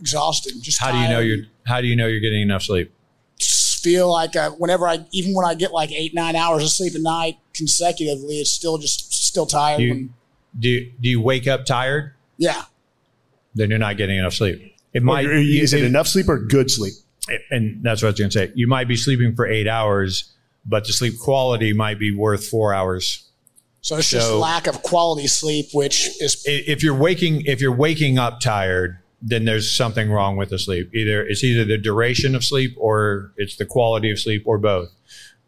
exhausted. 0.00 0.54
Just 0.60 0.80
How 0.80 0.92
do 0.92 0.98
you 0.98 1.04
know 1.08 1.14
tired. 1.16 1.24
you're 1.24 1.46
How 1.66 1.80
do 1.80 1.86
you 1.86 1.96
know 1.96 2.06
you're 2.06 2.20
getting 2.20 2.42
enough 2.42 2.62
sleep? 2.64 2.92
Just 3.38 3.82
feel 3.82 4.10
like 4.10 4.34
uh, 4.36 4.50
whenever 4.52 4.88
I, 4.88 5.04
even 5.12 5.34
when 5.34 5.44
I 5.46 5.54
get 5.54 5.72
like 5.72 5.92
eight 5.92 6.14
nine 6.14 6.36
hours 6.36 6.62
of 6.62 6.70
sleep 6.70 6.94
a 6.94 6.98
night 6.98 7.38
consecutively, 7.54 8.36
it's 8.40 8.50
still 8.50 8.78
just 8.78 9.12
still 9.12 9.46
tired. 9.46 9.80
You- 9.80 9.90
when- 9.90 10.14
Do 10.58 10.68
you, 10.70 10.92
Do 11.00 11.08
you 11.10 11.20
wake 11.20 11.46
up 11.46 11.66
tired? 11.66 12.14
yeah, 12.38 12.62
Then 13.54 13.68
you're 13.70 13.78
not 13.78 13.96
getting 13.98 14.16
enough 14.18 14.34
sleep. 14.34 14.74
It 14.94 15.02
Or 15.02 15.04
might. 15.04 15.26
is 15.26 15.72
it 15.74 15.84
enough 15.84 16.06
sleep 16.08 16.28
or 16.28 16.38
good 16.38 16.70
sleep? 16.70 16.94
And 17.50 17.82
that's 17.82 18.02
what 18.02 18.08
I 18.08 18.10
was 18.12 18.18
going 18.20 18.30
to 18.30 18.38
say. 18.38 18.52
You 18.54 18.66
might 18.66 18.88
be 18.88 18.96
sleeping 18.96 19.34
for 19.34 19.46
eight 19.46 19.66
hours, 19.68 20.32
but 20.64 20.86
the 20.86 20.92
sleep 20.92 21.18
quality 21.18 21.72
might 21.74 21.98
be 21.98 22.14
worth 22.14 22.46
four 22.46 22.72
hours. 22.72 23.24
so 23.82 23.96
it's 23.96 24.08
just 24.10 24.30
lack 24.32 24.66
of 24.66 24.82
quality 24.82 25.26
sleep, 25.26 25.66
which 25.72 26.08
is 26.20 26.42
If 26.46 26.82
you're 26.82 26.94
waking 26.94 27.42
If 27.46 27.60
you're 27.60 27.74
waking 27.76 28.18
up 28.18 28.40
tired, 28.40 28.98
then 29.22 29.44
there's 29.44 29.74
something 29.74 30.10
wrong 30.10 30.36
with 30.36 30.50
the 30.50 30.58
sleep. 30.58 30.90
Either 30.94 31.26
it's 31.26 31.42
either 31.42 31.64
the 31.64 31.78
duration 31.78 32.34
of 32.34 32.44
sleep 32.44 32.74
or 32.78 33.32
it's 33.36 33.56
the 33.56 33.66
quality 33.66 34.10
of 34.10 34.18
sleep 34.18 34.42
or 34.46 34.58
both. 34.58 34.90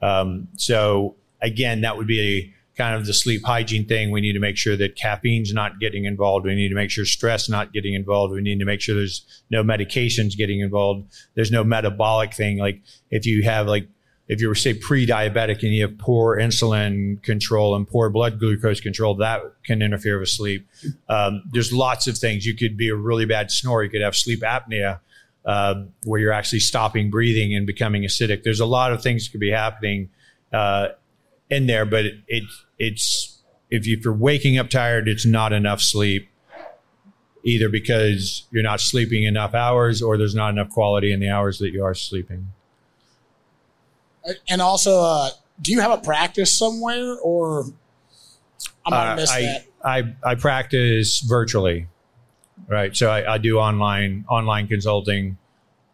Um, 0.01 0.49
so 0.57 1.16
again, 1.43 1.83
that 1.83 1.97
would 1.97 2.07
be 2.07 2.21
a 2.21 2.55
kind 2.77 2.95
of 2.95 3.07
the 3.07 3.12
sleep 3.12 3.45
hygiene 3.45 3.85
thing. 3.85 4.11
We 4.11 4.21
need 4.21 4.35
to 4.35 4.41
make 4.41 4.57
sure 4.57 4.77
that 4.77 4.95
caffeine's 4.95 5.53
not 5.53 5.81
getting 5.81 6.05
involved. 6.05 6.47
We 6.47 6.55
need 6.55 6.69
to 6.69 6.77
make 6.77 6.91
sure 6.91 7.05
stress 7.05 7.49
not 7.49 7.73
getting 7.73 7.95
involved. 7.95 8.33
We 8.33 8.41
need 8.41 8.61
to 8.61 8.64
make 8.64 8.81
sure 8.81 8.95
there's 8.95 9.43
no 9.51 9.64
medications 9.64 10.37
getting 10.37 10.61
involved. 10.61 11.12
There's 11.35 11.51
no 11.51 11.64
metabolic 11.64 12.33
thing. 12.33 12.59
Like 12.59 12.81
if 13.11 13.27
you 13.27 13.43
have 13.43 13.66
like 13.66 13.89
if 14.29 14.41
you're 14.41 14.55
say 14.55 14.74
pre-diabetic 14.74 15.62
and 15.62 15.72
you 15.72 15.83
have 15.83 15.97
poor 15.99 16.37
insulin 16.37 17.22
control 17.22 17.74
and 17.74 17.89
poor 17.89 18.11
blood 18.11 18.39
glucose 18.39 18.81
control, 18.81 19.14
that 19.14 19.41
can 19.64 19.81
interfere 19.81 20.20
with 20.20 20.29
sleep. 20.29 20.68
Um, 21.09 21.43
there's 21.51 21.72
lots 21.72 22.07
of 22.07 22.18
things. 22.18 22.45
You 22.45 22.55
could 22.55 22.76
be 22.76 22.91
a 22.91 22.95
really 22.95 23.24
bad 23.24 23.51
snorer. 23.51 23.85
You 23.85 23.91
could 23.91 24.03
have 24.03 24.14
sleep 24.14 24.41
apnea, 24.41 25.01
um, 25.47 25.93
where 26.05 26.20
you're 26.20 26.33
actually 26.33 26.61
stopping 26.61 27.11
breathing 27.11 27.55
and 27.55 27.66
becoming 27.66 28.03
acidic. 28.03 28.43
There's 28.43 28.61
a 28.61 28.66
lot 28.66 28.93
of 28.93 29.03
things 29.03 29.24
that 29.24 29.33
could 29.33 29.41
be 29.41 29.51
happening 29.51 30.11
uh, 30.53 30.89
in 31.49 31.66
there, 31.66 31.87
but 31.87 32.05
it, 32.05 32.14
it 32.29 32.45
it's 32.79 33.41
you, 33.70 33.97
if 33.97 34.05
you're 34.05 34.12
waking 34.12 34.59
up 34.59 34.68
tired, 34.68 35.09
it's 35.09 35.24
not 35.26 35.53
enough 35.53 35.81
sleep. 35.81 36.29
Either 37.45 37.68
because 37.70 38.47
you're 38.51 38.64
not 38.64 38.81
sleeping 38.81 39.22
enough 39.22 39.55
hours, 39.55 40.03
or 40.03 40.18
there's 40.18 40.35
not 40.35 40.51
enough 40.51 40.68
quality 40.68 41.12
in 41.12 41.20
the 41.20 41.31
hours 41.31 41.61
that 41.61 41.70
you 41.70 41.83
are 41.83 41.95
sleeping. 41.95 42.49
And 44.49 44.61
also, 44.62 45.01
uh, 45.01 45.31
do 45.61 45.72
you 45.72 45.81
have 45.81 45.91
a 45.91 45.99
practice 45.99 46.57
somewhere, 46.57 47.16
or 47.22 47.64
I 48.87 48.91
might 48.91 49.05
have 49.05 49.12
Uh, 49.18 49.20
missed 49.20 49.33
I, 49.33 49.41
that? 49.43 49.64
I 49.85 50.14
I 50.24 50.35
practice 50.35 51.20
virtually, 51.20 51.87
right? 52.68 52.97
So 52.97 53.11
I, 53.11 53.35
I 53.35 53.39
do 53.39 53.59
online 53.59 54.24
online 54.29 54.68
consulting. 54.68 55.39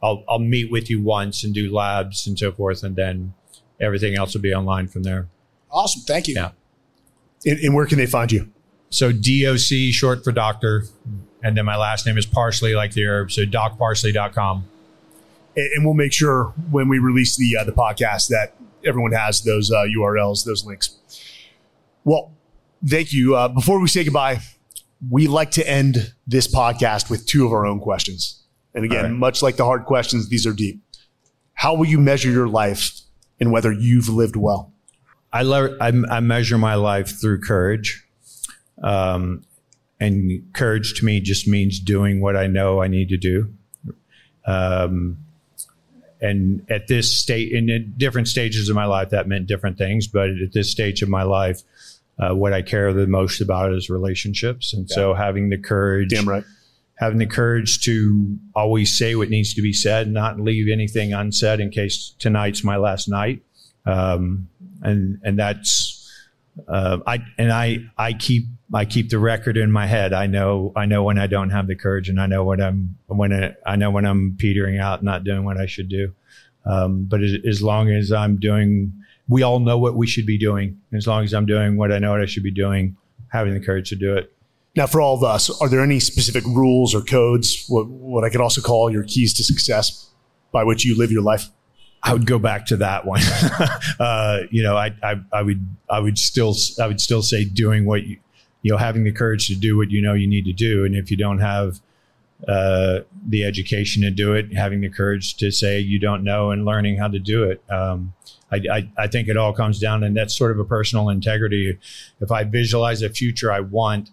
I'll 0.03 0.23
I'll 0.29 0.39
meet 0.39 0.71
with 0.71 0.91
you 0.91 1.03
once 1.03 1.45
and 1.45 1.55
do 1.55 1.75
labs 1.75 2.27
and 2.27 2.39
so 2.39 2.53
forth, 2.53 2.83
and 2.83 2.97
then 2.97 3.35
everything 3.81 4.15
else 4.15 4.35
will 4.35 4.43
be 4.43 4.55
online 4.55 4.89
from 4.89 5.03
there. 5.03 5.29
Awesome, 5.71 6.03
thank 6.03 6.29
you. 6.29 6.35
Yeah. 6.35 6.51
And, 7.47 7.59
and 7.59 7.75
where 7.75 7.87
can 7.87 7.99
they 7.99 8.07
find 8.07 8.31
you? 8.31 8.51
So 8.91 9.13
DOC 9.13 9.93
short 9.93 10.23
for 10.23 10.31
doctor, 10.33 10.85
and 11.43 11.57
then 11.57 11.65
my 11.65 11.77
last 11.77 12.07
name 12.07 12.17
is 12.17 12.27
Parsley, 12.27 12.75
like 12.75 12.93
the 12.93 13.05
herb. 13.05 13.33
So 13.33 13.43
docparsley.com. 13.43 14.69
And, 15.57 15.71
and 15.75 15.85
we'll 15.85 15.95
make 15.95 16.13
sure 16.13 16.53
when 16.71 16.89
we 16.89 16.99
release 16.99 17.37
the 17.37 17.57
uh, 17.57 17.65
the 17.65 17.73
podcast 17.73 18.29
that 18.29 18.55
everyone 18.85 19.13
has 19.13 19.43
those 19.43 19.71
uh, 19.71 19.85
URLs, 19.97 20.45
those 20.45 20.65
links. 20.65 20.99
Well, 22.05 22.33
thank 22.87 23.13
you. 23.13 23.35
Uh, 23.37 23.49
before 23.49 23.81
we 23.81 23.89
say 23.89 24.05
goodbye, 24.05 24.41
we 25.11 25.27
like 25.27 25.51
to 25.53 25.69
end 25.69 26.13
this 26.27 26.53
podcast 26.53 27.11
with 27.11 27.27
two 27.27 27.47
of 27.47 27.53
our 27.53 27.67
own 27.67 27.81
questions. 27.81 28.43
And 28.75 28.85
again, 28.85 29.05
right. 29.05 29.13
much 29.13 29.43
like 29.43 29.57
the 29.57 29.65
hard 29.65 29.85
questions, 29.85 30.29
these 30.29 30.47
are 30.47 30.53
deep. 30.53 30.83
How 31.55 31.75
will 31.75 31.87
you 31.87 31.99
measure 31.99 32.31
your 32.31 32.49
life 32.49 33.01
and 33.41 33.53
whether 33.53 33.73
you've 33.73 34.09
lived 34.09 34.37
well? 34.37 34.73
I, 35.33 35.43
le- 35.43 35.77
I, 35.81 35.93
I 36.11 36.21
measure 36.21 36.59
my 36.59 36.75
life 36.75 37.21
through 37.21 37.41
courage. 37.41 38.07
Um, 38.83 39.45
and 40.01 40.53
courage 40.53 40.95
to 40.99 41.05
me 41.05 41.21
just 41.21 41.47
means 41.47 41.79
doing 41.79 42.21
what 42.21 42.37
I 42.37 42.47
know 42.47 42.83
I 42.83 42.89
need 42.89 43.09
to 43.11 43.17
do. 43.17 43.55
Um, 44.47 45.19
and 46.25 46.67
at 46.71 46.89
this 46.89 47.21
state, 47.21 47.53
in 47.53 47.95
different 47.97 48.29
stages 48.29 48.69
of 48.69 48.75
my 48.75 48.87
life, 48.87 49.11
that 49.11 49.29
meant 49.29 49.47
different 49.47 49.77
things. 49.79 50.07
But 50.07 50.31
at 50.31 50.53
this 50.53 50.71
stage 50.71 51.03
of 51.03 51.09
my 51.09 51.23
life, 51.23 51.61
uh, 52.19 52.35
what 52.35 52.53
I 52.53 52.63
care 52.63 52.93
the 52.93 53.07
most 53.07 53.41
about 53.41 53.73
is 53.73 53.91
relationships. 53.91 54.73
And 54.73 54.89
so 54.89 55.15
having 55.15 55.51
the 55.51 55.59
courage, 55.59 56.11
Damn 56.11 56.29
right. 56.29 56.45
having 56.97 57.19
the 57.19 57.27
courage 57.27 57.81
to 57.85 58.39
always 58.55 58.97
say 58.97 59.15
what 59.15 59.29
needs 59.29 59.53
to 59.55 59.63
be 59.63 59.73
said, 59.73 60.09
not 60.09 60.41
leave 60.41 60.73
anything 60.73 61.13
unsaid 61.13 61.61
in 61.61 61.71
case 61.71 62.15
tonight's 62.19 62.65
my 62.65 62.77
last 62.77 63.09
night. 63.09 63.43
Um, 63.85 64.49
and 64.83 65.19
and 65.25 65.39
that's 65.39 66.04
uh, 66.69 66.99
I 67.07 67.19
and 67.39 67.53
I 67.53 67.79
I 67.97 68.13
keep 68.13 68.45
I 68.73 68.85
keep 68.85 69.11
the 69.11 69.19
record 69.19 69.57
in 69.57 69.71
my 69.71 69.87
head. 69.87 70.13
I 70.13 70.27
know 70.27 70.73
I 70.77 70.87
know 70.87 71.03
when 71.03 71.19
I 71.19 71.27
don't 71.27 71.51
have 71.51 71.67
the 71.67 71.77
courage, 71.77 72.09
and 72.09 72.21
I 72.21 72.27
know 72.27 72.45
when 72.45 72.61
I'm 72.61 72.97
when 73.07 73.33
I, 73.33 73.55
I 73.67 73.77
know 73.77 73.91
when 73.91 74.05
I'm 74.05 74.37
petering 74.39 74.79
out, 74.79 75.03
not 75.03 75.25
doing 75.25 75.45
what 75.45 75.59
I 75.59 75.67
should 75.67 75.89
do. 75.89 76.15
Um, 76.67 77.05
but 77.05 77.23
as, 77.23 77.33
as 77.47 77.63
long 77.63 77.91
as 77.91 78.11
I'm 78.11 78.39
doing, 78.39 78.93
we 79.29 79.43
all 79.43 79.61
know 79.61 79.77
what 79.79 79.97
we 79.97 80.07
should 80.07 80.27
be 80.27 80.39
doing. 80.39 80.81
As 80.95 81.07
long 81.07 81.25
as 81.25 81.35
I'm 81.35 81.47
doing 81.47 81.77
what 81.77 81.93
I 81.93 81.99
know 81.99 82.13
what 82.13 82.23
I 82.23 82.27
should 82.27 82.43
be 82.43 82.51
doing, 82.51 82.97
having 83.29 83.55
the 83.55 83.61
courage 83.61 83.91
to 83.91 83.97
do 83.97 84.17
it. 84.17 84.33
Now, 84.77 84.87
for 84.87 85.01
all 85.01 85.15
of 85.15 85.23
us, 85.23 85.51
are 85.61 85.69
there 85.69 85.83
any 85.83 86.01
specific 86.01 86.45
rules 86.45 86.95
or 86.95 87.01
codes, 87.03 87.65
what, 87.69 87.87
what 87.87 88.25
I 88.25 88.29
could 88.29 88.41
also 88.41 88.61
call 88.61 88.91
your 88.91 89.05
keys 89.05 89.33
to 89.35 89.45
success 89.45 90.11
by 90.51 90.65
which 90.65 90.85
you 90.85 90.97
live 90.99 91.13
your 91.13 91.23
life? 91.23 91.49
I 92.05 92.13
would 92.13 92.27
go 92.27 92.39
back 92.39 92.67
to 92.67 92.77
that 92.77 93.07
one. 93.07 93.23
uh, 93.99 94.41
you 94.51 94.63
know, 94.63 94.77
I, 94.77 94.95
I, 95.03 95.21
I 95.33 95.43
would, 95.43 95.67
I 95.89 96.01
would 96.01 96.19
still, 96.19 96.55
I 96.79 96.87
would 96.87 97.01
still 97.01 97.23
say 97.23 97.45
doing 97.45 97.87
what 97.87 98.05
you, 98.05 98.19
you 98.61 98.71
know, 98.71 98.77
having 98.77 99.05
the 99.05 99.13
courage 99.13 99.49
to 99.49 99.55
do 99.55 99.77
what 99.77 99.91
you 99.91 100.03
know 100.03 100.13
you 100.13 100.27
need 100.27 100.45
to 100.45 100.53
do. 100.53 100.85
And 100.85 100.95
if 100.95 101.11
you 101.11 101.17
don't 101.17 101.41
have 101.41 101.81
uh, 102.47 103.01
the 103.29 103.45
education 103.45 104.03
to 104.03 104.11
do 104.11 104.35
it, 104.35 104.55
having 104.55 104.83
the 104.83 104.89
courage 104.91 105.37
to 105.37 105.51
say 105.51 105.79
you 105.79 105.99
don't 105.99 106.23
know 106.23 106.51
and 106.51 106.65
learning 106.65 106.99
how 106.99 107.09
to 107.09 107.19
do 107.19 107.45
it. 107.45 107.63
Um, 107.71 108.13
I, 108.51 108.61
I, 108.71 108.91
I 108.99 109.07
think 109.07 109.29
it 109.29 109.37
all 109.37 109.53
comes 109.53 109.79
down, 109.81 110.05
and 110.05 110.17
that's 110.17 110.35
sort 110.35 110.51
of 110.51 110.59
a 110.59 110.65
personal 110.65 111.09
integrity. 111.09 111.79
If 112.21 112.31
I 112.31 112.45
visualize 112.45 113.03
a 113.03 113.09
future 113.09 113.51
I 113.51 113.61
want, 113.61 114.11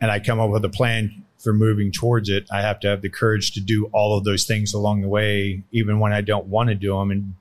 and 0.00 0.10
I 0.10 0.20
come 0.20 0.38
up 0.38 0.50
with 0.50 0.64
a 0.64 0.68
plan 0.68 1.24
for 1.42 1.52
moving 1.52 1.90
towards 1.90 2.28
it, 2.28 2.46
I 2.52 2.62
have 2.62 2.78
to 2.80 2.88
have 2.88 3.02
the 3.02 3.08
courage 3.08 3.52
to 3.52 3.60
do 3.60 3.86
all 3.92 4.16
of 4.16 4.24
those 4.24 4.44
things 4.44 4.72
along 4.72 5.02
the 5.02 5.08
way, 5.08 5.62
even 5.72 5.98
when 5.98 6.12
I 6.12 6.20
don't 6.20 6.46
want 6.46 6.68
to 6.68 6.74
do 6.74 6.96
them. 6.96 7.10
And 7.10 7.34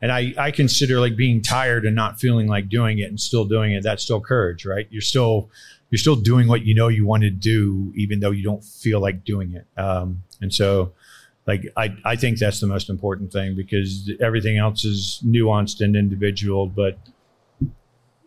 and 0.00 0.12
I, 0.12 0.32
I 0.38 0.50
consider 0.50 1.00
like 1.00 1.16
being 1.16 1.42
tired 1.42 1.84
and 1.84 1.96
not 1.96 2.20
feeling 2.20 2.46
like 2.46 2.68
doing 2.68 2.98
it 2.98 3.08
and 3.08 3.20
still 3.20 3.44
doing 3.44 3.72
it. 3.72 3.82
That's 3.82 4.02
still 4.02 4.20
courage, 4.20 4.64
right? 4.64 4.86
You're 4.90 5.02
still, 5.02 5.50
you're 5.90 5.98
still 5.98 6.14
doing 6.14 6.46
what 6.46 6.64
you 6.64 6.74
know 6.74 6.88
you 6.88 7.04
want 7.04 7.24
to 7.24 7.30
do, 7.30 7.92
even 7.96 8.20
though 8.20 8.30
you 8.30 8.44
don't 8.44 8.62
feel 8.62 9.00
like 9.00 9.24
doing 9.24 9.54
it. 9.54 9.66
Um, 9.80 10.22
and 10.40 10.54
so, 10.54 10.92
like, 11.46 11.64
I, 11.76 11.96
I 12.04 12.14
think 12.14 12.38
that's 12.38 12.60
the 12.60 12.66
most 12.68 12.90
important 12.90 13.32
thing 13.32 13.56
because 13.56 14.10
everything 14.20 14.58
else 14.58 14.84
is 14.84 15.20
nuanced 15.26 15.80
and 15.80 15.96
individual. 15.96 16.68
But 16.68 16.98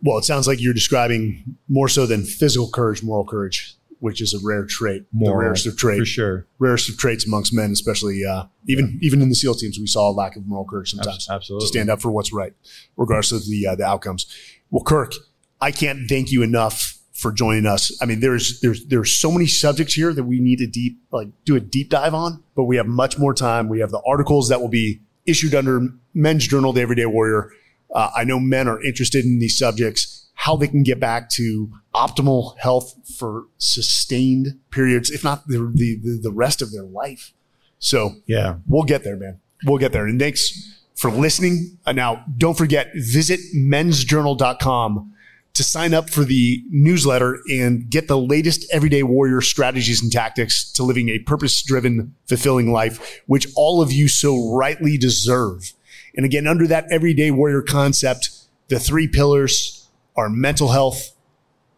well, 0.02 0.18
it 0.18 0.26
sounds 0.26 0.48
like 0.48 0.60
you're 0.60 0.74
describing 0.74 1.56
more 1.70 1.88
so 1.88 2.06
than 2.06 2.26
physical 2.26 2.70
courage, 2.70 3.02
moral 3.02 3.26
courage, 3.26 3.76
which 4.02 4.20
is 4.20 4.34
a 4.34 4.40
rare 4.44 4.66
trait, 4.66 5.06
moral, 5.14 5.38
the 5.38 5.44
rarest 5.44 5.68
of 5.68 5.78
traits, 5.78 6.00
for 6.00 6.06
sure, 6.06 6.48
rarest 6.58 6.90
of 6.90 6.98
traits 6.98 7.26
amongst 7.26 7.54
men, 7.54 7.72
especially 7.72 8.26
uh, 8.26 8.46
even 8.68 8.98
even 9.02 9.22
in 9.22 9.30
the 9.30 9.36
SEAL 9.36 9.54
teams, 9.56 9.78
we 9.80 9.86
saw 9.86 10.10
a 10.10 10.12
lack 10.12 10.36
of 10.36 10.46
moral 10.48 10.66
courage 10.66 10.92
sometimes. 10.92 11.30
Absolutely, 11.30 11.66
to 11.66 11.68
stand 11.68 11.90
up 11.90 12.02
for 12.02 12.12
what's 12.12 12.34
right, 12.34 12.54
regardless 12.98 13.32
of 13.32 13.48
the 13.48 13.68
uh, 13.68 13.76
the 13.76 13.86
outcomes. 13.86 14.26
Well, 14.72 14.84
Kirk, 14.84 15.14
I 15.62 15.72
can't 15.72 16.10
thank 16.10 16.32
you 16.32 16.42
enough 16.42 16.98
for 17.14 17.32
joining 17.32 17.68
us. 17.68 17.96
I 18.02 18.06
mean, 18.06 18.22
there's 18.22 18.60
there's 18.62 18.86
there's 18.88 19.16
so 19.16 19.32
many 19.32 19.46
subjects 19.46 19.94
here 19.94 20.14
that 20.14 20.24
we 20.24 20.40
need 20.40 20.58
to 20.58 20.68
deep 20.68 21.00
like 21.12 21.30
do 21.46 21.56
a 21.56 21.60
deep 21.60 21.90
dive 21.92 22.16
on, 22.16 22.44
but 22.56 22.64
we 22.64 22.78
have 22.78 22.88
much 22.88 23.20
more 23.20 23.36
time. 23.36 23.70
We 23.70 23.82
have 23.82 23.92
the 23.92 24.02
articles 24.06 24.50
that 24.50 24.60
will 24.60 24.68
be 24.68 25.02
issued 25.28 25.54
under 25.54 25.90
Men's 26.16 26.48
Journal, 26.48 26.74
the 26.74 26.82
Everyday 26.82 27.06
Warrior. 27.06 27.52
Uh, 27.94 28.10
I 28.16 28.24
know 28.24 28.40
men 28.40 28.68
are 28.68 28.84
interested 28.84 29.26
in 29.26 29.38
these 29.38 29.60
subjects 29.60 30.21
how 30.42 30.56
they 30.56 30.68
can 30.68 30.82
get 30.82 31.00
back 31.00 31.30
to 31.30 31.70
optimal 31.94 32.58
health 32.58 32.96
for 33.16 33.46
sustained 33.60 34.58
periods, 34.72 35.12
if 35.12 35.24
not 35.24 35.48
the, 35.48 35.72
the, 35.76 36.20
the 36.24 36.32
rest 36.32 36.64
of 36.64 36.72
their 36.72 36.84
life. 36.84 37.32
So 37.78 38.16
yeah, 38.26 38.56
we'll 38.68 38.84
get 38.84 39.04
there, 39.04 39.16
man. 39.16 39.40
We'll 39.66 39.78
get 39.78 39.92
there. 39.92 40.08
And 40.08 40.20
thanks 40.20 40.80
for 40.96 41.12
listening. 41.12 41.78
Uh, 41.86 41.92
now, 41.92 42.26
don't 42.40 42.58
forget, 42.58 42.88
visit 42.96 43.40
mensjournal.com 43.56 45.14
to 45.54 45.64
sign 45.64 45.94
up 45.94 46.10
for 46.10 46.24
the 46.24 46.64
newsletter 46.72 47.38
and 47.52 47.88
get 47.88 48.08
the 48.08 48.18
latest 48.18 48.66
everyday 48.74 49.04
warrior 49.04 49.42
strategies 49.42 50.02
and 50.02 50.12
tactics 50.12 50.72
to 50.72 50.82
living 50.82 51.10
a 51.10 51.20
purpose 51.20 51.62
driven, 51.62 52.16
fulfilling 52.26 52.72
life, 52.72 53.22
which 53.28 53.46
all 53.56 53.80
of 53.80 53.92
you 53.92 54.08
so 54.08 54.52
rightly 54.56 54.98
deserve. 54.98 55.74
And 56.16 56.26
again, 56.26 56.48
under 56.48 56.66
that 56.66 56.88
everyday 56.90 57.30
warrior 57.30 57.62
concept, 57.62 58.32
the 58.70 58.80
three 58.80 59.08
pillars 59.08 59.81
are 60.16 60.30
mental 60.30 60.70
health, 60.70 61.16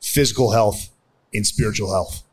physical 0.02 0.52
health, 0.52 0.90
and 1.34 1.46
spiritual 1.46 1.92
health. 1.92 2.24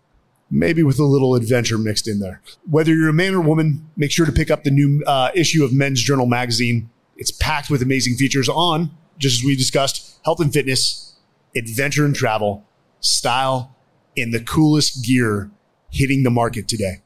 Maybe 0.51 0.82
with 0.82 0.98
a 0.98 1.05
little 1.05 1.34
adventure 1.36 1.78
mixed 1.78 2.09
in 2.09 2.18
there. 2.18 2.42
Whether 2.68 2.94
you're 2.94 3.09
a 3.09 3.12
man 3.12 3.34
or 3.34 3.40
woman, 3.40 3.88
make 3.96 4.11
sure 4.11 4.26
to 4.26 4.32
pick 4.32 4.51
up 4.51 4.64
the 4.64 4.70
new 4.70 5.03
uh, 5.07 5.30
issue 5.34 5.64
of 5.64 5.72
Men's 5.72 6.03
Journal 6.03 6.26
magazine. 6.26 6.90
It's 7.16 7.30
packed 7.30 7.70
with 7.70 7.82
amazing 7.82 8.16
features 8.16 8.48
on, 8.48 8.90
just 9.18 9.40
as 9.40 9.44
we 9.44 9.55
discussed, 9.55 10.18
health 10.24 10.40
and 10.40 10.53
fitness, 10.53 11.14
adventure 11.55 12.05
and 12.05 12.14
travel, 12.14 12.64
style, 13.01 13.76
and 14.16 14.34
the 14.34 14.40
coolest 14.40 15.05
gear 15.05 15.51
hitting 15.90 16.24
the 16.24 16.30
market 16.30 16.66
today. 16.66 17.03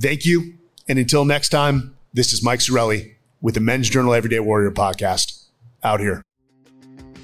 Thank 0.00 0.24
you. 0.24 0.54
And 0.88 0.98
until 0.98 1.24
next 1.24 1.50
time, 1.50 1.96
this 2.12 2.32
is 2.32 2.42
Mike 2.42 2.60
Sarraille 2.60 3.14
with 3.40 3.54
the 3.54 3.60
Men's 3.60 3.88
Journal 3.88 4.14
Everyday 4.14 4.40
Warrior 4.40 4.72
podcast 4.72 5.44
out 5.84 6.00
here. 6.00 6.22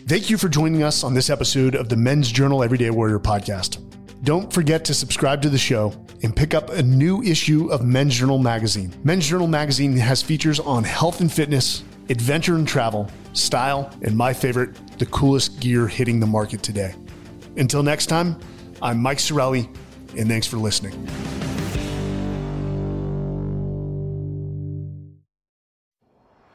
Thank 0.09 0.31
you 0.31 0.39
for 0.39 0.49
joining 0.49 0.85
us 0.85 1.03
on 1.03 1.15
this 1.15 1.31
episode 1.31 1.75
of 1.75 1.89
the 1.89 1.97
Men's 1.97 2.31
Journal 2.31 2.63
Everyday 2.63 2.91
Warrior 2.91 3.19
podcast. 3.19 3.83
Don't 4.23 4.53
forget 4.53 4.85
to 4.85 4.95
subscribe 4.95 5.43
to 5.43 5.49
the 5.49 5.59
show 5.59 5.93
and 6.23 6.35
pick 6.35 6.55
up 6.55 6.71
a 6.71 6.81
new 6.81 7.25
issue 7.25 7.73
of 7.73 7.85
Men's 7.85 8.15
Journal 8.15 8.39
magazine. 8.39 8.95
Men's 9.03 9.27
Journal 9.27 9.49
magazine 9.49 9.97
has 9.97 10.23
features 10.23 10.61
on 10.61 10.85
health 10.85 11.21
and 11.23 11.33
fitness, 11.33 11.83
adventure 12.09 12.55
and 12.55 12.69
travel, 12.69 13.11
style, 13.33 13.93
and 14.03 14.17
my 14.17 14.33
favorite, 14.33 14.77
the 15.01 15.07
coolest 15.07 15.59
gear 15.59 15.89
hitting 15.89 16.21
the 16.21 16.27
market 16.27 16.63
today. 16.63 16.95
Until 17.57 17.83
next 17.83 18.07
time, 18.07 18.39
I'm 18.81 19.03
Mike 19.03 19.19
Sarraille, 19.19 19.69
and 20.17 20.29
thanks 20.29 20.47
for 20.47 20.59
listening. 20.59 20.95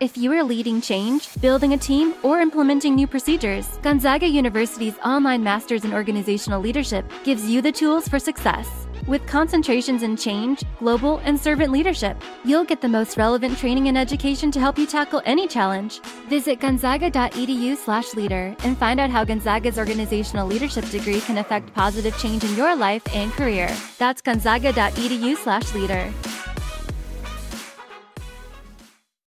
If 0.01 0.17
you 0.17 0.33
are 0.33 0.43
leading 0.43 0.81
change, 0.81 1.29
building 1.41 1.73
a 1.73 1.77
team, 1.77 2.15
or 2.23 2.39
implementing 2.39 2.95
new 2.95 3.05
procedures, 3.05 3.67
Gonzaga 3.83 4.27
University's 4.27 4.97
online 5.05 5.43
Masters 5.43 5.85
in 5.85 5.93
Organizational 5.93 6.59
Leadership 6.59 7.05
gives 7.23 7.47
you 7.47 7.61
the 7.61 7.71
tools 7.71 8.07
for 8.07 8.17
success. 8.17 8.67
With 9.05 9.23
concentrations 9.27 10.01
in 10.01 10.17
change, 10.17 10.63
global, 10.79 11.19
and 11.19 11.39
servant 11.39 11.71
leadership, 11.71 12.17
you'll 12.43 12.63
get 12.63 12.81
the 12.81 12.89
most 12.89 13.15
relevant 13.15 13.59
training 13.59 13.89
and 13.89 13.97
education 13.97 14.49
to 14.49 14.59
help 14.59 14.79
you 14.79 14.87
tackle 14.87 15.21
any 15.23 15.47
challenge. 15.47 15.99
Visit 16.29 16.59
gonzaga.edu/leader 16.59 18.55
and 18.63 18.77
find 18.79 18.99
out 18.99 19.11
how 19.11 19.23
Gonzaga's 19.23 19.77
organizational 19.77 20.47
leadership 20.47 20.89
degree 20.89 21.21
can 21.21 21.37
affect 21.37 21.75
positive 21.75 22.17
change 22.17 22.43
in 22.43 22.55
your 22.55 22.75
life 22.75 23.03
and 23.13 23.31
career. 23.33 23.69
That's 23.99 24.23
gonzaga.edu/leader. 24.23 26.11